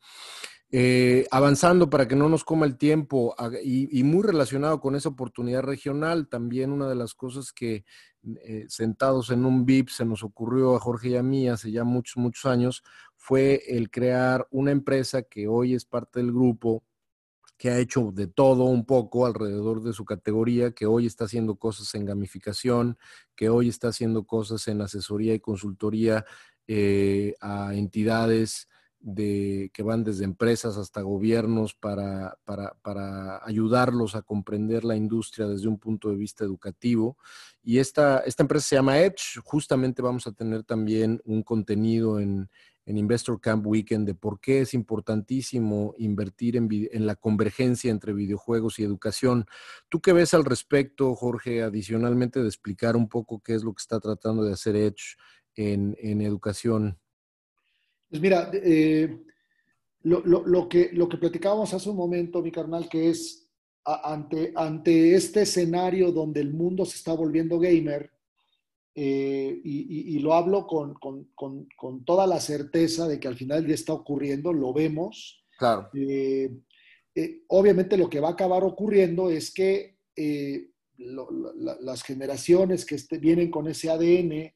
Eh, 0.76 1.26
avanzando 1.30 1.88
para 1.88 2.08
que 2.08 2.16
no 2.16 2.28
nos 2.28 2.42
coma 2.42 2.66
el 2.66 2.78
tiempo 2.78 3.36
y, 3.62 4.02
muy 4.02 4.24
relacionado 4.24 4.80
con 4.80 4.96
esa 4.96 5.10
oportunidad 5.10 5.62
regional, 5.62 6.28
también 6.28 6.72
una 6.72 6.88
de 6.88 6.96
las 6.96 7.14
cosas 7.14 7.52
que 7.52 7.84
eh, 8.42 8.64
sentados 8.68 9.30
en 9.30 9.44
un 9.44 9.66
VIP 9.66 9.90
se 9.90 10.06
nos 10.06 10.24
ocurrió 10.24 10.74
a 10.74 10.80
Jorge 10.80 11.10
y 11.10 11.16
a 11.16 11.22
mí 11.22 11.48
hace 11.48 11.70
ya 11.70 11.84
muchos, 11.84 12.16
muchos 12.16 12.46
años, 12.46 12.82
fue 13.14 13.62
el 13.68 13.90
crear 13.90 14.48
una 14.50 14.72
empresa 14.72 15.22
que 15.22 15.46
hoy 15.46 15.74
es 15.74 15.84
parte 15.84 16.20
del 16.20 16.32
grupo, 16.32 16.82
que 17.56 17.70
ha 17.70 17.78
hecho 17.78 18.10
de 18.12 18.26
todo 18.26 18.64
un 18.64 18.84
poco 18.84 19.26
alrededor 19.26 19.82
de 19.82 19.92
su 19.92 20.04
categoría, 20.04 20.72
que 20.72 20.86
hoy 20.86 21.06
está 21.06 21.24
haciendo 21.24 21.56
cosas 21.56 21.94
en 21.94 22.04
gamificación, 22.04 22.98
que 23.36 23.48
hoy 23.48 23.68
está 23.68 23.88
haciendo 23.88 24.24
cosas 24.24 24.66
en 24.68 24.80
asesoría 24.80 25.34
y 25.34 25.40
consultoría 25.40 26.24
eh, 26.66 27.34
a 27.40 27.74
entidades 27.74 28.68
de, 29.04 29.70
que 29.74 29.82
van 29.82 30.02
desde 30.02 30.24
empresas 30.24 30.78
hasta 30.78 31.02
gobiernos 31.02 31.74
para, 31.74 32.38
para, 32.46 33.40
ayudarlos 33.44 34.14
a 34.14 34.22
comprender 34.22 34.82
la 34.82 34.96
industria 34.96 35.46
desde 35.46 35.68
un 35.68 35.78
punto 35.78 36.08
de 36.08 36.16
vista 36.16 36.42
educativo. 36.42 37.18
Y 37.62 37.80
esta, 37.80 38.20
esta 38.20 38.42
empresa 38.42 38.66
se 38.66 38.76
llama 38.76 38.98
Edge. 38.98 39.40
Justamente 39.44 40.00
vamos 40.00 40.26
a 40.26 40.32
tener 40.32 40.64
también 40.64 41.20
un 41.26 41.42
contenido 41.42 42.18
en, 42.18 42.48
en 42.86 42.96
Investor 42.96 43.42
Camp 43.42 43.66
Weekend 43.66 44.06
de 44.06 44.14
por 44.14 44.40
qué 44.40 44.62
es 44.62 44.72
importantísimo 44.72 45.94
invertir 45.98 46.56
en, 46.56 46.66
en, 46.70 47.04
la 47.04 47.14
convergencia 47.14 47.90
entre 47.90 48.14
videojuegos 48.14 48.78
y 48.78 48.84
educación. 48.84 49.44
¿Tú 49.90 50.00
qué 50.00 50.14
ves 50.14 50.32
al 50.32 50.46
respecto, 50.46 51.14
Jorge, 51.14 51.62
adicionalmente 51.62 52.40
de 52.40 52.48
explicar 52.48 52.96
un 52.96 53.10
poco 53.10 53.42
qué 53.42 53.54
es 53.54 53.64
lo 53.64 53.74
que 53.74 53.82
está 53.82 54.00
tratando 54.00 54.44
de 54.44 54.54
hacer 54.54 54.76
Edge 54.76 55.18
en, 55.56 55.94
en 56.00 56.22
educación? 56.22 56.98
Pues 58.14 58.22
mira, 58.22 58.48
eh, 58.52 59.12
lo, 60.04 60.68
que, 60.68 60.90
lo 60.92 61.08
que 61.08 61.16
platicábamos 61.16 61.74
hace 61.74 61.90
un 61.90 61.96
momento, 61.96 62.42
mi 62.42 62.52
carnal, 62.52 62.88
que 62.88 63.10
es 63.10 63.50
ante, 63.84 64.52
ante 64.54 65.16
este 65.16 65.42
escenario 65.42 66.12
donde 66.12 66.40
el 66.40 66.54
mundo 66.54 66.84
se 66.84 66.96
está 66.96 67.12
volviendo 67.12 67.58
gamer, 67.58 68.12
eh, 68.94 69.60
y, 69.64 70.16
lo 70.20 70.32
hablo 70.32 70.64
con, 70.64 72.04
toda 72.04 72.28
la 72.28 72.38
certeza 72.38 73.08
de 73.08 73.18
que 73.18 73.26
al 73.26 73.34
final 73.34 73.66
ya 73.66 73.74
está 73.74 73.94
ocurriendo, 73.94 74.52
lo 74.52 74.72
vemos. 74.72 75.44
Claro. 75.58 75.90
Eh, 75.92 76.52
obviamente 77.48 77.96
lo 77.96 78.08
que 78.08 78.20
va 78.20 78.28
a 78.28 78.34
acabar 78.34 78.62
ocurriendo 78.62 79.28
es 79.28 79.52
que 79.52 79.96
las 80.98 82.04
generaciones 82.04 82.86
que 82.86 82.94
este, 82.94 83.18
vienen 83.18 83.50
con 83.50 83.66
ese 83.66 83.90
ADN 83.90 84.53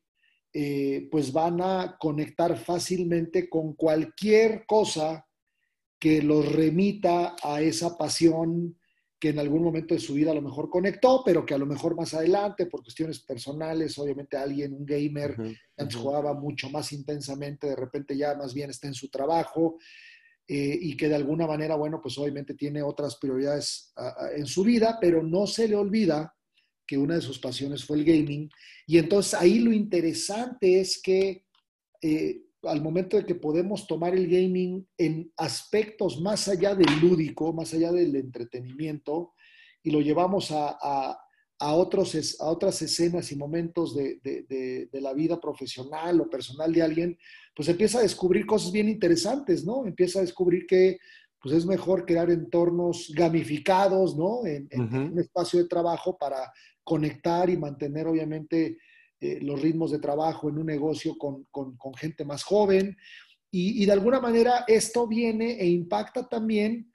eh, 0.52 1.08
pues 1.10 1.32
van 1.32 1.60
a 1.60 1.96
conectar 1.98 2.56
fácilmente 2.56 3.48
con 3.50 3.74
cualquier 3.74 4.64
cosa 4.66 5.26
que 6.00 6.22
los 6.22 6.50
remita 6.50 7.36
a 7.42 7.60
esa 7.60 7.98
pasión 7.98 8.78
que 9.20 9.30
en 9.30 9.40
algún 9.40 9.62
momento 9.62 9.94
de 9.94 10.00
su 10.00 10.14
vida 10.14 10.30
a 10.30 10.34
lo 10.34 10.42
mejor 10.42 10.70
conectó, 10.70 11.22
pero 11.24 11.44
que 11.44 11.52
a 11.52 11.58
lo 11.58 11.66
mejor 11.66 11.96
más 11.96 12.14
adelante, 12.14 12.66
por 12.66 12.82
cuestiones 12.82 13.18
personales, 13.20 13.98
obviamente 13.98 14.36
alguien, 14.36 14.72
un 14.72 14.86
gamer, 14.86 15.36
antes 15.76 15.96
jugaba 15.96 16.34
mucho 16.34 16.70
más 16.70 16.92
intensamente, 16.92 17.66
de 17.66 17.76
repente 17.76 18.16
ya 18.16 18.36
más 18.36 18.54
bien 18.54 18.70
está 18.70 18.86
en 18.86 18.94
su 18.94 19.10
trabajo 19.10 19.76
eh, 20.46 20.78
y 20.80 20.96
que 20.96 21.08
de 21.08 21.16
alguna 21.16 21.48
manera, 21.48 21.74
bueno, 21.74 22.00
pues 22.00 22.16
obviamente 22.16 22.54
tiene 22.54 22.80
otras 22.80 23.16
prioridades 23.16 23.92
en 24.36 24.46
su 24.46 24.62
vida, 24.62 24.98
pero 25.00 25.22
no 25.22 25.48
se 25.48 25.66
le 25.66 25.74
olvida 25.74 26.32
que 26.88 26.98
una 26.98 27.14
de 27.14 27.20
sus 27.20 27.38
pasiones 27.38 27.84
fue 27.84 27.98
el 27.98 28.04
gaming. 28.04 28.50
Y 28.86 28.98
entonces 28.98 29.34
ahí 29.34 29.60
lo 29.60 29.72
interesante 29.72 30.80
es 30.80 31.00
que 31.00 31.44
eh, 32.02 32.40
al 32.62 32.82
momento 32.82 33.16
de 33.16 33.26
que 33.26 33.34
podemos 33.34 33.86
tomar 33.86 34.14
el 34.14 34.26
gaming 34.26 34.86
en 34.96 35.30
aspectos 35.36 36.20
más 36.20 36.48
allá 36.48 36.74
del 36.74 36.98
lúdico, 37.00 37.52
más 37.52 37.72
allá 37.74 37.92
del 37.92 38.16
entretenimiento, 38.16 39.34
y 39.82 39.90
lo 39.90 40.00
llevamos 40.00 40.50
a, 40.50 41.16
otros, 41.60 42.36
a 42.40 42.46
otras 42.46 42.82
escenas 42.82 43.30
y 43.30 43.36
momentos 43.36 43.94
de, 43.94 44.88
la 44.92 45.12
vida 45.12 45.40
profesional 45.40 46.20
o 46.20 46.30
personal 46.30 46.72
de 46.72 46.82
alguien, 46.82 47.18
pues 47.54 47.68
empieza 47.68 47.98
a 47.98 48.02
descubrir 48.02 48.46
cosas 48.46 48.72
bien 48.72 48.88
interesantes, 48.88 49.64
¿no? 49.64 49.86
Empieza 49.86 50.18
a 50.18 50.22
descubrir 50.22 50.66
que 50.66 50.98
pues 51.40 51.54
es 51.54 51.66
mejor 51.66 52.04
crear 52.04 52.30
entornos 52.30 53.12
gamificados, 53.14 54.16
¿no? 54.16 54.44
En, 54.44 54.68
un 54.72 55.18
espacio 55.18 55.60
de 55.60 55.68
trabajo 55.68 56.18
para 56.18 56.52
conectar 56.88 57.50
y 57.50 57.58
mantener 57.58 58.06
obviamente 58.06 58.78
eh, 59.20 59.40
los 59.42 59.60
ritmos 59.60 59.90
de 59.90 59.98
trabajo 59.98 60.48
en 60.48 60.56
un 60.56 60.64
negocio 60.64 61.18
con, 61.18 61.46
gente 61.98 62.24
más 62.24 62.42
joven. 62.42 62.96
Y, 63.50 63.84
de 63.84 63.92
alguna 63.92 64.20
manera 64.20 64.64
esto 64.66 65.06
viene 65.06 65.60
e 65.60 65.66
impacta 65.66 66.26
también 66.26 66.90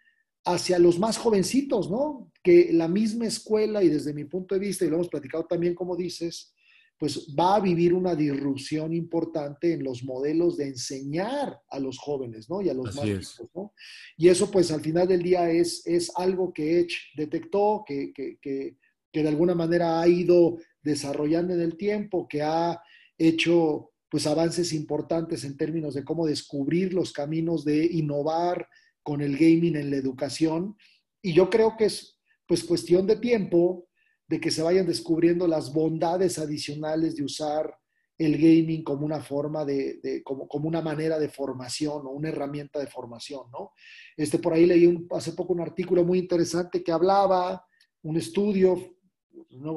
hacia 0.46 0.80
los 0.80 0.98
más 0.98 1.18
jovencitos, 1.18 1.92
¿no? 1.92 2.32
Que 2.44 2.74
la 2.74 2.88
misma 2.88 3.28
escuela, 3.28 3.84
y 3.84 3.90
desde 3.90 4.16
mi 4.16 4.26
punto 4.26 4.56
de 4.56 4.62
vista, 4.62 4.84
y 4.84 4.90
lo 4.90 4.96
hemos 4.96 5.10
platicado 5.10 5.46
también, 5.46 5.76
como 5.76 5.96
dices, 5.96 6.56
pues 6.98 7.28
va 7.38 7.56
a 7.56 7.60
vivir 7.60 7.94
una 7.94 8.16
disrupción 8.16 8.94
importante 8.94 9.74
en 9.74 9.84
los 9.84 10.04
modelos 10.04 10.58
de 10.58 10.70
enseñar 10.70 11.60
a 11.70 11.80
los 11.80 12.00
jóvenes, 12.00 12.50
¿no? 12.50 12.62
Y 12.64 12.70
a 12.70 12.74
los 12.74 12.96
más 12.96 13.06
chicos, 13.06 13.50
¿no? 13.54 13.74
Y 14.18 14.30
eso, 14.30 14.50
pues, 14.50 14.72
al 14.72 14.82
final 14.82 15.08
del 15.08 15.22
día 15.22 15.52
es, 15.52 15.86
es 15.86 16.12
algo 16.16 16.52
que 16.52 16.80
Edge 16.80 16.96
detectó, 17.16 17.84
que, 17.86 18.12
que, 18.12 18.38
que, 18.42 18.78
que 19.14 19.22
de 19.22 19.30
alguna 19.30 19.54
manera 19.54 20.02
ha 20.02 20.08
ido 20.08 20.58
desarrollando 20.82 21.54
en 21.54 21.62
el 21.62 21.78
tiempo, 21.78 22.28
que 22.28 22.42
ha 22.42 22.82
hecho 23.18 23.92
pues 24.10 24.28
avances 24.28 24.74
importantes 24.74 25.44
en 25.44 25.56
términos 25.56 25.94
de 25.94 26.04
cómo 26.04 26.26
descubrir 26.26 26.94
los 26.94 27.14
caminos 27.14 27.64
de 27.64 27.86
innovar 27.86 28.68
con 29.02 29.22
el 29.22 29.38
gaming 29.38 29.76
en 29.76 29.92
la 29.92 29.98
educación. 29.98 30.76
Y 31.22 31.34
yo 31.34 31.50
creo 31.50 31.76
que 31.78 31.86
es 31.86 32.20
pues 32.48 32.64
cuestión 32.64 33.08
de 33.08 33.16
tiempo 33.18 33.88
de 34.28 34.40
que 34.40 34.52
se 34.52 34.62
vayan 34.62 34.88
descubriendo 34.88 35.48
las 35.48 35.72
bondades 35.72 36.40
adicionales 36.40 37.16
de 37.16 37.24
usar 37.24 37.76
el 38.18 38.38
gaming 38.38 38.84
como 38.84 39.06
una 39.06 39.22
forma 39.22 39.66
de, 39.66 40.22
como, 40.24 40.48
como, 40.48 40.68
una 40.68 40.82
manera 40.82 41.20
de 41.20 41.30
formación 41.30 42.06
o 42.06 42.12
una 42.12 42.30
herramienta 42.30 42.80
de 42.80 42.88
formación, 42.88 43.50
¿no? 43.52 43.72
Este, 44.16 44.40
por 44.40 44.54
ahí 44.54 44.66
leí 44.66 45.08
hace 45.12 45.34
poco 45.34 45.54
un 45.54 45.62
artículo 45.62 46.04
muy 46.04 46.20
interesante 46.20 46.84
que 46.84 46.92
hablaba, 46.92 47.66
un 48.04 48.18
estudio 48.18 48.96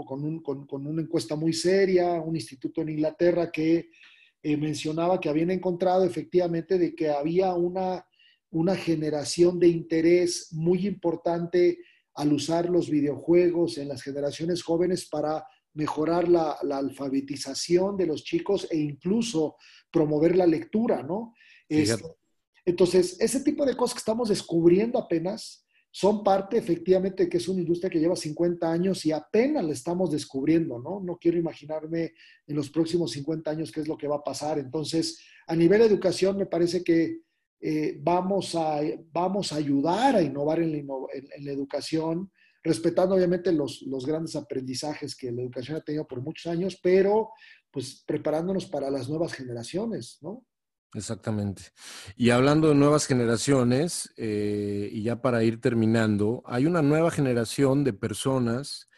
con, 0.04 0.66
con, 0.66 0.86
una 0.86 1.02
encuesta 1.02 1.36
muy 1.36 1.52
seria, 1.52 2.20
un 2.20 2.36
instituto 2.36 2.82
en 2.82 2.90
Inglaterra 2.90 3.50
que 3.50 3.90
eh, 4.42 4.56
mencionaba 4.56 5.20
que 5.20 5.28
habían 5.28 5.50
encontrado 5.50 6.04
efectivamente 6.04 6.78
de 6.78 6.94
que 6.94 7.10
había 7.10 7.54
una, 7.54 8.06
una 8.50 8.76
generación 8.76 9.58
de 9.58 9.68
interés 9.68 10.48
muy 10.52 10.86
importante 10.86 11.78
al 12.14 12.32
usar 12.32 12.70
los 12.70 12.88
videojuegos 12.88 13.78
en 13.78 13.88
las 13.88 14.02
generaciones 14.02 14.62
jóvenes 14.62 15.08
para 15.08 15.44
mejorar 15.74 16.28
la, 16.28 16.58
alfabetización 16.70 17.96
de 17.96 18.06
los 18.06 18.24
chicos 18.24 18.66
e 18.70 18.78
incluso 18.78 19.56
promover 19.90 20.34
la 20.34 20.46
lectura, 20.46 21.02
¿no? 21.02 21.34
Este, 21.68 22.02
entonces, 22.64 23.20
ese 23.20 23.40
tipo 23.40 23.66
de 23.66 23.76
cosas 23.76 23.94
que 23.94 23.98
estamos 23.98 24.30
descubriendo 24.30 24.98
apenas 24.98 25.65
son 25.98 26.22
parte 26.22 26.58
efectivamente 26.58 27.26
que 27.26 27.38
es 27.38 27.48
una 27.48 27.62
industria 27.62 27.88
que 27.88 27.98
lleva 27.98 28.14
50 28.14 28.70
años 28.70 29.06
y 29.06 29.12
apenas 29.12 29.64
la 29.64 29.72
estamos 29.72 30.10
descubriendo, 30.10 30.78
¿no? 30.78 31.00
No 31.00 31.16
quiero 31.16 31.38
imaginarme 31.38 32.12
en 32.46 32.54
los 32.54 32.68
próximos 32.68 33.12
50 33.12 33.50
años 33.50 33.72
qué 33.72 33.80
es 33.80 33.88
lo 33.88 33.96
que 33.96 34.06
va 34.06 34.16
a 34.16 34.22
pasar. 34.22 34.58
Entonces, 34.58 35.18
a 35.46 35.56
nivel 35.56 35.78
de 35.78 35.86
educación, 35.86 36.36
me 36.36 36.44
parece 36.44 36.84
que 36.84 37.20
eh, 37.62 37.98
vamos, 37.98 38.54
a, 38.56 38.80
vamos 39.10 39.54
a 39.54 39.56
ayudar 39.56 40.16
a 40.16 40.22
innovar 40.22 40.60
en 40.60 40.86
la, 40.86 41.50
educación, 41.50 42.30
respetando 42.62 43.14
obviamente 43.14 43.50
los, 43.50 43.80
los, 43.80 44.04
grandes 44.04 44.36
aprendizajes 44.36 45.16
que 45.16 45.32
la 45.32 45.40
educación 45.40 45.78
ha 45.78 45.80
tenido 45.80 46.06
por 46.06 46.20
muchos 46.20 46.52
años, 46.52 46.78
pero 46.82 47.30
pues 47.70 48.04
preparándonos 48.06 48.66
para 48.66 48.90
las 48.90 49.08
nuevas 49.08 49.32
generaciones, 49.32 50.18
¿no? 50.20 50.44
Exactamente. 50.94 51.62
Y 52.16 52.30
hablando 52.30 52.68
de 52.68 52.74
nuevas 52.74 53.06
generaciones, 53.06 54.12
eh, 54.16 54.88
y 54.92 55.02
ya 55.02 55.20
para 55.20 55.42
ir 55.42 55.60
terminando, 55.60 56.42
hay 56.46 56.66
una 56.66 56.82
nueva 56.82 57.10
generación 57.10 57.84
de 57.84 57.92
personas 57.92 58.88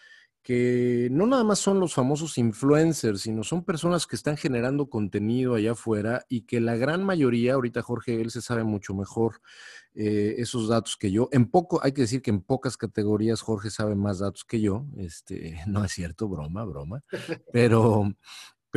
que 0.43 1.09
no 1.11 1.26
nada 1.26 1.45
más 1.45 1.59
son 1.59 1.78
los 1.78 1.93
famosos 1.93 2.39
influencers, 2.39 3.20
sino 3.20 3.45
son 3.45 3.64
personas 3.64 4.07
que 4.07 4.16
están 4.16 4.39
generando 4.39 4.89
contenido 4.89 5.55
allá 5.55 5.72
afuera 5.72 6.24
y 6.28 6.43
que 6.47 6.61
la 6.61 6.74
gran 6.76 7.05
mayoría, 7.05 7.55
ahorita 7.55 7.82
Jorge, 7.82 8.20
él 8.20 8.30
se 8.30 8.41
sabe 8.41 8.64
mucho 8.64 8.95
mejor 8.95 9.43
eh, 9.95 10.36
esos 10.39 10.68
datos 10.68 10.97
que 10.97 11.11
yo. 11.11 11.28
En 11.32 11.51
poco, 11.51 11.80
hay 11.82 11.93
que 11.93 12.03
decir 12.03 12.22
que 12.22 12.30
en 12.30 12.41
pocas 12.41 12.78
categorías 12.78 13.43
Jorge 13.43 13.68
sabe 13.68 13.95
más 13.95 14.20
datos 14.20 14.45
que 14.45 14.61
yo. 14.61 14.86
Este, 14.97 15.61
no 15.66 15.84
es 15.84 15.93
cierto, 15.93 16.28
broma, 16.28 16.64
broma. 16.64 17.03
Pero 17.53 18.11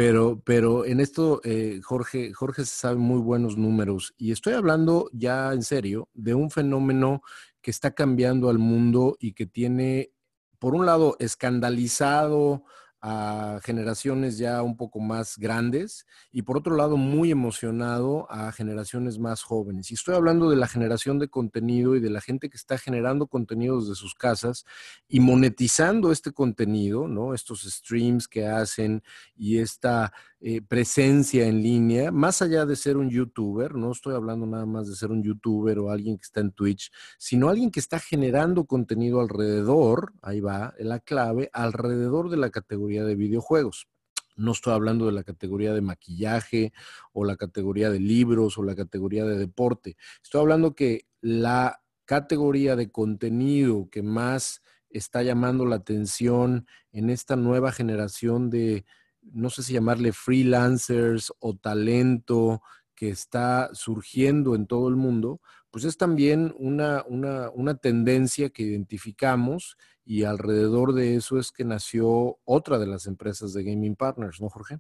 pero, 0.02 0.42
pero 0.44 0.84
en 0.84 1.00
esto, 1.00 1.42
eh, 1.44 1.80
Jorge, 1.84 2.34
Jorge 2.34 2.66
sabe 2.66 2.96
muy 2.96 3.20
buenos 3.20 3.56
números 3.56 4.16
y 4.18 4.32
estoy 4.32 4.54
hablando 4.54 5.12
ya 5.14 5.54
en 5.54 5.62
serio 5.62 6.10
de 6.16 6.34
un 6.34 6.50
fenómeno 6.50 7.22
que 7.62 7.70
está 7.70 7.92
cambiando 7.94 8.50
al 8.50 8.58
mundo 8.58 9.16
y 9.20 9.34
que 9.34 9.46
tiene, 9.46 10.12
por 10.58 10.74
un 10.74 10.88
lado, 10.88 11.18
escandalizado 11.20 12.64
a 13.02 13.60
generaciones 13.64 14.38
ya 14.38 14.62
un 14.62 14.78
poco 14.78 15.00
más 15.00 15.38
grandes 15.38 16.06
y 16.32 16.44
por 16.44 16.58
otro 16.58 16.76
lado 16.76 16.98
muy 16.98 17.32
emocionado 17.32 18.32
a 18.32 18.52
generaciones 18.52 19.18
más 19.18 19.42
jóvenes. 19.42 19.90
Y 19.90 19.96
estoy 19.96 20.16
hablando 20.16 20.50
de 20.50 20.56
la 20.56 20.68
generación 20.68 21.18
de 21.18 21.28
contenido 21.28 21.96
y 21.96 22.00
de 22.00 22.12
la 22.12 22.22
gente 22.22 22.50
que 22.50 22.58
está 22.58 22.78
generando 22.78 23.28
contenidos 23.28 23.90
de 23.90 23.96
sus 23.96 24.14
casas 24.14 24.66
y 25.08 25.20
monetizando 25.20 26.12
este 26.12 26.32
contenido, 26.32 27.08
¿no? 27.08 27.34
Estos 27.34 27.64
streams 27.64 28.28
que 28.28 28.46
hacen 28.46 29.02
y 29.36 29.58
esta 29.58 30.14
eh, 30.44 30.60
presencia 30.64 31.46
en 31.46 31.62
línea, 31.62 32.12
más 32.12 32.42
allá 32.42 32.66
de 32.66 32.76
ser 32.76 32.98
un 32.98 33.12
youtuber, 33.12 33.76
no 33.76 33.92
estoy 33.92 34.16
hablando 34.16 34.48
nada 34.48 34.66
más 34.66 34.90
de 34.90 34.96
ser 34.96 35.12
un 35.12 35.22
youtuber 35.22 35.78
o 35.78 35.92
alguien 35.92 36.18
que 36.18 36.24
está 36.24 36.40
en 36.40 36.52
Twitch, 36.52 36.92
sino 37.20 37.48
alguien 37.48 37.70
que 37.70 37.80
está 37.80 38.00
generando 38.00 38.66
contenido 38.66 39.22
alrededor, 39.22 40.14
ahí 40.24 40.40
va 40.40 40.74
la 40.80 41.00
clave, 41.00 41.52
alrededor 41.54 42.32
de 42.32 42.38
la 42.38 42.50
categoría 42.50 43.04
de 43.04 43.16
videojuegos. 43.16 43.88
No 44.36 44.54
estoy 44.54 44.74
hablando 44.74 45.06
de 45.06 45.12
la 45.12 45.24
categoría 45.24 45.76
de 45.76 45.82
maquillaje 45.82 46.74
o 47.14 47.24
la 47.24 47.36
categoría 47.36 47.92
de 47.92 48.00
libros 48.00 48.58
o 48.58 48.64
la 48.64 48.74
categoría 48.74 49.26
de 49.26 49.38
deporte. 49.38 49.96
Estoy 50.24 50.42
hablando 50.42 50.74
que 50.74 51.06
la 51.22 51.84
categoría 52.06 52.76
de 52.76 52.90
contenido 52.90 53.90
que 53.92 54.02
más 54.02 54.64
está 54.90 55.22
llamando 55.22 55.68
la 55.68 55.76
atención 55.76 56.66
en 56.92 57.12
esta 57.12 57.36
nueva 57.36 57.72
generación 57.72 58.50
de, 58.50 58.86
no 59.22 59.50
sé 59.50 59.64
si 59.64 59.74
llamarle 59.74 60.14
freelancers 60.14 61.32
o 61.40 61.56
talento 61.56 62.62
que 62.96 63.10
está 63.10 63.72
surgiendo 63.74 64.54
en 64.54 64.68
todo 64.68 64.88
el 64.88 64.96
mundo, 64.96 65.42
pues 65.72 65.86
es 65.86 65.98
también 65.98 66.54
una, 66.60 67.04
una, 67.08 67.76
tendencia 67.78 68.50
que 68.50 68.62
identificamos 68.62 69.76
y 70.06 70.24
alrededor 70.24 70.94
de 70.94 71.16
eso 71.16 71.40
es 71.40 71.52
que 71.52 71.64
nació 71.64 72.38
otra 72.44 72.78
de 72.78 72.88
las 72.88 73.08
empresas 73.08 73.54
de 73.54 73.64
Gaming 73.64 73.96
Partners, 73.96 74.40
¿no, 74.42 74.50
Jorge? 74.50 74.80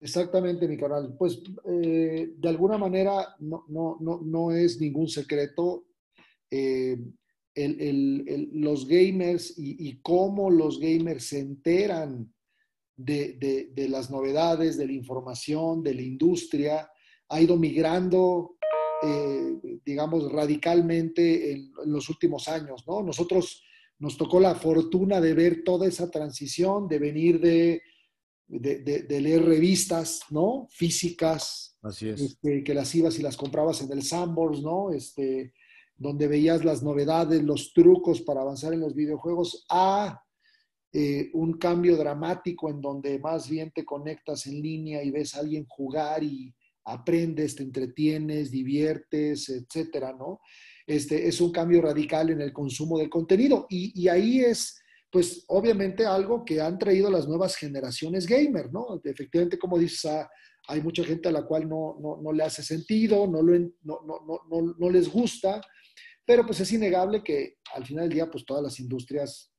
Exactamente, 0.00 0.68
mi 0.68 0.76
canal. 0.76 1.16
Pues 1.16 1.40
eh, 1.64 2.34
de 2.36 2.48
alguna 2.48 2.76
manera 2.76 3.34
no, 3.38 3.64
no, 3.68 4.52
es 4.52 4.78
ningún 4.78 5.08
secreto 5.08 5.86
eh, 6.50 6.98
los 7.54 8.86
gamers 8.86 9.58
y, 9.58 9.88
y, 9.88 10.02
cómo 10.02 10.50
los 10.50 10.78
gamers 10.78 11.28
se 11.28 11.38
enteran 11.38 12.30
de, 12.96 13.86
las 13.88 14.10
novedades, 14.10 14.76
de 14.76 14.86
la 14.86 14.92
información, 14.92 15.82
de 15.82 15.94
la 15.94 16.02
industria, 16.02 16.90
ha 17.28 17.40
ido 17.40 17.56
migrando, 17.56 18.56
eh, 19.02 19.80
digamos, 19.84 20.32
radicalmente 20.32 21.52
en, 21.52 21.72
los 21.86 22.08
últimos 22.08 22.48
años, 22.48 22.84
¿no? 22.86 23.02
Nosotros 23.02 23.62
nos 23.98 24.16
tocó 24.16 24.40
la 24.40 24.54
fortuna 24.54 25.20
de 25.20 25.34
ver 25.34 25.64
toda 25.64 25.86
esa 25.86 26.10
transición, 26.10 26.86
de 26.88 26.98
venir 26.98 27.40
de, 27.40 27.82
de, 28.46 29.20
leer 29.20 29.44
revistas, 29.44 30.20
¿no? 30.30 30.66
Físicas. 30.70 31.76
Así 31.82 32.08
es. 32.08 32.20
Este, 32.20 32.62
que 32.62 32.74
las 32.74 32.94
ibas 32.94 33.18
y 33.18 33.22
las 33.22 33.36
comprabas 33.36 33.80
en 33.82 33.92
el 33.92 34.02
Sandbox, 34.02 34.62
¿no? 34.62 34.92
Este, 34.92 35.52
donde 35.96 36.28
veías 36.28 36.64
las 36.64 36.82
novedades, 36.82 37.42
los 37.42 37.72
trucos 37.72 38.20
para 38.20 38.42
avanzar 38.42 38.72
en 38.74 38.80
los 38.80 38.94
videojuegos, 38.94 39.64
a 39.70 40.22
eh, 40.98 41.28
un 41.34 41.58
cambio 41.58 41.94
dramático 41.94 42.70
en 42.70 42.80
donde 42.80 43.18
más 43.18 43.50
bien 43.50 43.70
te 43.70 43.84
conectas 43.84 44.46
en 44.46 44.62
línea 44.62 45.02
y 45.02 45.10
ves 45.10 45.34
a 45.34 45.40
alguien 45.40 45.66
jugar 45.68 46.24
y 46.24 46.54
aprendes, 46.86 47.54
te 47.54 47.64
entretienes, 47.64 48.50
diviertes, 48.50 49.50
etcétera, 49.50 50.14
¿no? 50.18 50.40
Este, 50.86 51.28
es 51.28 51.38
un 51.42 51.52
cambio 51.52 51.82
radical 51.82 52.30
en 52.30 52.40
el 52.40 52.50
consumo 52.50 52.98
del 52.98 53.10
contenido 53.10 53.66
y, 53.68 54.08
ahí 54.08 54.40
es, 54.40 54.80
pues, 55.12 55.44
obviamente 55.48 56.06
algo 56.06 56.42
que 56.46 56.62
han 56.62 56.78
traído 56.78 57.10
las 57.10 57.28
nuevas 57.28 57.56
generaciones 57.56 58.26
gamer, 58.26 58.72
¿no? 58.72 58.98
Efectivamente, 59.04 59.58
como 59.58 59.78
dices, 59.78 60.06
ah, 60.06 60.26
hay 60.66 60.80
mucha 60.80 61.04
gente 61.04 61.28
a 61.28 61.32
la 61.32 61.44
cual 61.44 61.68
no, 61.68 61.98
no, 62.00 62.32
le 62.32 62.42
hace 62.42 62.62
sentido, 62.62 63.26
no, 63.26 63.42
lo, 63.42 63.58
no, 63.82 64.74
no 64.78 64.90
les 64.90 65.12
gusta, 65.12 65.60
pero 66.24 66.46
pues 66.46 66.58
es 66.60 66.72
innegable 66.72 67.22
que 67.22 67.58
al 67.74 67.84
final 67.84 68.08
del 68.08 68.14
día, 68.14 68.30
pues 68.30 68.46
todas 68.46 68.62
las 68.62 68.80
industrias 68.80 69.52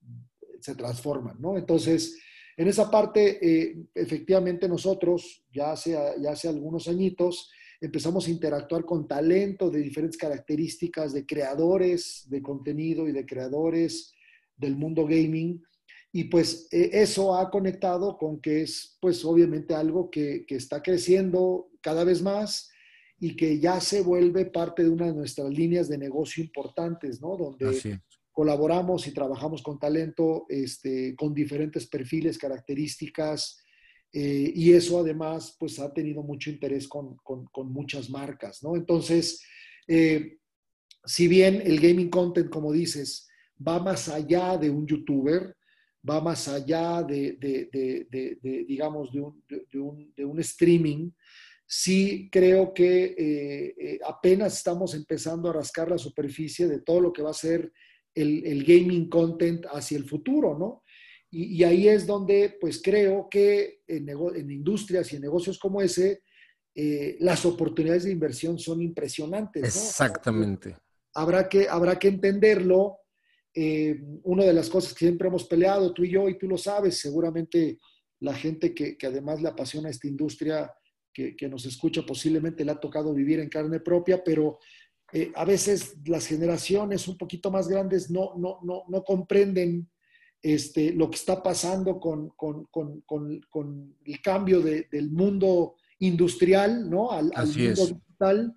se 0.62 0.76
transforman, 0.76 1.38
¿no? 1.39 1.58
Entonces, 1.58 2.18
en 2.58 2.68
esa 2.68 2.89
parte, 2.89 3.38
eh, 3.41 3.78
efectivamente 3.93 4.68
nosotros, 4.68 5.45
ya 5.53 5.72
hace, 5.72 5.91
ya 5.91 6.32
hace 6.32 6.47
algunos 6.47 6.88
añitos, 6.88 7.51
empezamos 7.80 8.28
a 8.28 8.32
interactuar 8.32 8.84
con 8.84 9.08
talento 9.08 9.70
de 9.70 9.82
diferentes 9.82 10.18
características, 10.18 11.14
de 11.14 11.26
creadores 11.26 12.26
de 12.28 12.41
contenido 12.41 13.08
y 13.08 13.12
de 13.12 13.26
creadores 13.26 14.14
del 14.55 14.76
mundo 14.76 15.05
gaming. 15.05 15.64
Y 16.12 16.26
pues 16.26 16.68
eh, 16.72 16.89
eso 16.93 17.36
ha 17.36 17.51
conectado 17.51 18.18
con 18.18 18.41
que 18.41 18.62
es, 18.64 18.97
pues 18.99 19.24
obviamente 19.24 19.76
algo 19.76 20.10
que, 20.10 20.45
que, 20.47 20.55
está 20.55 20.82
creciendo 20.82 21.70
cada 21.82 22.03
vez 22.03 22.24
más 22.24 22.72
y 23.20 23.36
que 23.36 23.60
ya 23.60 23.80
se 23.82 24.01
vuelve 24.01 24.45
parte 24.45 24.84
de 24.84 24.89
una 24.89 25.08
de 25.08 25.14
nuestras 25.14 25.49
líneas 25.49 25.89
de 25.89 25.97
negocio 25.97 26.43
importantes, 26.43 27.22
¿no? 27.22 27.36
Donde 27.38 27.99
colaboramos 28.38 29.07
y 29.07 29.15
trabajamos 29.15 29.63
con 29.63 29.79
talento 29.79 30.45
este, 30.47 31.15
con 31.15 31.33
diferentes 31.33 31.88
perfiles, 31.88 32.38
características, 32.38 33.65
eh, 34.13 34.51
y 34.53 34.73
eso 34.73 34.99
además 34.99 35.55
pues 35.59 35.79
ha 35.79 35.91
tenido 35.91 36.21
mucho 36.21 36.51
interés 36.51 36.88
con, 36.88 37.17
muchas 37.55 38.11
marcas, 38.11 38.61
¿no? 38.61 38.75
Entonces, 38.75 39.43
eh, 39.88 40.38
si 41.03 41.27
bien 41.27 41.63
el 41.65 41.79
gaming 41.79 42.11
content, 42.11 42.51
como 42.51 42.71
dices, 42.71 43.27
va 43.67 43.79
más 43.79 44.07
allá 44.07 44.55
de 44.55 44.69
un 44.69 44.85
youtuber, 44.85 45.55
va 46.07 46.21
más 46.21 46.47
allá 46.47 47.01
de, 47.01 47.39
digamos, 48.67 49.11
de 49.13 49.19
un, 49.19 49.43
de 50.15 50.25
un, 50.25 50.39
streaming, 50.41 51.09
sí 51.65 52.29
creo 52.31 52.71
que 52.71 53.15
eh, 53.17 53.99
apenas 54.05 54.57
estamos 54.57 54.93
empezando 54.93 55.49
a 55.49 55.53
rascar 55.53 55.89
la 55.89 55.97
superficie 55.97 56.67
de 56.67 56.81
todo 56.81 57.01
lo 57.01 57.11
que 57.11 57.23
va 57.23 57.31
a 57.31 57.43
ser 57.47 57.73
el, 58.22 58.63
gaming 58.63 59.09
content 59.09 59.65
hacia 59.72 59.97
el 59.97 60.05
futuro, 60.05 60.57
¿no? 60.57 60.84
Y, 61.30 61.63
ahí 61.63 61.88
es 61.88 62.07
donde, 62.07 62.57
pues 62.59 62.82
creo 62.82 63.28
que 63.30 63.82
en, 63.88 64.09
industrias 64.49 65.11
y 65.11 65.18
en 65.18 65.24
negocios 65.24 65.59
como 65.59 65.82
ese, 65.82 66.22
eh, 66.74 67.18
las 67.20 67.45
oportunidades 67.45 68.05
de 68.05 68.11
inversión 68.11 68.57
son 68.57 68.82
impresionantes. 68.82 69.61
¿no? 69.61 69.68
Exactamente. 69.68 70.78
Habrá 71.13 71.49
que, 71.49 71.68
habrá 71.68 71.99
que 71.99 72.07
entenderlo. 72.07 72.99
Eh, 73.53 73.99
una 74.24 74.45
de 74.45 74.53
las 74.53 74.70
cosas 74.70 74.93
que 74.93 75.05
siempre 75.05 75.28
hemos 75.28 75.45
peleado, 75.45 75.91
tú 75.91 76.03
y 76.03 76.11
yo, 76.11 76.30
y 76.30 76.38
tú 76.38 76.47
lo 76.47 76.57
sabes, 76.57 76.99
seguramente 76.99 77.80
la 78.20 78.34
gente 78.34 78.74
que, 78.74 78.95
además 79.03 79.41
le 79.41 79.49
apasiona 79.49 79.89
esta 79.89 80.07
industria, 80.07 80.72
que, 81.11 81.36
que, 81.36 81.49
nos 81.49 81.65
escucha, 81.65 82.05
posiblemente 82.05 82.63
le 82.63 82.72
ha 82.72 82.80
tocado 82.80 83.13
vivir 83.13 83.39
en 83.39 83.49
carne 83.49 83.80
propia, 83.80 84.24
pero 84.24 84.59
eh, 85.14 85.32
a 85.36 85.45
veces 85.45 85.95
las 86.05 86.28
generaciones 86.28 87.08
un 87.08 87.18
poquito 87.18 87.49
más 87.49 87.68
grandes 87.68 88.10
no, 88.10 88.34
no, 88.38 88.60
no, 88.64 88.84
no 88.89 89.03
comprenden 89.03 89.89
este, 90.41 90.91
lo 90.91 91.10
que 91.10 91.16
está 91.16 91.41
pasando 91.41 91.99
con, 91.99 92.32
el 94.05 94.22
cambio 94.22 94.62
del 94.62 95.12
mundo 95.12 95.76
industrial 95.99 96.89
¿no? 96.89 97.12
al, 97.12 97.32
mundo 97.47 97.86
digital. 97.86 98.55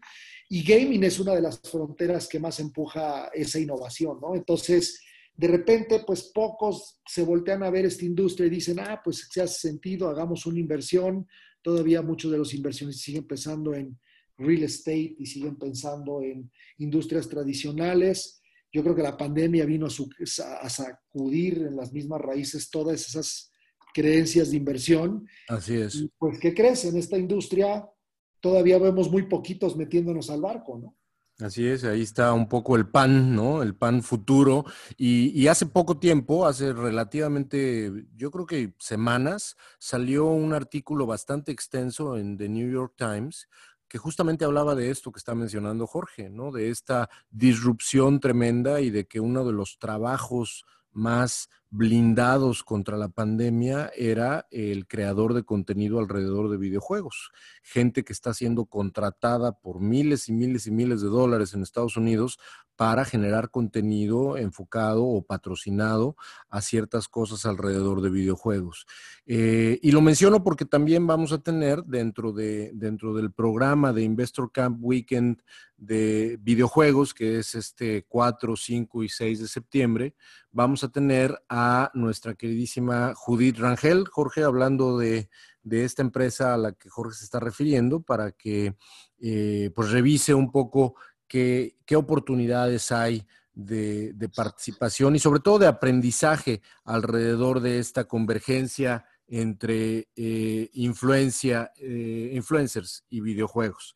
Y 0.48 0.62
gaming 0.62 1.04
es 1.04 1.20
una 1.20 1.34
de 1.34 1.42
las 1.42 1.60
fronteras 1.60 2.28
que 2.28 2.40
más 2.40 2.58
empuja 2.60 3.30
esa 3.32 3.58
innovación, 3.58 4.18
¿no? 4.20 4.34
Entonces, 4.34 5.00
de 5.36 5.46
repente, 5.46 6.02
pues 6.04 6.24
pocos 6.34 7.00
se 7.06 7.22
voltean 7.22 7.62
a 7.62 7.70
ver 7.70 7.86
esta 7.86 8.04
industria 8.04 8.46
y 8.46 8.50
dicen, 8.50 8.80
ah, 8.80 9.00
pues 9.02 9.28
si 9.30 9.40
hace 9.40 9.68
sentido, 9.68 10.08
hagamos 10.08 10.44
una 10.46 10.58
inversión. 10.58 11.26
Todavía 11.62 12.02
muchos 12.02 12.32
de 12.32 12.38
los 12.38 12.52
inversionistas 12.52 13.02
siguen 13.02 13.26
pensando 13.26 13.72
en 13.74 13.98
real 14.40 14.62
estate 14.64 15.16
y 15.18 15.26
siguen 15.26 15.56
pensando 15.56 16.22
en 16.22 16.50
industrias 16.78 17.28
tradicionales. 17.28 18.42
Yo 18.72 18.82
creo 18.82 18.94
que 18.94 19.02
la 19.02 19.16
pandemia 19.16 19.64
vino 19.64 19.86
a, 19.86 20.68
sacudir 20.68 21.58
en 21.58 21.76
las 21.76 21.92
mismas 21.92 22.20
raíces 22.20 22.70
todas 22.70 23.06
esas 23.06 23.52
creencias 23.92 24.50
de 24.50 24.56
inversión. 24.56 25.26
Así 25.48 25.76
es. 25.76 26.06
pues, 26.18 26.38
¿qué 26.38 26.54
crees? 26.54 26.84
En 26.84 26.96
esta 26.96 27.18
industria 27.18 27.84
todavía 28.40 28.78
vemos 28.78 29.10
muy 29.10 29.22
poquitos 29.24 29.76
metiéndonos 29.76 30.30
al 30.30 30.40
barco, 30.40 30.78
¿no? 30.78 30.96
Así 31.40 31.66
es, 31.66 31.84
ahí 31.84 32.02
está 32.02 32.34
un 32.34 32.48
poco 32.48 32.76
el 32.76 32.86
pan, 32.88 33.34
¿no? 33.34 33.62
El 33.62 33.74
pan 33.74 34.02
futuro. 34.02 34.64
Y, 34.98 35.46
hace 35.46 35.64
poco 35.66 35.98
tiempo, 35.98 36.46
hace 36.46 36.72
relativamente, 36.72 37.90
yo 38.14 38.30
creo 38.30 38.44
que 38.44 38.74
semanas, 38.78 39.56
salió 39.78 40.26
un 40.26 40.52
artículo 40.52 41.06
bastante 41.06 41.50
extenso 41.50 42.18
en 42.18 42.36
The 42.36 42.48
New 42.48 42.70
York 42.70 42.94
Times 42.96 43.48
que 43.90 43.98
justamente 43.98 44.44
hablaba 44.44 44.76
de 44.76 44.88
esto 44.88 45.10
que 45.10 45.18
está 45.18 45.34
mencionando 45.34 45.84
Jorge, 45.84 46.30
¿no? 46.30 46.52
De 46.52 46.70
esta 46.70 47.10
disrupción 47.28 48.20
tremenda 48.20 48.80
y 48.80 48.90
de 48.90 49.08
que 49.08 49.18
uno 49.18 49.44
de 49.44 49.52
los 49.52 49.78
trabajos 49.80 50.64
más 50.92 51.48
blindados 51.70 52.62
contra 52.62 52.96
la 52.96 53.08
pandemia 53.08 53.90
era 53.96 54.46
el 54.52 54.86
creador 54.86 55.34
de 55.34 55.42
contenido 55.42 55.98
alrededor 55.98 56.50
de 56.50 56.56
videojuegos. 56.56 57.32
Gente 57.64 58.04
que 58.04 58.12
está 58.12 58.32
siendo 58.32 58.66
contratada 58.66 59.58
por 59.58 59.80
miles 59.80 60.28
y 60.28 60.32
miles 60.32 60.68
y 60.68 60.70
miles 60.70 61.00
de 61.00 61.08
dólares 61.08 61.52
en 61.54 61.62
Estados 61.62 61.96
Unidos 61.96 62.38
para 62.80 63.04
generar 63.04 63.50
contenido 63.50 64.38
enfocado 64.38 65.04
o 65.04 65.20
patrocinado 65.20 66.16
a 66.48 66.62
ciertas 66.62 67.08
cosas 67.08 67.44
alrededor 67.44 68.00
de 68.00 68.08
videojuegos. 68.08 68.86
Eh, 69.26 69.78
y 69.82 69.90
lo 69.90 70.00
menciono 70.00 70.42
porque 70.42 70.64
también 70.64 71.06
vamos 71.06 71.32
a 71.32 71.42
tener 71.42 71.84
dentro, 71.84 72.32
de, 72.32 72.70
dentro 72.72 73.12
del 73.12 73.32
programa 73.32 73.92
de 73.92 74.04
Investor 74.04 74.50
Camp 74.50 74.78
Weekend 74.80 75.42
de 75.76 76.38
videojuegos, 76.40 77.12
que 77.12 77.38
es 77.38 77.54
este 77.54 78.06
4, 78.08 78.56
5 78.56 79.02
y 79.02 79.10
6 79.10 79.40
de 79.40 79.48
septiembre, 79.48 80.14
vamos 80.50 80.82
a 80.82 80.88
tener 80.88 81.38
a 81.48 81.90
nuestra 81.92 82.34
queridísima 82.34 83.14
Judith 83.14 83.58
Rangel, 83.58 84.08
Jorge, 84.08 84.42
hablando 84.42 84.96
de, 84.98 85.28
esta 85.70 86.00
empresa 86.02 86.54
a 86.54 86.56
la 86.56 86.72
que 86.72 86.88
Jorge 86.88 87.14
se 87.18 87.24
está 87.24 87.40
refiriendo, 87.40 88.00
para 88.00 88.32
que 88.32 88.74
eh, 89.20 89.70
pues 89.74 89.90
revise 89.90 90.32
un 90.32 90.50
poco 90.50 90.94
qué, 91.30 91.96
oportunidades 91.96 92.90
hay 92.90 93.24
de, 93.54 94.14
participación 94.34 95.14
y 95.14 95.20
sobre 95.20 95.40
todo 95.40 95.60
de 95.60 95.68
aprendizaje 95.68 96.60
alrededor 96.84 97.60
de 97.60 97.78
esta 97.78 98.04
convergencia 98.04 99.04
entre 99.28 100.08
eh, 100.16 100.68
influencia, 100.72 101.70
eh, 101.76 102.32
influencers 102.34 103.04
y 103.08 103.20
videojuegos. 103.20 103.94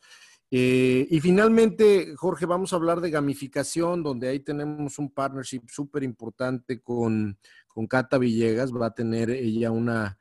Eh, 0.57 1.09
y 1.11 1.21
finalmente, 1.21 2.15
Jorge, 2.15 2.47
vamos 2.47 2.73
a 2.73 2.77
hablar 2.77 3.01
de 3.01 3.11
gamificación, 3.11 4.05
donde 4.05 4.29
ahí 4.29 4.39
tenemos 4.39 5.01
un 5.01 5.11
partnership 5.11 5.63
súper 5.67 6.05
importante 6.05 6.81
con, 6.81 7.37
con 7.67 7.89
Cata 7.89 8.19
Villegas. 8.19 8.73
Va 8.73 8.87
a 8.87 8.95
tener 8.95 9.31
ella 9.31 9.73
una, 9.73 10.17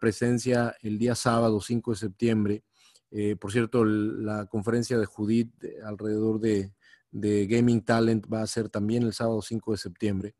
presencia 0.00 0.74
el 0.82 0.98
día 0.98 1.14
sábado 1.14 1.60
5 1.60 1.92
de 1.92 1.96
septiembre. 1.96 2.64
Eh, 3.10 3.36
por 3.36 3.52
cierto, 3.52 3.84
la 3.84 4.46
conferencia 4.46 4.98
de 4.98 5.06
Judith 5.06 5.52
alrededor 5.84 6.40
de, 6.40 6.72
de, 7.10 7.46
Gaming 7.46 7.82
Talent 7.82 8.26
va 8.32 8.42
a 8.42 8.46
ser 8.46 8.68
también 8.68 9.02
el 9.02 9.12
sábado 9.12 9.40
5 9.42 9.72
de 9.72 9.78
septiembre. 9.78 10.34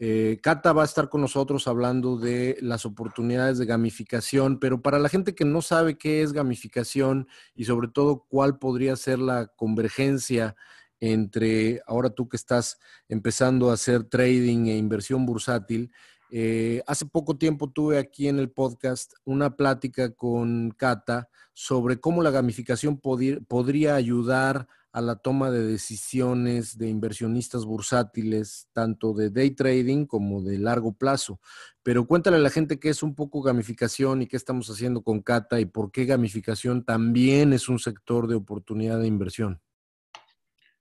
Eh, 0.00 0.40
Cata 0.42 0.72
va 0.72 0.82
a 0.82 0.86
estar 0.86 1.08
con 1.08 1.20
nosotros 1.20 1.68
hablando 1.68 2.16
de 2.16 2.58
las 2.60 2.84
oportunidades 2.84 3.58
de 3.58 3.66
gamificación, 3.66 4.58
pero 4.58 4.82
para 4.82 4.98
la 4.98 5.08
gente 5.08 5.34
que 5.34 5.44
no 5.44 5.62
sabe 5.62 5.96
qué 5.98 6.22
es 6.22 6.32
gamificación 6.32 7.28
y 7.54 7.64
sobre 7.64 7.88
todo 7.88 8.26
cuál 8.28 8.58
podría 8.58 8.96
ser 8.96 9.20
la 9.20 9.46
convergencia 9.46 10.56
entre 11.00 11.80
ahora 11.86 12.10
tú 12.10 12.28
que 12.28 12.36
estás 12.36 12.78
empezando 13.08 13.70
a 13.70 13.74
hacer 13.74 14.04
trading 14.04 14.66
e 14.66 14.76
inversión 14.76 15.26
bursátil, 15.26 15.92
eh, 16.36 16.82
hace 16.88 17.06
poco 17.06 17.36
tiempo 17.38 17.70
tuve 17.70 17.96
aquí 17.96 18.26
en 18.26 18.40
el 18.40 18.50
podcast 18.50 19.12
una 19.24 19.54
plática 19.54 20.12
con 20.16 20.72
Cata 20.72 21.28
sobre 21.52 22.00
cómo 22.00 22.24
la 22.24 22.32
gamificación 22.32 22.98
podría 22.98 23.94
ayudar 23.94 24.66
a 24.90 25.00
la 25.00 25.14
toma 25.14 25.52
de 25.52 25.64
decisiones 25.64 26.76
de 26.76 26.88
inversionistas 26.88 27.64
bursátiles, 27.64 28.66
tanto 28.72 29.12
de 29.12 29.30
day 29.30 29.52
trading 29.52 30.06
como 30.06 30.42
de 30.42 30.58
largo 30.58 30.92
plazo. 30.92 31.38
Pero 31.84 32.04
cuéntale 32.04 32.38
a 32.38 32.40
la 32.40 32.50
gente 32.50 32.80
qué 32.80 32.88
es 32.88 33.04
un 33.04 33.14
poco 33.14 33.40
gamificación 33.40 34.22
y 34.22 34.26
qué 34.26 34.36
estamos 34.36 34.68
haciendo 34.68 35.04
con 35.04 35.22
Cata 35.22 35.60
y 35.60 35.66
por 35.66 35.92
qué 35.92 36.04
gamificación 36.04 36.84
también 36.84 37.52
es 37.52 37.68
un 37.68 37.78
sector 37.78 38.26
de 38.26 38.34
oportunidad 38.34 38.98
de 38.98 39.06
inversión. 39.06 39.60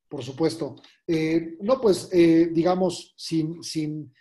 Por 0.07 0.23
supuesto. 0.23 0.77
Eh, 1.05 1.57
no, 1.61 1.79
pues, 1.79 2.09
eh, 2.11 2.49
digamos, 2.51 3.13
sin, 3.15 3.61
sin, 3.61 4.11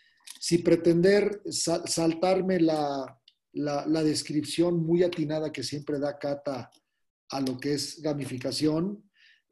sin 0.43 0.64
pretender 0.64 1.40
saltarme 1.51 2.59
la, 2.59 3.16
la 3.53 4.03
descripción 4.03 4.84
muy 4.84 5.05
atinada 5.05 5.53
que 5.53 5.62
siempre 5.62 6.01
da 6.01 6.18
Cata 6.18 6.68
a 7.30 7.40
lo 7.40 7.59
que 7.59 7.74
es 7.74 8.03
gamificación, 8.03 9.05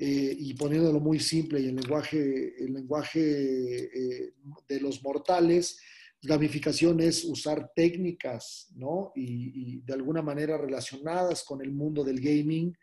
eh, 0.02 0.34
y 0.38 0.54
poniéndolo 0.54 0.98
muy 0.98 1.20
simple 1.20 1.60
y 1.60 1.68
en 1.68 1.76
lenguaje, 1.76 2.54
el 2.58 2.72
lenguaje 2.72 3.20
eh, 3.20 4.32
de 4.66 4.80
los 4.80 5.02
mortales, 5.02 5.78
gamificación 6.22 7.00
es 7.00 7.22
usar 7.22 7.70
técnicas, 7.76 8.72
¿no? 8.76 9.12
Y, 9.14 9.82
de 9.82 9.92
alguna 9.92 10.22
manera 10.22 10.56
relacionadas 10.56 11.44
con 11.44 11.60
el 11.60 11.72
mundo 11.72 12.02
del 12.02 12.18
gaming, 12.18 12.74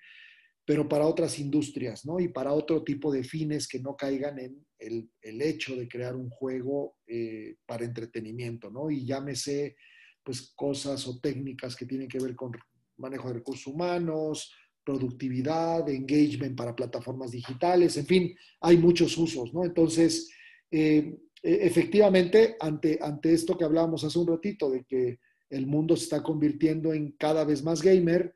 pero 0.67 0.89
para 0.89 1.07
otras 1.07 1.39
industrias, 1.39 2.05
¿no? 2.05 2.19
Y 2.19 2.27
para 2.27 2.51
otro 2.51 2.83
tipo 2.83 3.09
de 3.09 3.23
fines 3.23 3.69
que 3.69 3.79
no 3.79 3.95
caigan 3.95 4.37
en 4.37 4.65
el, 4.77 5.09
hecho 5.41 5.77
de 5.77 5.87
crear 5.87 6.13
un 6.13 6.29
juego 6.29 6.97
eh, 7.07 7.55
para 7.65 7.85
entretenimiento, 7.85 8.69
¿no? 8.69 8.91
Y 8.91 9.05
llámese, 9.05 9.77
pues, 10.21 10.51
cosas 10.57 11.07
o 11.07 11.21
técnicas 11.21 11.73
que 11.73 11.85
tienen 11.85 12.09
que 12.09 12.19
ver 12.19 12.35
con 12.35 12.51
manejo 12.97 13.29
de 13.29 13.35
recursos 13.35 13.65
humanos, 13.65 14.53
productividad, 14.83 15.87
engagement 15.87 16.57
para 16.57 16.75
plataformas 16.75 17.31
digitales, 17.31 17.95
en 17.95 18.05
fin, 18.05 18.35
hay 18.59 18.75
muchos 18.75 19.17
usos, 19.17 19.53
¿no? 19.53 19.63
Entonces, 19.63 20.29
eh, 20.69 21.17
e, 21.43 21.65
efectivamente, 21.65 22.57
ante, 22.59 22.99
ante 23.01 23.31
esto 23.31 23.57
que 23.57 23.63
hablábamos 23.63 24.03
hace 24.03 24.19
un 24.19 24.27
ratito, 24.27 24.69
de 24.69 24.83
que 24.83 25.19
el 25.49 25.65
mundo 25.65 25.95
se 25.95 26.03
está 26.03 26.21
convirtiendo 26.21 26.93
en 26.93 27.13
cada 27.13 27.45
vez 27.45 27.63
más 27.63 27.81
gamer, 27.81 28.35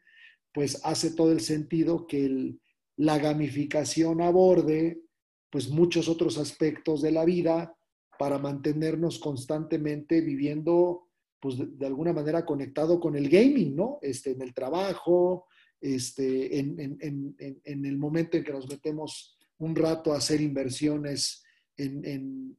pues 0.54 0.80
hace 0.84 1.12
todo 1.12 1.32
el 1.32 1.42
sentido 1.42 2.08
que 2.08 2.56
la 2.98 3.18
gamificación 3.18 4.22
aborde 4.22 5.02
pues 5.50 5.70
muchos 5.70 6.08
otros 6.08 6.38
aspectos 6.38 7.02
de 7.02 7.12
la 7.12 7.26
vida 7.26 7.76
para 8.18 8.38
mantenernos 8.38 9.20
constantemente 9.20 10.22
viviendo 10.22 11.08
pues 11.42 11.56
de, 11.58 11.86
alguna 11.86 12.14
manera 12.14 12.46
conectado 12.46 13.00
con 13.00 13.16
el 13.16 13.28
gaming, 13.28 13.76
¿no? 13.76 13.98
Este, 14.02 14.32
en 14.32 14.42
el 14.44 14.54
trabajo, 14.54 15.48
este, 15.82 16.60
en, 16.60 17.36
el 17.66 17.98
momento 17.98 18.38
en 18.38 18.44
que 18.44 18.52
nos 18.52 18.70
metemos 18.70 19.38
un 19.58 19.76
rato 19.76 20.14
a 20.14 20.18
hacer 20.18 20.40
inversiones 20.40 21.44
en, 21.76 22.56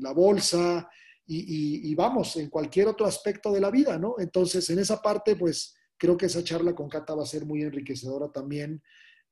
la 0.00 0.12
bolsa 0.12 0.88
y, 1.26 1.94
vamos, 1.94 2.36
en 2.36 2.48
cualquier 2.48 2.88
otro 2.88 3.04
aspecto 3.04 3.52
de 3.52 3.60
la 3.60 3.70
vida, 3.70 3.98
¿no? 3.98 4.16
Entonces, 4.18 4.68
en 4.70 4.78
esa 4.78 5.02
parte, 5.02 5.36
pues 5.36 5.74
creo 6.02 6.16
que 6.16 6.26
esa 6.26 6.42
charla 6.42 6.74
con 6.74 6.88
Cata 6.88 7.14
va 7.14 7.22
a 7.22 7.26
ser 7.26 7.46
muy 7.46 7.62
enriquecedora 7.62 8.26
también 8.32 8.82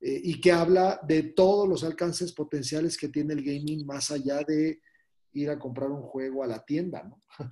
eh, 0.00 0.20
y 0.22 0.40
que 0.40 0.52
habla 0.52 1.00
de 1.02 1.24
todos 1.24 1.68
los 1.68 1.82
alcances 1.82 2.32
potenciales 2.32 2.96
que 2.96 3.08
tiene 3.08 3.34
el 3.34 3.42
gaming 3.42 3.84
más 3.84 4.12
allá 4.12 4.44
de 4.46 4.80
ir 5.32 5.50
a 5.50 5.58
comprar 5.58 5.90
un 5.90 6.02
juego 6.02 6.44
a 6.44 6.46
la 6.46 6.64
tienda, 6.64 7.02
¿no? 7.02 7.18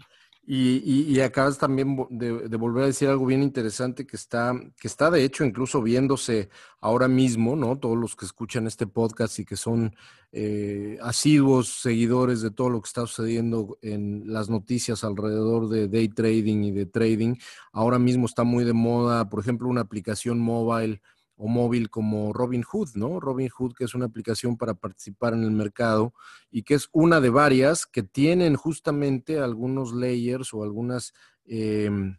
Y, 0.51 1.20
acabas 1.20 1.59
también 1.59 2.07
de, 2.09 2.57
volver 2.57 2.84
a 2.84 2.86
decir 2.86 3.07
algo 3.07 3.26
bien 3.26 3.42
interesante 3.42 4.07
que 4.07 4.16
está, 4.16 4.59
que 4.80 4.88
está 4.88 5.11
de 5.11 5.22
hecho 5.22 5.44
incluso 5.44 5.82
viéndose 5.82 6.49
ahora 6.80 7.07
mismo, 7.07 7.55
¿no? 7.55 7.78
Todos 7.78 7.99
los 7.99 8.16
que 8.16 8.24
escuchan 8.24 8.66
este 8.66 8.86
podcast 8.86 9.38
y 9.40 9.44
que 9.44 9.57
son 9.57 9.94
eh, 10.32 10.96
asiduos 11.03 11.68
seguidores 11.82 12.40
de 12.40 12.51
todo 12.51 12.70
lo 12.70 12.80
que 12.80 12.86
está 12.86 13.03
sucediendo 13.03 13.76
en 13.82 14.22
las 14.32 14.49
noticias 14.49 15.05
alrededor 15.05 15.68
de 15.68 15.86
day 15.86 16.09
trading 16.09 16.62
y 16.62 16.70
de 16.70 16.86
trading, 16.86 17.34
ahora 17.70 17.99
mismo 17.99 18.24
está 18.24 18.42
muy 18.44 18.64
de 18.64 18.72
moda, 18.72 19.28
por 19.28 19.40
ejemplo, 19.40 19.68
una 19.68 19.82
aplicación 19.82 20.40
mobile 20.40 21.03
o 21.39 21.47
móvil 21.47 21.89
como 21.89 22.32
Robinhood, 22.32 22.91
¿no? 22.97 23.20
Robinhood, 23.20 23.72
que 23.74 23.84
es 23.84 23.95
una 23.95 24.07
aplicación 24.07 24.57
para 24.57 24.74
participar 24.74 25.34
en 25.34 25.45
el 25.45 25.53
mercado 25.53 26.12
y 26.51 26.64
que 26.64 26.74
es 26.74 26.89
una 26.93 27.20
de 27.20 27.30
varias 27.30 27.86
que 27.86 28.03
tienen 28.03 28.57
justamente 28.57 29.39
algunos 29.39 29.95
layers 29.95 30.53
o 30.53 30.62
algunas... 30.64 31.14
Em, 31.45 32.18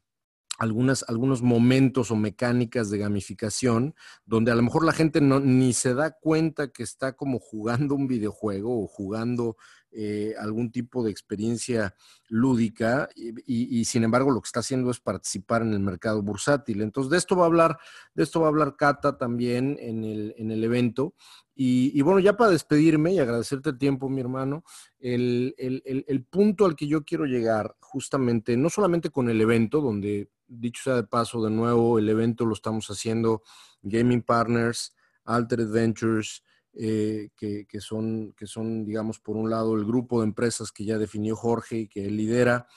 algunas, 0.57 1.05
algunos 1.07 1.41
momentos 1.41 2.11
o 2.11 2.17
mecánicas 2.17 2.89
de 2.89 2.97
gamificación 2.97 3.95
donde 4.26 4.51
a 4.51 4.55
lo 4.55 4.61
mejor 4.61 4.86
la 4.86 4.91
gente 4.91 5.22
no, 5.22 5.39
ni 5.39 5.72
se 5.72 5.93
da 5.93 6.11
cuenta 6.11 6.74
que 6.74 6.84
está 6.84 7.13
como 7.13 7.39
jugando 7.39 7.95
un 7.95 8.07
videojuego 8.07 8.84
o 8.84 8.88
jugando 8.88 9.55
eh, 9.92 10.36
algún 10.40 10.72
tipo 10.72 11.04
de 11.04 11.12
experiencia 11.12 11.96
lúdica 12.28 13.10
y, 13.16 13.84
sin 13.86 14.04
embargo 14.04 14.30
lo 14.30 14.40
que 14.40 14.48
está 14.48 14.60
haciendo 14.60 14.92
es 14.92 15.00
participar 15.00 15.64
en 15.64 15.74
el 15.74 15.80
mercado 15.80 16.22
bursátil. 16.22 16.82
Entonces 16.82 17.10
de 17.10 17.18
esto 17.18 17.36
va 17.36 17.44
a 17.44 17.48
hablar, 17.48 17.80
de 18.14 18.24
esto 18.24 18.40
va 18.40 18.48
a 18.48 18.50
hablar 18.50 18.76
Cata 18.76 19.18
también 19.18 19.78
en 19.80 20.04
el, 20.04 20.36
en 20.38 20.52
el 20.52 20.64
evento. 20.64 21.16
Y, 21.62 22.02
bueno, 22.04 22.22
ya 22.22 22.38
para 22.38 22.52
despedirme 22.52 23.12
y 23.14 23.20
agradecerte 23.20 23.72
el 23.72 23.78
tiempo, 23.78 24.08
mi 24.08 24.22
hermano, 24.22 24.64
el, 24.98 25.54
el, 25.58 25.84
el, 26.08 26.24
punto 26.24 26.66
al 26.66 26.74
que 26.74 26.88
yo 26.88 27.04
quiero 27.04 27.26
llegar 27.26 27.76
justamente, 27.82 28.56
no 28.56 28.70
solamente 28.70 29.10
con 29.10 29.30
el 29.30 29.42
evento, 29.42 29.82
donde 29.82 30.30
dicho 30.48 30.84
sea 30.84 30.96
de 30.96 31.04
paso, 31.04 31.44
de 31.44 31.52
nuevo, 31.52 32.00
el 32.00 32.08
evento 32.08 32.46
lo 32.46 32.54
estamos 32.54 32.88
haciendo 32.90 33.44
Gaming 33.82 34.22
Partners, 34.22 34.96
Altered 35.26 35.70
Ventures, 35.70 36.44
eh, 36.82 37.32
que, 37.36 37.82
son, 37.82 38.32
que 38.38 38.47
son, 38.47 38.86
digamos, 38.86 39.19
por 39.19 39.36
un 39.36 39.49
lado 39.49 39.75
el 39.75 39.84
grupo 39.84 40.21
de 40.21 40.27
empresas 40.27 40.71
que 40.71 40.86
ya 40.86 40.97
definió 40.97 41.36
Jorge 41.36 41.80
y 41.80 41.88
que 41.89 42.05
él 42.05 42.15
lidera, 42.15 42.67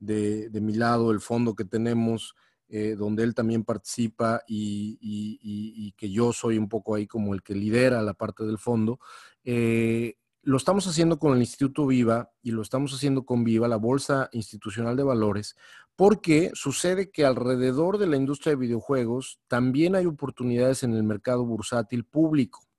de, 0.00 0.50
mi 0.60 0.74
lado 0.74 1.12
el 1.12 1.20
fondo 1.20 1.54
que 1.54 1.64
tenemos, 1.64 2.34
eh, 2.68 2.96
donde 2.98 3.22
él 3.22 3.36
también 3.36 3.62
participa 3.62 4.42
y, 4.48 5.94
que 5.96 6.10
yo 6.10 6.32
soy 6.32 6.58
un 6.58 6.68
poco 6.68 6.96
ahí 6.96 7.06
como 7.06 7.34
el 7.34 7.44
que 7.44 7.54
lidera 7.54 8.02
la 8.02 8.14
parte 8.14 8.42
del 8.42 8.58
fondo. 8.58 8.98
Eh, 9.44 10.16
lo 10.42 10.56
estamos 10.56 10.88
haciendo 10.88 11.20
con 11.20 11.32
el 11.32 11.38
Instituto 11.38 11.86
Viva 11.86 12.32
y 12.42 12.50
lo 12.50 12.62
estamos 12.62 12.92
haciendo 12.92 13.24
con 13.24 13.44
Viva, 13.44 13.68
la 13.68 13.76
Bolsa 13.76 14.28
Institucional 14.32 14.96
de 14.96 15.04
Valores, 15.04 15.54
porque 15.94 16.50
sucede 16.54 17.12
que 17.12 17.24
alrededor 17.24 17.98
de 17.98 18.08
la 18.08 18.16
industria 18.16 18.54
de 18.54 18.60
videojuegos 18.60 19.38
también 19.46 19.94
hay 19.94 20.06
oportunidades 20.06 20.82
en 20.82 20.94
el 20.94 21.04
mercado 21.04 21.46
bursátil 21.46 22.04
público 22.04 22.71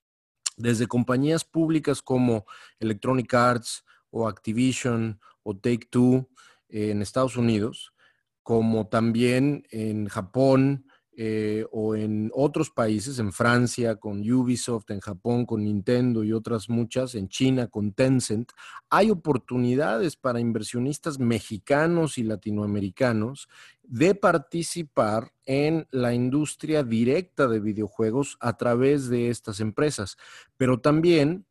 desde 0.57 0.87
compañías 0.87 1.43
públicas 1.43 2.01
como 2.01 2.45
Electronic 2.79 3.33
Arts 3.33 3.83
o 4.09 4.27
Activision 4.27 5.19
o 5.43 5.55
Take 5.55 5.87
Two 5.89 6.29
en 6.69 7.01
Estados 7.01 7.37
Unidos, 7.37 7.93
como 8.41 8.87
también 8.87 9.65
en 9.71 10.07
Japón 10.07 10.85
eh, 11.15 11.65
o 11.71 11.95
en 11.95 12.31
otros 12.33 12.71
países, 12.71 13.19
en 13.19 13.31
Francia 13.31 13.97
con 13.97 14.19
Ubisoft, 14.27 14.89
en 14.89 14.99
Japón 14.99 15.45
con 15.45 15.63
Nintendo 15.63 16.23
y 16.23 16.33
otras 16.33 16.69
muchas, 16.69 17.13
en 17.13 17.29
China 17.29 17.67
con 17.67 17.93
Tencent, 17.93 18.51
hay 18.89 19.11
oportunidades 19.11 20.15
para 20.15 20.39
inversionistas 20.39 21.19
mexicanos 21.19 22.17
y 22.17 22.23
latinoamericanos 22.23 23.47
de 23.83 24.15
participar 24.15 25.31
en 25.45 25.87
la 25.91 26.15
industria 26.15 26.83
directa 26.83 27.47
de 27.47 27.59
videojuegos 27.59 28.37
a 28.39 28.57
través 28.57 29.07
de 29.07 29.29
estas 29.29 29.59
empresas. 29.59 30.17
Pero 30.57 30.79
también 30.79 31.45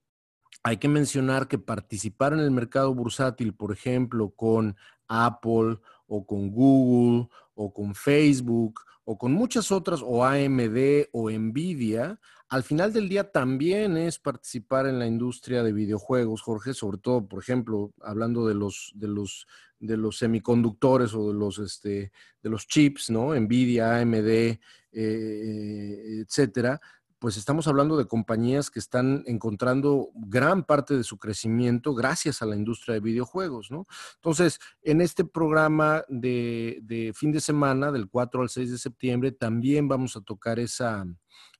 hay 0.64 0.78
que 0.78 0.88
mencionar 0.88 1.46
que 1.46 1.58
participar 1.58 2.32
en 2.32 2.40
el 2.40 2.50
mercado 2.50 2.92
bursátil, 2.94 3.54
por 3.54 3.72
ejemplo, 3.72 4.30
con 4.30 4.76
Apple 5.06 5.78
o 6.08 6.26
con 6.26 6.50
Google 6.50 7.28
o 7.54 7.72
con 7.72 7.94
Facebook 7.94 8.80
o 9.05 9.18
con 9.18 9.32
muchas 9.32 9.72
otras, 9.72 10.00
o 10.05 10.24
AMD 10.24 11.09
o 11.12 11.30
Nvidia, 11.30 12.18
al 12.48 12.62
final 12.62 12.92
del 12.92 13.09
día 13.09 13.30
también 13.30 13.96
es 13.96 14.18
participar 14.18 14.86
en 14.86 14.98
la 14.98 15.07
industria 15.07 15.62
de 15.62 15.72
videojuegos, 15.72 16.42
Jorge, 16.42 16.74
sobre 16.74 16.98
todo, 16.98 17.26
por 17.26 17.42
ejemplo, 17.42 17.92
hablando 18.03 18.46
de 18.46 18.55
los, 18.55 18.92
de 18.94 19.09
los, 19.09 19.46
de 19.78 19.96
los 19.96 20.18
semiconductores 20.18 21.14
o 21.14 21.32
de 21.32 21.38
los, 21.38 21.59
este, 21.59 22.12
de 22.42 22.50
los 22.50 22.66
chips, 22.66 23.09
¿no? 23.11 23.34
Nvidia, 23.34 23.96
AMD, 23.96 24.59
eh, 24.92 26.24
etcétera 26.26 26.80
pues 27.22 27.36
estamos 27.36 27.68
hablando 27.68 27.96
de 27.96 28.08
compañías 28.08 28.68
que 28.68 28.80
están 28.80 29.22
encontrando 29.28 30.08
gran 30.12 30.64
parte 30.64 30.96
de 30.96 31.04
su 31.04 31.18
crecimiento 31.18 31.94
gracias 31.94 32.42
a 32.42 32.46
la 32.46 32.56
industria 32.56 32.94
de 32.94 33.00
videojuegos, 33.00 33.70
¿no? 33.70 33.86
Entonces, 34.16 34.58
en 34.82 35.00
este 35.00 35.24
programa 35.24 36.02
de, 36.08 37.12
fin 37.14 37.30
de 37.30 37.40
semana, 37.40 37.92
del 37.92 38.08
4 38.08 38.42
al 38.42 38.48
6 38.48 38.72
de 38.72 38.78
septiembre, 38.78 39.30
también 39.30 39.86
vamos 39.86 40.16
a 40.16 40.22
tocar 40.22 40.58
esa, 40.58 41.06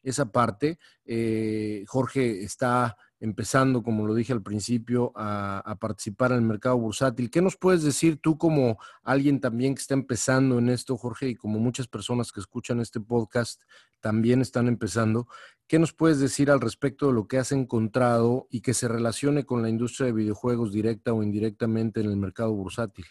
esa 0.03 0.33
parte. 0.33 0.81
Eh, 1.05 1.85
Jorge 1.87 2.43
está 2.43 2.97
empezando, 3.23 3.85
como 3.85 4.05
lo 4.05 4.17
dije 4.17 4.33
al 4.33 4.43
principio, 4.43 5.13
a, 5.15 5.77
participar 5.81 6.33
en 6.33 6.39
el 6.39 6.43
mercado 6.43 6.77
bursátil. 6.77 7.31
¿Qué 7.31 7.41
nos 7.41 7.57
puedes 7.57 7.85
decir 7.85 8.21
tú 8.21 8.37
como 8.37 8.79
alguien 9.05 9.41
también 9.41 9.77
que 9.77 9.81
está 9.81 9.95
empezando 9.95 10.59
en 10.59 10.69
esto, 10.69 10.97
Jorge, 10.97 11.29
y 11.29 11.37
como 11.37 11.61
muchas 11.61 11.87
personas 11.87 12.33
que 12.33 12.41
escuchan 12.41 12.81
este 12.81 12.99
podcast 12.99 13.63
también 14.01 14.41
están 14.41 14.67
empezando? 14.67 15.29
¿Qué 15.69 15.79
nos 15.79 15.93
puedes 15.93 16.19
decir 16.19 16.51
al 16.51 16.61
respecto 16.61 17.07
de 17.07 17.13
lo 17.13 17.29
que 17.29 17.39
has 17.39 17.53
encontrado 17.53 18.49
y 18.51 18.61
que 18.61 18.75
se 18.75 18.89
relacione 18.89 19.45
con 19.45 19.63
la 19.63 19.69
industria 19.69 20.07
de 20.07 20.15
videojuegos 20.15 20.73
directa 20.73 21.13
o 21.13 21.23
indirectamente 21.23 22.01
en 22.01 22.07
el 22.07 22.17
mercado 22.17 22.53
bursátil? 22.53 23.07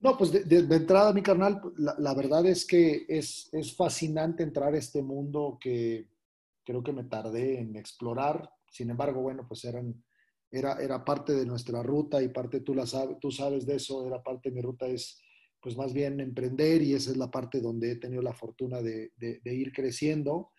No, 0.00 0.16
pues 0.16 0.32
de, 0.32 0.58
entrada, 0.58 1.12
mi 1.12 1.20
carnal, 1.20 1.60
la, 1.76 1.94
la, 1.98 2.14
verdad 2.14 2.46
es 2.46 2.64
que 2.64 3.04
es, 3.06 3.50
es 3.52 3.76
fascinante 3.76 4.42
entrar 4.42 4.72
a 4.72 4.78
este 4.78 5.02
mundo 5.02 5.58
que 5.60 6.08
creo 6.64 6.82
que 6.82 6.92
me 6.92 7.04
tardé 7.04 7.60
en 7.60 7.76
explorar 7.76 8.50
sin 8.72 8.90
embargo, 8.90 9.20
bueno, 9.20 9.44
pues 9.46 9.64
eran, 9.64 10.02
era, 10.50 10.82
era 10.82 11.04
parte 11.04 11.34
de 11.34 11.44
nuestra 11.44 11.82
ruta 11.82 12.22
y 12.22 12.28
parte, 12.28 12.60
tú, 12.60 12.74
la 12.74 12.86
sabes, 12.86 13.18
tú 13.20 13.30
sabes 13.30 13.66
de 13.66 13.76
eso, 13.76 14.06
era 14.06 14.22
parte 14.22 14.48
de 14.48 14.54
mi 14.56 14.62
ruta 14.62 14.86
es 14.86 15.22
pues 15.60 15.76
más 15.76 15.92
bien 15.92 16.18
emprender 16.18 16.82
y 16.82 16.94
esa 16.94 17.12
es 17.12 17.16
la 17.16 17.30
parte 17.30 17.60
donde 17.60 17.92
he 17.92 17.96
tenido 17.96 18.20
la 18.20 18.34
fortuna 18.34 18.82
de, 18.82 19.12
ir 19.44 19.72
creciendo. 19.72 20.50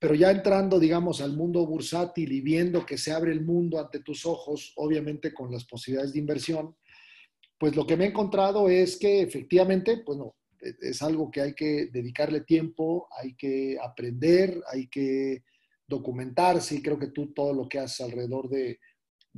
Pero 0.00 0.14
ya 0.14 0.30
entrando, 0.30 0.80
digamos, 0.80 1.20
al 1.20 1.36
mundo 1.36 1.66
bursátil 1.66 2.32
y 2.32 2.40
viendo 2.40 2.86
que 2.86 2.96
se 2.96 3.12
abre 3.12 3.32
el 3.32 3.44
mundo 3.44 3.78
ante 3.78 4.00
tus 4.00 4.24
ojos, 4.24 4.72
obviamente 4.76 5.34
con 5.34 5.52
las 5.52 5.66
posibilidades 5.66 6.14
de 6.14 6.20
inversión, 6.20 6.74
pues 7.58 7.76
lo 7.76 7.86
que 7.86 7.98
me 7.98 8.06
he 8.06 8.08
encontrado 8.08 8.70
es 8.70 8.96
que 8.96 9.20
efectivamente, 9.20 9.98
pues 9.98 10.16
no, 10.16 10.36
es 10.60 11.02
algo 11.02 11.30
que 11.30 11.42
hay 11.42 11.54
que 11.54 11.90
dedicarle 11.92 12.40
tiempo, 12.40 13.08
hay 13.20 13.34
que 13.34 13.76
aprender, 13.82 14.62
hay 14.72 14.88
que 14.88 15.44
documentarse 15.86 16.76
y 16.76 16.82
creo 16.82 16.98
que 16.98 17.08
tú 17.08 17.32
todo 17.32 17.52
lo 17.52 17.68
que 17.68 17.78
haces 17.78 18.00
alrededor 18.00 18.48
de, 18.48 18.78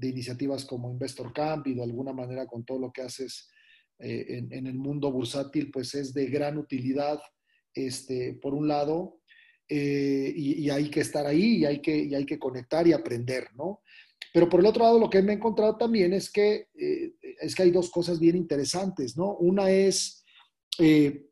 iniciativas 0.01 0.65
como 0.65 0.91
Investor 0.91 1.33
Camp 1.33 1.67
y 1.67 1.75
de 1.75 1.83
alguna 1.83 2.13
manera 2.13 2.47
con 2.47 2.65
todo 2.65 2.79
lo 2.79 2.93
que 2.93 3.03
haces 3.03 3.49
eh, 3.99 4.45
en, 4.51 4.67
el 4.67 4.79
mundo 4.79 5.11
bursátil, 5.11 5.73
pues 5.73 5.93
es 5.95 6.15
de 6.15 6.27
gran 6.27 6.57
utilidad, 6.57 7.21
este, 7.75 8.35
por 8.35 8.55
un 8.55 8.69
lado, 8.69 9.21
eh, 9.69 10.33
y, 10.35 10.71
hay 10.71 10.89
que 10.89 11.01
estar 11.01 11.27
ahí 11.27 11.57
y 11.57 11.65
hay 11.65 11.83
que, 11.83 12.15
hay 12.15 12.25
que 12.25 12.39
conectar 12.39 12.87
y 12.87 12.93
aprender, 12.93 13.49
¿no? 13.57 13.83
Pero 14.33 14.49
por 14.49 14.61
el 14.61 14.67
otro 14.67 14.85
lado, 14.85 15.01
lo 15.01 15.11
que 15.11 15.21
me 15.21 15.33
he 15.33 15.37
encontrado 15.37 15.77
también 15.77 16.13
es 16.13 16.31
que, 16.31 16.69
eh, 16.75 17.15
es 17.41 17.55
que 17.55 17.65
hay 17.65 17.71
dos 17.73 17.91
cosas 17.91 18.21
bien 18.21 18.37
interesantes, 18.37 19.17
¿no? 19.17 19.35
Una 19.35 19.71
es 19.71 20.25
el 20.79 21.29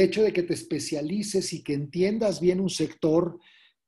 hecho 0.00 0.22
de 0.22 0.32
que 0.32 0.42
te 0.42 0.54
especialices 0.54 1.52
y 1.54 1.62
que 1.64 1.72
entiendas 1.72 2.38
bien 2.38 2.60
un 2.60 2.70
sector 2.70 3.40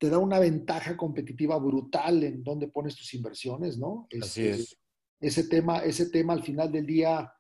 te 0.03 0.11
da 0.11 0.19
una 0.19 0.41
ventaja 0.41 0.97
competitiva 0.97 1.57
brutal 1.59 2.25
en 2.25 2.43
dónde 2.43 2.67
pones 2.67 2.97
tus 2.97 3.15
inversiones, 3.15 3.79
¿no? 3.79 4.09
Así 4.21 4.49
este, 4.49 4.51
es. 4.51 4.77
Ese 5.21 5.45
tema, 5.45 5.79
ese 5.85 6.11
tema 6.11 6.33
al 6.33 6.43
final 6.43 6.73
del 6.73 6.85
día, 6.85 7.33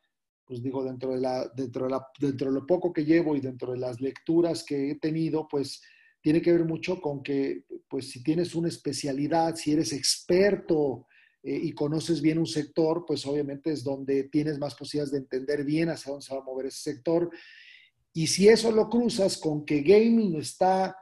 pues 0.45 0.63
digo, 0.63 0.85
dentro 0.85 1.11
de, 1.11 1.21
la, 1.21 1.51
dentro, 1.57 1.87
de 1.87 1.91
la, 1.91 2.07
dentro 2.21 2.53
de 2.53 2.61
lo 2.61 2.65
poco 2.65 2.93
que 2.93 3.05
llevo 3.05 3.35
y 3.35 3.41
dentro 3.41 3.73
de 3.73 3.79
las 3.79 4.01
lecturas 4.01 4.63
que 4.63 4.93
he 4.93 4.95
tenido, 5.01 5.49
pues 5.49 5.83
tiene 6.21 6.41
que 6.41 6.53
ver 6.53 6.65
mucho 6.65 7.01
con 7.01 7.21
que, 7.21 7.65
pues 7.89 8.13
si 8.13 8.23
tienes 8.23 8.55
una 8.55 8.69
especialidad, 8.69 9.57
si 9.57 9.73
eres 9.73 9.93
experto 9.93 11.09
eh, 11.43 11.59
y 11.61 11.73
conoces 11.73 12.23
bien 12.23 12.39
un 12.39 12.47
sector, 12.47 13.03
pues 13.05 13.27
obviamente 13.27 13.73
es 13.73 13.83
donde 13.83 14.29
tienes 14.29 14.61
más 14.61 14.77
posibilidades 14.77 15.11
de 15.11 15.19
entender 15.19 15.65
bien 15.65 15.89
hacia 15.89 16.13
dónde 16.13 16.27
se 16.27 16.33
va 16.33 16.43
a 16.43 16.45
mover 16.45 16.67
ese 16.67 16.93
sector. 16.93 17.29
Y 18.13 18.29
si 18.29 18.47
eso 18.47 18.71
lo 18.71 18.89
cruzas 18.89 19.37
con 19.37 19.65
que 19.65 19.81
gaming 19.81 20.37
está 20.37 20.97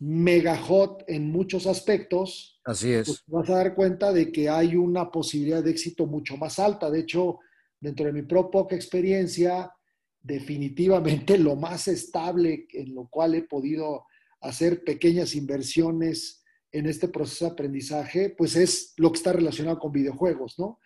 mega 0.00 0.56
hot 0.56 1.04
en 1.08 1.30
muchos 1.30 1.66
aspectos, 1.66 2.58
Así 2.68 2.92
es. 2.92 3.06
Pues 3.06 3.24
vas 3.28 3.48
a 3.48 3.56
dar 3.56 3.74
cuenta 3.74 4.12
de 4.12 4.30
que 4.30 4.50
hay 4.50 4.76
una 4.76 5.10
posibilidad 5.10 5.64
de 5.64 5.70
éxito 5.70 6.06
mucho 6.06 6.36
más 6.36 6.58
alta. 6.58 6.90
De 6.90 7.00
hecho, 7.00 7.38
dentro 7.80 8.04
de 8.04 8.12
mi 8.12 8.20
propia 8.20 8.76
experiencia, 8.76 9.72
definitivamente 10.20 11.38
lo 11.38 11.56
más 11.56 11.88
estable 11.88 12.66
en 12.74 12.94
lo 12.94 13.08
cual 13.08 13.34
he 13.34 13.42
podido 13.42 14.04
hacer 14.42 14.84
pequeñas 14.84 15.34
inversiones 15.34 16.44
en 16.70 16.84
este 16.84 17.08
proceso 17.08 17.46
de 17.46 17.52
aprendizaje, 17.52 18.34
pues 18.36 18.54
es 18.54 18.92
lo 18.98 19.10
que 19.10 19.16
está 19.16 19.32
relacionado 19.32 19.78
con 19.78 19.90
videojuegos, 19.90 20.58
¿no? 20.58 20.78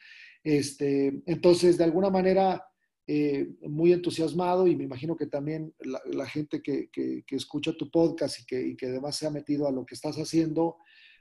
Este, 0.45 1.21
entonces, 1.27 1.77
de 1.79 1.85
alguna 1.85 2.11
manera, 2.11 2.65
eh, 3.07 3.49
muy 3.63 3.93
entusiasmado 3.93 4.69
y 4.69 4.77
me 4.77 4.85
imagino 4.85 5.17
que 5.17 5.27
también 5.27 5.75
la, 5.81 6.27
gente 6.27 6.63
que, 6.63 6.89
escucha 7.31 7.73
tu 7.73 7.91
podcast 7.91 8.41
y 8.41 8.47
que, 8.47 8.63
y 8.63 8.77
que 8.77 8.87
además 8.87 9.17
se 9.17 9.27
ha 9.27 9.31
metido 9.31 9.67
a 9.67 9.73
lo 9.73 9.85
que 9.85 9.95
estás 9.95 10.17
haciendo, 10.17 10.77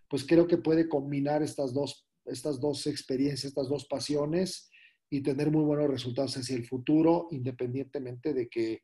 pues 0.08 0.26
creo 0.26 0.48
que 0.48 0.58
puede 0.58 0.88
combinar 0.88 1.42
estas 1.42 1.74
dos, 1.74 2.08
estas 2.26 2.60
dos 2.60 2.86
experiencias, 2.86 3.46
estas 3.46 3.68
dos 3.68 3.86
pasiones 3.86 4.70
y 5.10 5.22
tener 5.22 5.50
muy 5.50 5.64
buenos 5.64 5.90
resultados 5.90 6.38
hacia 6.38 6.56
el 6.56 6.66
futuro, 6.66 7.28
independientemente 7.32 8.34
de 8.34 8.48
que 8.48 8.84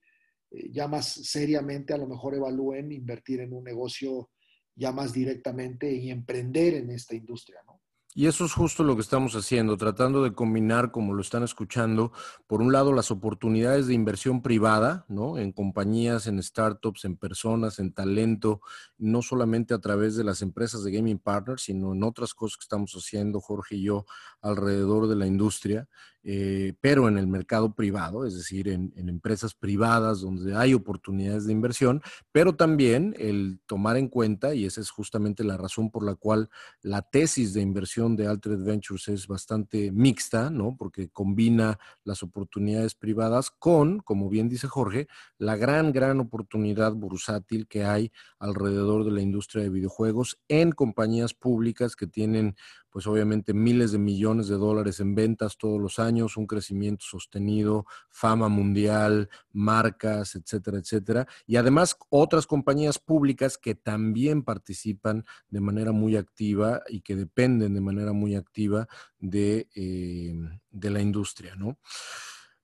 eh, 0.51 0.69
ya 0.71 0.87
más 0.87 1.07
seriamente 1.07 1.93
a 1.93 1.97
lo 1.97 2.07
mejor 2.07 2.33
evalúen 2.33 2.91
invertir 2.91 3.41
en 3.41 3.53
un 3.53 3.63
negocio 3.63 4.31
ya 4.75 4.91
más 4.91 5.13
directamente 5.13 5.91
y 5.91 6.09
emprender 6.09 6.75
en 6.75 6.91
esta 6.91 7.15
industria, 7.15 7.59
¿no? 7.65 7.81
Y 8.19 8.25
eso 8.25 8.45
es 8.45 8.53
justo 8.53 8.83
lo 8.83 8.95
que 8.95 9.03
estamos 9.03 9.35
haciendo, 9.35 9.77
tratando 9.77 10.23
de 10.23 10.33
combinar, 10.33 10.89
como 10.89 11.13
lo 11.13 11.21
están 11.21 11.43
escuchando, 11.43 12.11
por 12.47 12.63
un 12.63 12.73
lado 12.73 12.91
las 12.91 13.11
oportunidades 13.11 13.85
de 13.85 13.93
inversión 13.93 14.41
privada, 14.41 15.05
¿no? 15.07 15.37
En 15.37 15.51
compañías, 15.51 16.25
en 16.25 16.41
startups, 16.41 17.05
en 17.05 17.15
personas, 17.15 17.77
en 17.77 17.93
talento, 17.93 18.61
no 18.97 19.21
solamente 19.21 19.75
a 19.75 19.77
través 19.77 20.15
de 20.15 20.23
las 20.23 20.41
empresas 20.41 20.83
de 20.83 20.93
Gaming 20.93 21.19
Partners, 21.19 21.61
sino 21.61 21.93
en 21.93 22.01
otras 22.01 22.33
cosas 22.33 22.57
que 22.57 22.63
estamos 22.63 22.91
haciendo, 22.93 23.39
Jorge 23.39 23.75
y 23.75 23.83
yo, 23.83 24.07
alrededor 24.41 25.07
de 25.07 25.15
la 25.15 25.27
industria. 25.27 25.87
Eh, 26.29 26.73
pero 26.81 27.07
en 27.07 27.17
el 27.17 27.25
mercado 27.25 27.73
privado, 27.73 28.25
es 28.25 28.35
decir, 28.35 28.67
en, 28.67 28.91
empresas 28.97 29.55
privadas 29.55 30.19
donde 30.19 30.57
hay 30.57 30.73
oportunidades 30.73 31.45
de 31.45 31.53
inversión, 31.53 32.01
pero 32.33 32.53
también 32.53 33.15
el 33.17 33.61
tomar 33.65 33.95
en 33.95 34.09
cuenta, 34.09 34.53
y 34.53 34.65
esa 34.65 34.81
es 34.81 34.89
justamente 34.89 35.45
la 35.45 35.55
razón 35.55 35.89
por 35.89 36.03
la 36.03 36.15
cual 36.15 36.49
la 36.81 37.01
tesis 37.01 37.53
de 37.53 37.61
inversión 37.61 38.17
de 38.17 38.27
Altered 38.27 38.61
Ventures 38.61 39.07
es 39.07 39.25
bastante 39.25 39.89
mixta, 39.93 40.49
¿no? 40.49 40.75
Porque 40.77 41.07
combina 41.07 41.79
las 42.03 42.21
oportunidades 42.23 42.93
privadas 42.93 43.49
con, 43.49 43.99
como 43.99 44.27
bien 44.27 44.49
dice 44.49 44.67
Jorge, 44.67 45.07
la 45.37 45.55
gran, 45.55 45.93
gran 45.93 46.19
oportunidad 46.19 46.91
bursátil 46.91 47.67
que 47.69 47.85
hay 47.85 48.11
alrededor 48.37 49.05
de 49.05 49.11
la 49.11 49.21
industria 49.21 49.63
de 49.63 49.69
videojuegos 49.69 50.37
en 50.49 50.73
compañías 50.73 51.33
públicas 51.33 51.95
que 51.95 52.05
tienen 52.05 52.57
pues 52.97 53.05
obviamente 53.05 53.53
miles 53.53 53.91
de 53.91 53.99
millones 53.99 54.47
de 54.47 54.55
dólares 54.55 54.99
en 55.01 55.13
ventas 55.13 55.55
todos 55.55 55.79
los 55.79 55.99
años, 55.99 56.35
un 56.35 56.47
crecimiento 56.47 57.05
sostenido, 57.07 57.85
fama 58.09 58.49
mundial, 58.49 59.29
marcas, 59.53 60.33
etcétera, 60.33 60.79
etcétera. 60.79 61.27
Y 61.45 61.57
además 61.57 61.95
otras 62.09 62.47
compañías 62.47 62.97
públicas 62.97 63.59
que 63.59 63.75
también 63.75 64.41
participan 64.41 65.25
de 65.51 65.61
manera 65.61 65.91
muy 65.91 66.15
activa 66.15 66.81
y 66.89 67.01
que 67.01 67.15
dependen 67.15 67.75
de 67.75 67.81
manera 67.81 68.13
muy 68.13 68.33
activa 68.33 68.87
de, 69.19 69.69
eh, 69.75 70.33
de 70.71 70.89
la 70.89 70.99
industria, 70.99 71.55
¿no? 71.55 71.77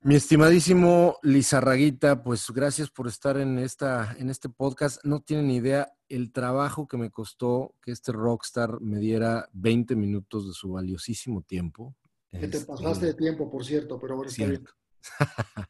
Mi 0.06 0.16
estimadísimo 0.16 1.18
Lizarraguita, 1.22 2.24
pues 2.24 2.52
gracias 2.52 2.90
por 2.90 3.08
estar 3.08 3.38
en, 3.38 3.58
esta, 3.58 4.14
en 4.20 4.30
este 4.30 4.50
podcast. 4.50 5.00
No 5.06 5.22
tienen 5.22 5.50
idea 5.50 5.94
el 6.10 6.34
trabajo 6.34 6.90
que 6.90 6.98
me 6.98 7.10
costó 7.10 7.74
que 7.82 7.92
este 7.92 8.12
rockstar 8.12 8.82
me 8.82 9.00
diera 9.00 9.48
20 9.54 9.96
minutos 9.96 10.46
de 10.46 10.54
su 10.54 10.74
valiosísimo 10.74 11.42
tiempo. 11.42 11.96
Que 12.30 12.50
te 12.50 12.60
pasaste 12.60 13.06
de 13.06 13.14
tiempo, 13.14 13.50
por 13.50 13.64
cierto, 13.64 13.98
pero 13.98 14.18
bueno, 14.18 14.30
está 14.30 14.46
bien. 14.46 14.66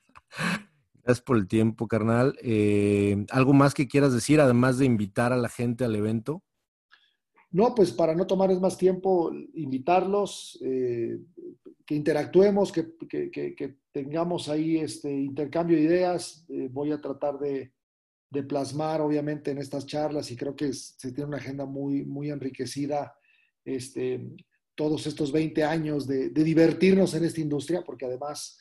Gracias 1.03 1.23
por 1.23 1.37
el 1.37 1.47
tiempo, 1.47 1.87
carnal. 1.87 2.35
Eh, 2.41 3.27
¿Algo 3.29 3.53
más 3.53 3.75
que 3.75 3.87
quieras 3.87 4.13
decir, 4.13 4.41
además 4.41 4.79
de 4.79 4.85
invitar 4.85 5.31
a 5.31 5.37
la 5.37 5.49
gente 5.49 5.85
al 5.85 5.95
evento? 5.95 6.41
No, 7.51 7.75
pues 7.75 7.91
para 7.91 8.15
no 8.15 8.25
tomarles 8.25 8.59
más 8.59 8.79
tiempo, 8.79 9.31
invitarlos, 9.53 10.57
eh, 10.63 11.19
que 11.85 11.95
interactuemos, 11.95 12.71
que, 12.71 13.77
tengamos 13.91 14.49
ahí 14.49 14.77
este 14.77 15.11
intercambio 15.11 15.77
de 15.77 15.83
ideas. 15.83 16.45
Eh, 16.49 16.67
voy 16.71 16.91
a 16.91 17.01
tratar 17.01 17.37
de, 17.39 17.73
plasmar, 18.47 18.99
obviamente, 18.99 19.51
en 19.51 19.59
estas 19.59 19.85
charlas 19.85 20.31
y 20.31 20.35
creo 20.35 20.55
que 20.55 20.73
se 20.73 21.11
tiene 21.11 21.27
una 21.27 21.37
agenda 21.37 21.65
muy, 21.65 22.03
muy 22.03 22.31
enriquecida. 22.31 23.13
Este, 23.63 24.27
todos 24.75 25.05
estos 25.05 25.31
20 25.31 25.63
años 25.63 26.07
de, 26.07 26.29
divertirnos 26.29 27.13
en 27.13 27.25
esta 27.25 27.41
industria, 27.41 27.83
porque 27.83 28.05
además 28.05 28.57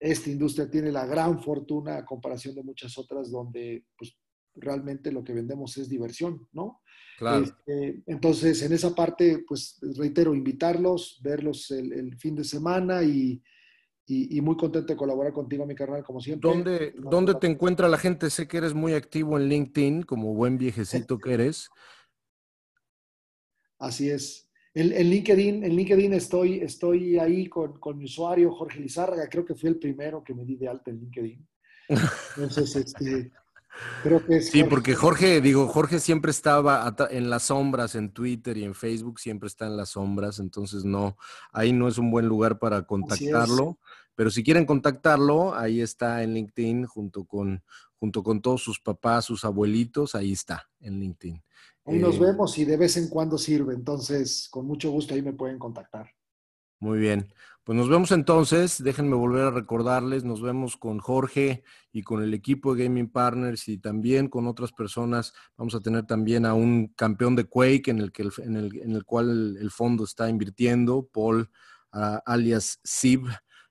esta 0.00 0.30
industria 0.30 0.70
tiene 0.70 0.90
la 0.92 1.06
gran 1.06 1.42
fortuna 1.42 1.98
a 1.98 2.04
comparación 2.04 2.54
de 2.54 2.62
muchas 2.62 2.96
otras 2.96 3.30
donde 3.30 3.84
pues, 3.96 4.16
realmente 4.60 5.12
lo 5.12 5.24
que 5.24 5.32
vendemos 5.32 5.76
es 5.78 5.88
diversión, 5.88 6.48
¿no? 6.52 6.82
Claro. 7.18 7.44
Este, 7.44 8.02
entonces, 8.06 8.62
en 8.62 8.72
esa 8.72 8.94
parte, 8.94 9.44
pues 9.46 9.78
reitero, 9.96 10.34
invitarlos, 10.34 11.20
verlos 11.22 11.70
el, 11.70 12.16
fin 12.16 12.36
de 12.36 12.44
semana 12.44 13.02
y, 13.02 13.42
muy 14.40 14.56
contento 14.56 14.92
de 14.92 14.96
colaborar 14.96 15.32
contigo, 15.32 15.66
mi 15.66 15.74
carnal, 15.74 16.04
como 16.04 16.20
siempre. 16.20 16.48
¿Dónde, 16.48 16.94
¿Dónde 16.96 17.34
te 17.34 17.46
encuentra 17.46 17.88
la 17.88 17.98
gente? 17.98 18.30
Sé 18.30 18.46
que 18.46 18.58
eres 18.58 18.72
muy 18.72 18.94
activo 18.94 19.36
en 19.36 19.48
LinkedIn, 19.48 20.02
como 20.02 20.34
buen 20.34 20.58
viejecito 20.58 21.18
que 21.18 21.34
eres. 21.34 21.68
Así 23.78 24.10
es. 24.10 24.48
En, 24.74 25.10
LinkedIn, 25.10 25.64
en 25.64 25.74
LinkedIn 25.74 26.12
estoy, 26.12 26.60
estoy 26.60 27.18
ahí 27.18 27.48
con, 27.48 27.80
con 27.80 27.98
mi 27.98 28.04
usuario, 28.04 28.52
Jorge 28.52 28.78
Lizárraga. 28.78 29.28
Creo 29.28 29.44
que 29.44 29.56
fui 29.56 29.68
el 29.68 29.78
primero 29.78 30.22
que 30.22 30.34
me 30.34 30.44
di 30.44 30.56
de 30.56 30.68
alta 30.68 30.90
en 30.90 31.00
LinkedIn. 31.00 31.48
Entonces, 32.36 32.76
este, 32.76 33.32
sí, 34.40 34.64
porque 34.64 34.94
Jorge, 34.94 35.40
digo, 35.40 35.68
Jorge 35.68 36.00
siempre 36.00 36.30
estaba 36.30 36.94
en 37.10 37.30
las 37.30 37.44
sombras 37.44 37.94
en 37.94 38.12
Twitter 38.12 38.56
y 38.56 38.64
en 38.64 38.74
Facebook, 38.74 39.20
siempre 39.20 39.46
está 39.46 39.66
en 39.66 39.76
las 39.76 39.90
sombras, 39.90 40.38
entonces 40.38 40.84
no, 40.84 41.16
ahí 41.52 41.72
no 41.72 41.88
es 41.88 41.98
un 41.98 42.10
buen 42.10 42.26
lugar 42.26 42.58
para 42.58 42.82
contactarlo. 42.82 43.78
Pero 44.14 44.30
si 44.30 44.42
quieren 44.42 44.66
contactarlo, 44.66 45.54
ahí 45.54 45.80
está 45.80 46.24
en 46.24 46.34
LinkedIn 46.34 46.86
junto 46.86 47.24
con, 47.24 47.62
junto 48.00 48.22
con 48.24 48.42
todos 48.42 48.62
sus 48.62 48.80
papás, 48.80 49.24
sus 49.24 49.44
abuelitos, 49.44 50.14
ahí 50.14 50.32
está 50.32 50.68
en 50.80 50.98
LinkedIn. 50.98 51.42
Ahí 51.84 51.98
nos 51.98 52.16
eh, 52.16 52.20
vemos 52.20 52.58
y 52.58 52.64
de 52.64 52.76
vez 52.76 52.96
en 52.96 53.08
cuando 53.08 53.38
sirve, 53.38 53.74
entonces 53.74 54.48
con 54.50 54.66
mucho 54.66 54.90
gusto 54.90 55.14
ahí 55.14 55.22
me 55.22 55.32
pueden 55.32 55.58
contactar. 55.58 56.10
Muy 56.80 56.98
bien. 56.98 57.32
Pues 57.64 57.76
nos 57.76 57.90
vemos 57.90 58.12
entonces. 58.12 58.82
Déjenme 58.82 59.14
volver 59.14 59.42
a 59.42 59.50
recordarles. 59.50 60.24
Nos 60.24 60.40
vemos 60.40 60.76
con 60.76 61.00
Jorge 61.00 61.64
y 61.92 62.02
con 62.02 62.22
el 62.22 62.32
equipo 62.32 62.74
de 62.74 62.84
Gaming 62.84 63.10
Partners 63.10 63.68
y 63.68 63.76
también 63.78 64.28
con 64.28 64.46
otras 64.46 64.72
personas. 64.72 65.34
Vamos 65.56 65.74
a 65.74 65.80
tener 65.80 66.06
también 66.06 66.46
a 66.46 66.54
un 66.54 66.88
campeón 66.96 67.36
de 67.36 67.44
Quake 67.44 67.90
en 67.90 67.98
el, 67.98 68.10
que 68.10 68.26
en 68.38 68.56
el, 68.56 69.04
cual 69.04 69.58
el, 69.60 69.70
fondo 69.70 70.04
está 70.04 70.30
invirtiendo, 70.30 71.10
Paul, 71.12 71.50
alias 71.90 72.80
Sib. 72.84 73.26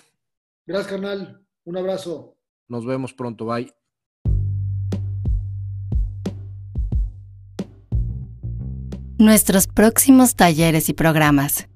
Gracias, 0.66 0.92
carnal. 0.92 1.46
Un 1.66 1.78
abrazo. 1.78 2.38
Nos 2.68 2.86
vemos 2.86 3.14
pronto. 3.14 3.46
Bye. 3.46 3.74
Nuestros 9.20 9.68
próximos 9.68 10.36
talleres 10.36 10.90
y 10.90 10.94
programas. 10.94 11.68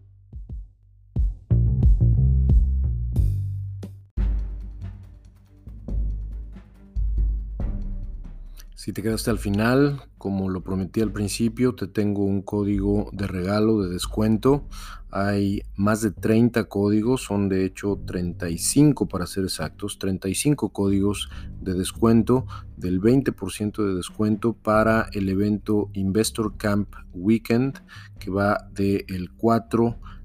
Si 8.73 8.91
te 8.91 9.03
quedaste 9.03 9.29
al 9.29 9.37
final, 9.37 10.01
como 10.27 10.49
lo 10.49 10.59
prometí 10.59 10.99
al 10.99 11.13
principio, 11.13 11.73
te 11.73 11.87
tengo 11.87 12.25
un 12.25 12.41
código 12.41 13.09
de 13.13 13.27
regalo, 13.27 13.81
de 13.81 13.87
descuento. 13.87 14.67
Hay 15.09 15.61
más 15.77 16.01
de 16.01 16.11
30 16.11 16.65
códigos, 16.65 17.21
son 17.23 17.47
de 17.47 17.63
hecho 17.63 17.97
35 18.05 19.07
para 19.07 19.25
ser 19.25 19.45
exactos, 19.45 19.97
35 19.99 20.73
códigos 20.73 21.29
de 21.61 21.75
descuento 21.75 22.45
del 22.75 22.99
20% 22.99 23.87
de 23.87 23.95
descuento 23.95 24.51
para 24.51 25.07
el 25.13 25.29
evento 25.29 25.89
Investor 25.93 26.57
Camp 26.57 26.93
Weekend 27.13 27.79
que 28.19 28.29
va 28.29 28.67
del 28.73 29.31
4 29.31 29.85
al 29.87 30.16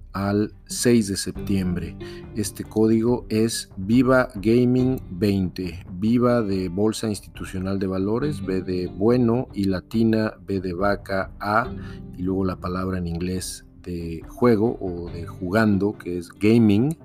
6 0.66 1.08
de 1.08 1.16
septiembre. 1.16 1.96
Este 2.36 2.64
código 2.64 3.26
es 3.28 3.70
Viva 3.76 4.28
Gaming 4.36 5.00
20, 5.10 5.86
Viva 5.94 6.42
de 6.42 6.68
Bolsa 6.68 7.08
Institucional 7.08 7.78
de 7.78 7.86
Valores, 7.86 8.44
B 8.44 8.62
de 8.62 8.86
bueno 8.88 9.48
y 9.54 9.64
latina, 9.64 10.34
B 10.46 10.60
de 10.60 10.74
vaca, 10.74 11.30
A 11.40 11.72
y 12.16 12.22
luego 12.22 12.44
la 12.44 12.56
palabra 12.56 12.98
en 12.98 13.06
inglés 13.06 13.64
de 13.82 14.22
juego 14.28 14.78
o 14.80 15.10
de 15.10 15.26
jugando, 15.26 15.96
que 15.98 16.18
es 16.18 16.28
gaming. 16.28 16.96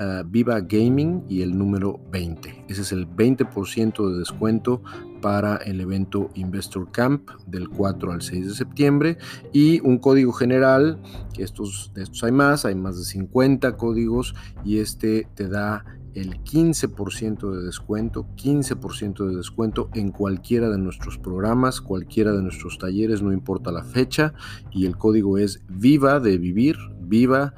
Ah, 0.00 0.22
Viva 0.24 0.60
Gaming 0.60 1.24
y 1.28 1.42
el 1.42 1.58
número 1.58 1.98
20. 2.12 2.66
Ese 2.68 2.82
es 2.82 2.92
el 2.92 3.08
20% 3.08 4.12
de 4.12 4.18
descuento 4.20 4.80
para 5.20 5.56
el 5.56 5.80
evento 5.80 6.30
Investor 6.36 6.92
Camp 6.92 7.28
del 7.48 7.68
4 7.68 8.12
al 8.12 8.22
6 8.22 8.46
de 8.46 8.54
septiembre 8.54 9.18
y 9.52 9.80
un 9.80 9.98
código 9.98 10.32
general, 10.32 11.02
estos, 11.36 11.90
de 11.94 12.04
estos 12.04 12.22
hay 12.22 12.30
más, 12.30 12.64
hay 12.64 12.76
más 12.76 12.96
de 12.96 13.04
50 13.06 13.76
códigos 13.76 14.36
y 14.64 14.78
este 14.78 15.26
te 15.34 15.48
da 15.48 15.84
el 16.14 16.44
15% 16.44 17.50
de 17.50 17.64
descuento, 17.64 18.28
15% 18.36 19.28
de 19.28 19.36
descuento 19.36 19.90
en 19.94 20.12
cualquiera 20.12 20.68
de 20.70 20.78
nuestros 20.78 21.18
programas, 21.18 21.80
cualquiera 21.80 22.30
de 22.30 22.42
nuestros 22.42 22.78
talleres, 22.78 23.20
no 23.20 23.32
importa 23.32 23.72
la 23.72 23.82
fecha, 23.82 24.32
y 24.70 24.86
el 24.86 24.96
código 24.96 25.38
es 25.38 25.64
VIVA 25.68 26.20
de 26.20 26.38
vivir, 26.38 26.76
VIVA, 27.00 27.54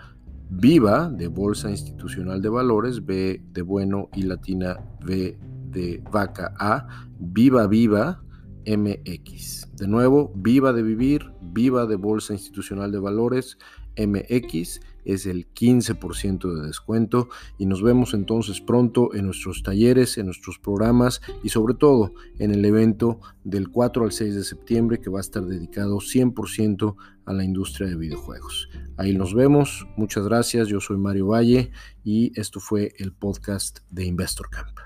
VIVA 0.51 1.11
de 1.11 1.29
Bolsa 1.29 1.71
Institucional 1.71 2.43
de 2.43 2.49
Valores, 2.49 3.05
B 3.05 3.41
de 3.53 3.63
bueno 3.63 4.09
y 4.15 4.23
latina 4.23 4.79
V 5.01 5.39
de 5.71 6.03
vaca 6.11 6.53
A, 6.59 6.87
Viva 7.19 7.67
Viva 7.69 8.23
MX. 8.67 9.69
De 9.77 9.87
nuevo, 9.87 10.33
Viva 10.35 10.73
de 10.73 10.83
Vivir, 10.83 11.33
Viva 11.41 11.87
de 11.87 11.97
Bolsa 11.97 12.33
Institucional 12.33 12.91
de 12.91 12.99
Valores 12.99 13.59
MX 13.97 14.81
es 15.05 15.27
el 15.27 15.53
15% 15.53 16.55
de 16.55 16.67
descuento 16.67 17.29
y 17.59 17.67
nos 17.67 17.83
vemos 17.83 18.15
entonces 18.15 18.61
pronto 18.61 19.15
en 19.15 19.27
nuestros 19.27 19.63
talleres, 19.63 20.19
en 20.19 20.27
nuestros 20.27 20.59
programas 20.59 21.21
y 21.43 21.51
sobre 21.51 21.75
todo 21.75 22.13
en 22.39 22.53
el 22.53 22.65
evento 22.65 23.21
del 23.45 23.71
4 23.71 24.05
al 24.05 24.13
6 24.13 24.35
de 24.35 24.45
septiembre 24.45 25.01
que 25.01 25.11
va 25.11 25.19
a 25.19 25.23
estar 25.23 25.45
dedicado 25.45 25.99
100% 25.99 26.97
a 27.25 27.33
la 27.33 27.45
industria 27.45 27.89
de 27.89 27.97
videojuegos. 27.97 28.69
Ahí 28.97 29.17
nos 29.17 29.35
vemos, 29.35 29.87
muchas 29.97 30.25
gracias, 30.25 30.69
yo 30.69 30.81
soy 30.81 30.97
Mario 30.97 31.29
Valle 31.29 31.71
y 32.05 32.33
esto 32.39 32.61
fue 32.61 32.93
el 32.99 33.13
podcast 33.13 33.81
de 33.91 34.05
Investor 34.05 34.51
Camp. 34.51 34.80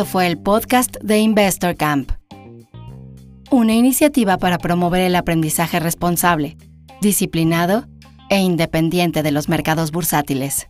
Esto 0.00 0.12
fue 0.12 0.28
el 0.28 0.38
podcast 0.38 0.96
de 1.02 1.18
Investor 1.18 1.76
Camp, 1.76 2.10
una 3.50 3.74
iniciativa 3.74 4.38
para 4.38 4.56
promover 4.56 5.02
el 5.02 5.14
aprendizaje 5.14 5.78
responsable, 5.78 6.56
disciplinado 7.02 7.86
e 8.30 8.38
independiente 8.38 9.22
de 9.22 9.30
los 9.30 9.50
mercados 9.50 9.92
bursátiles. 9.92 10.68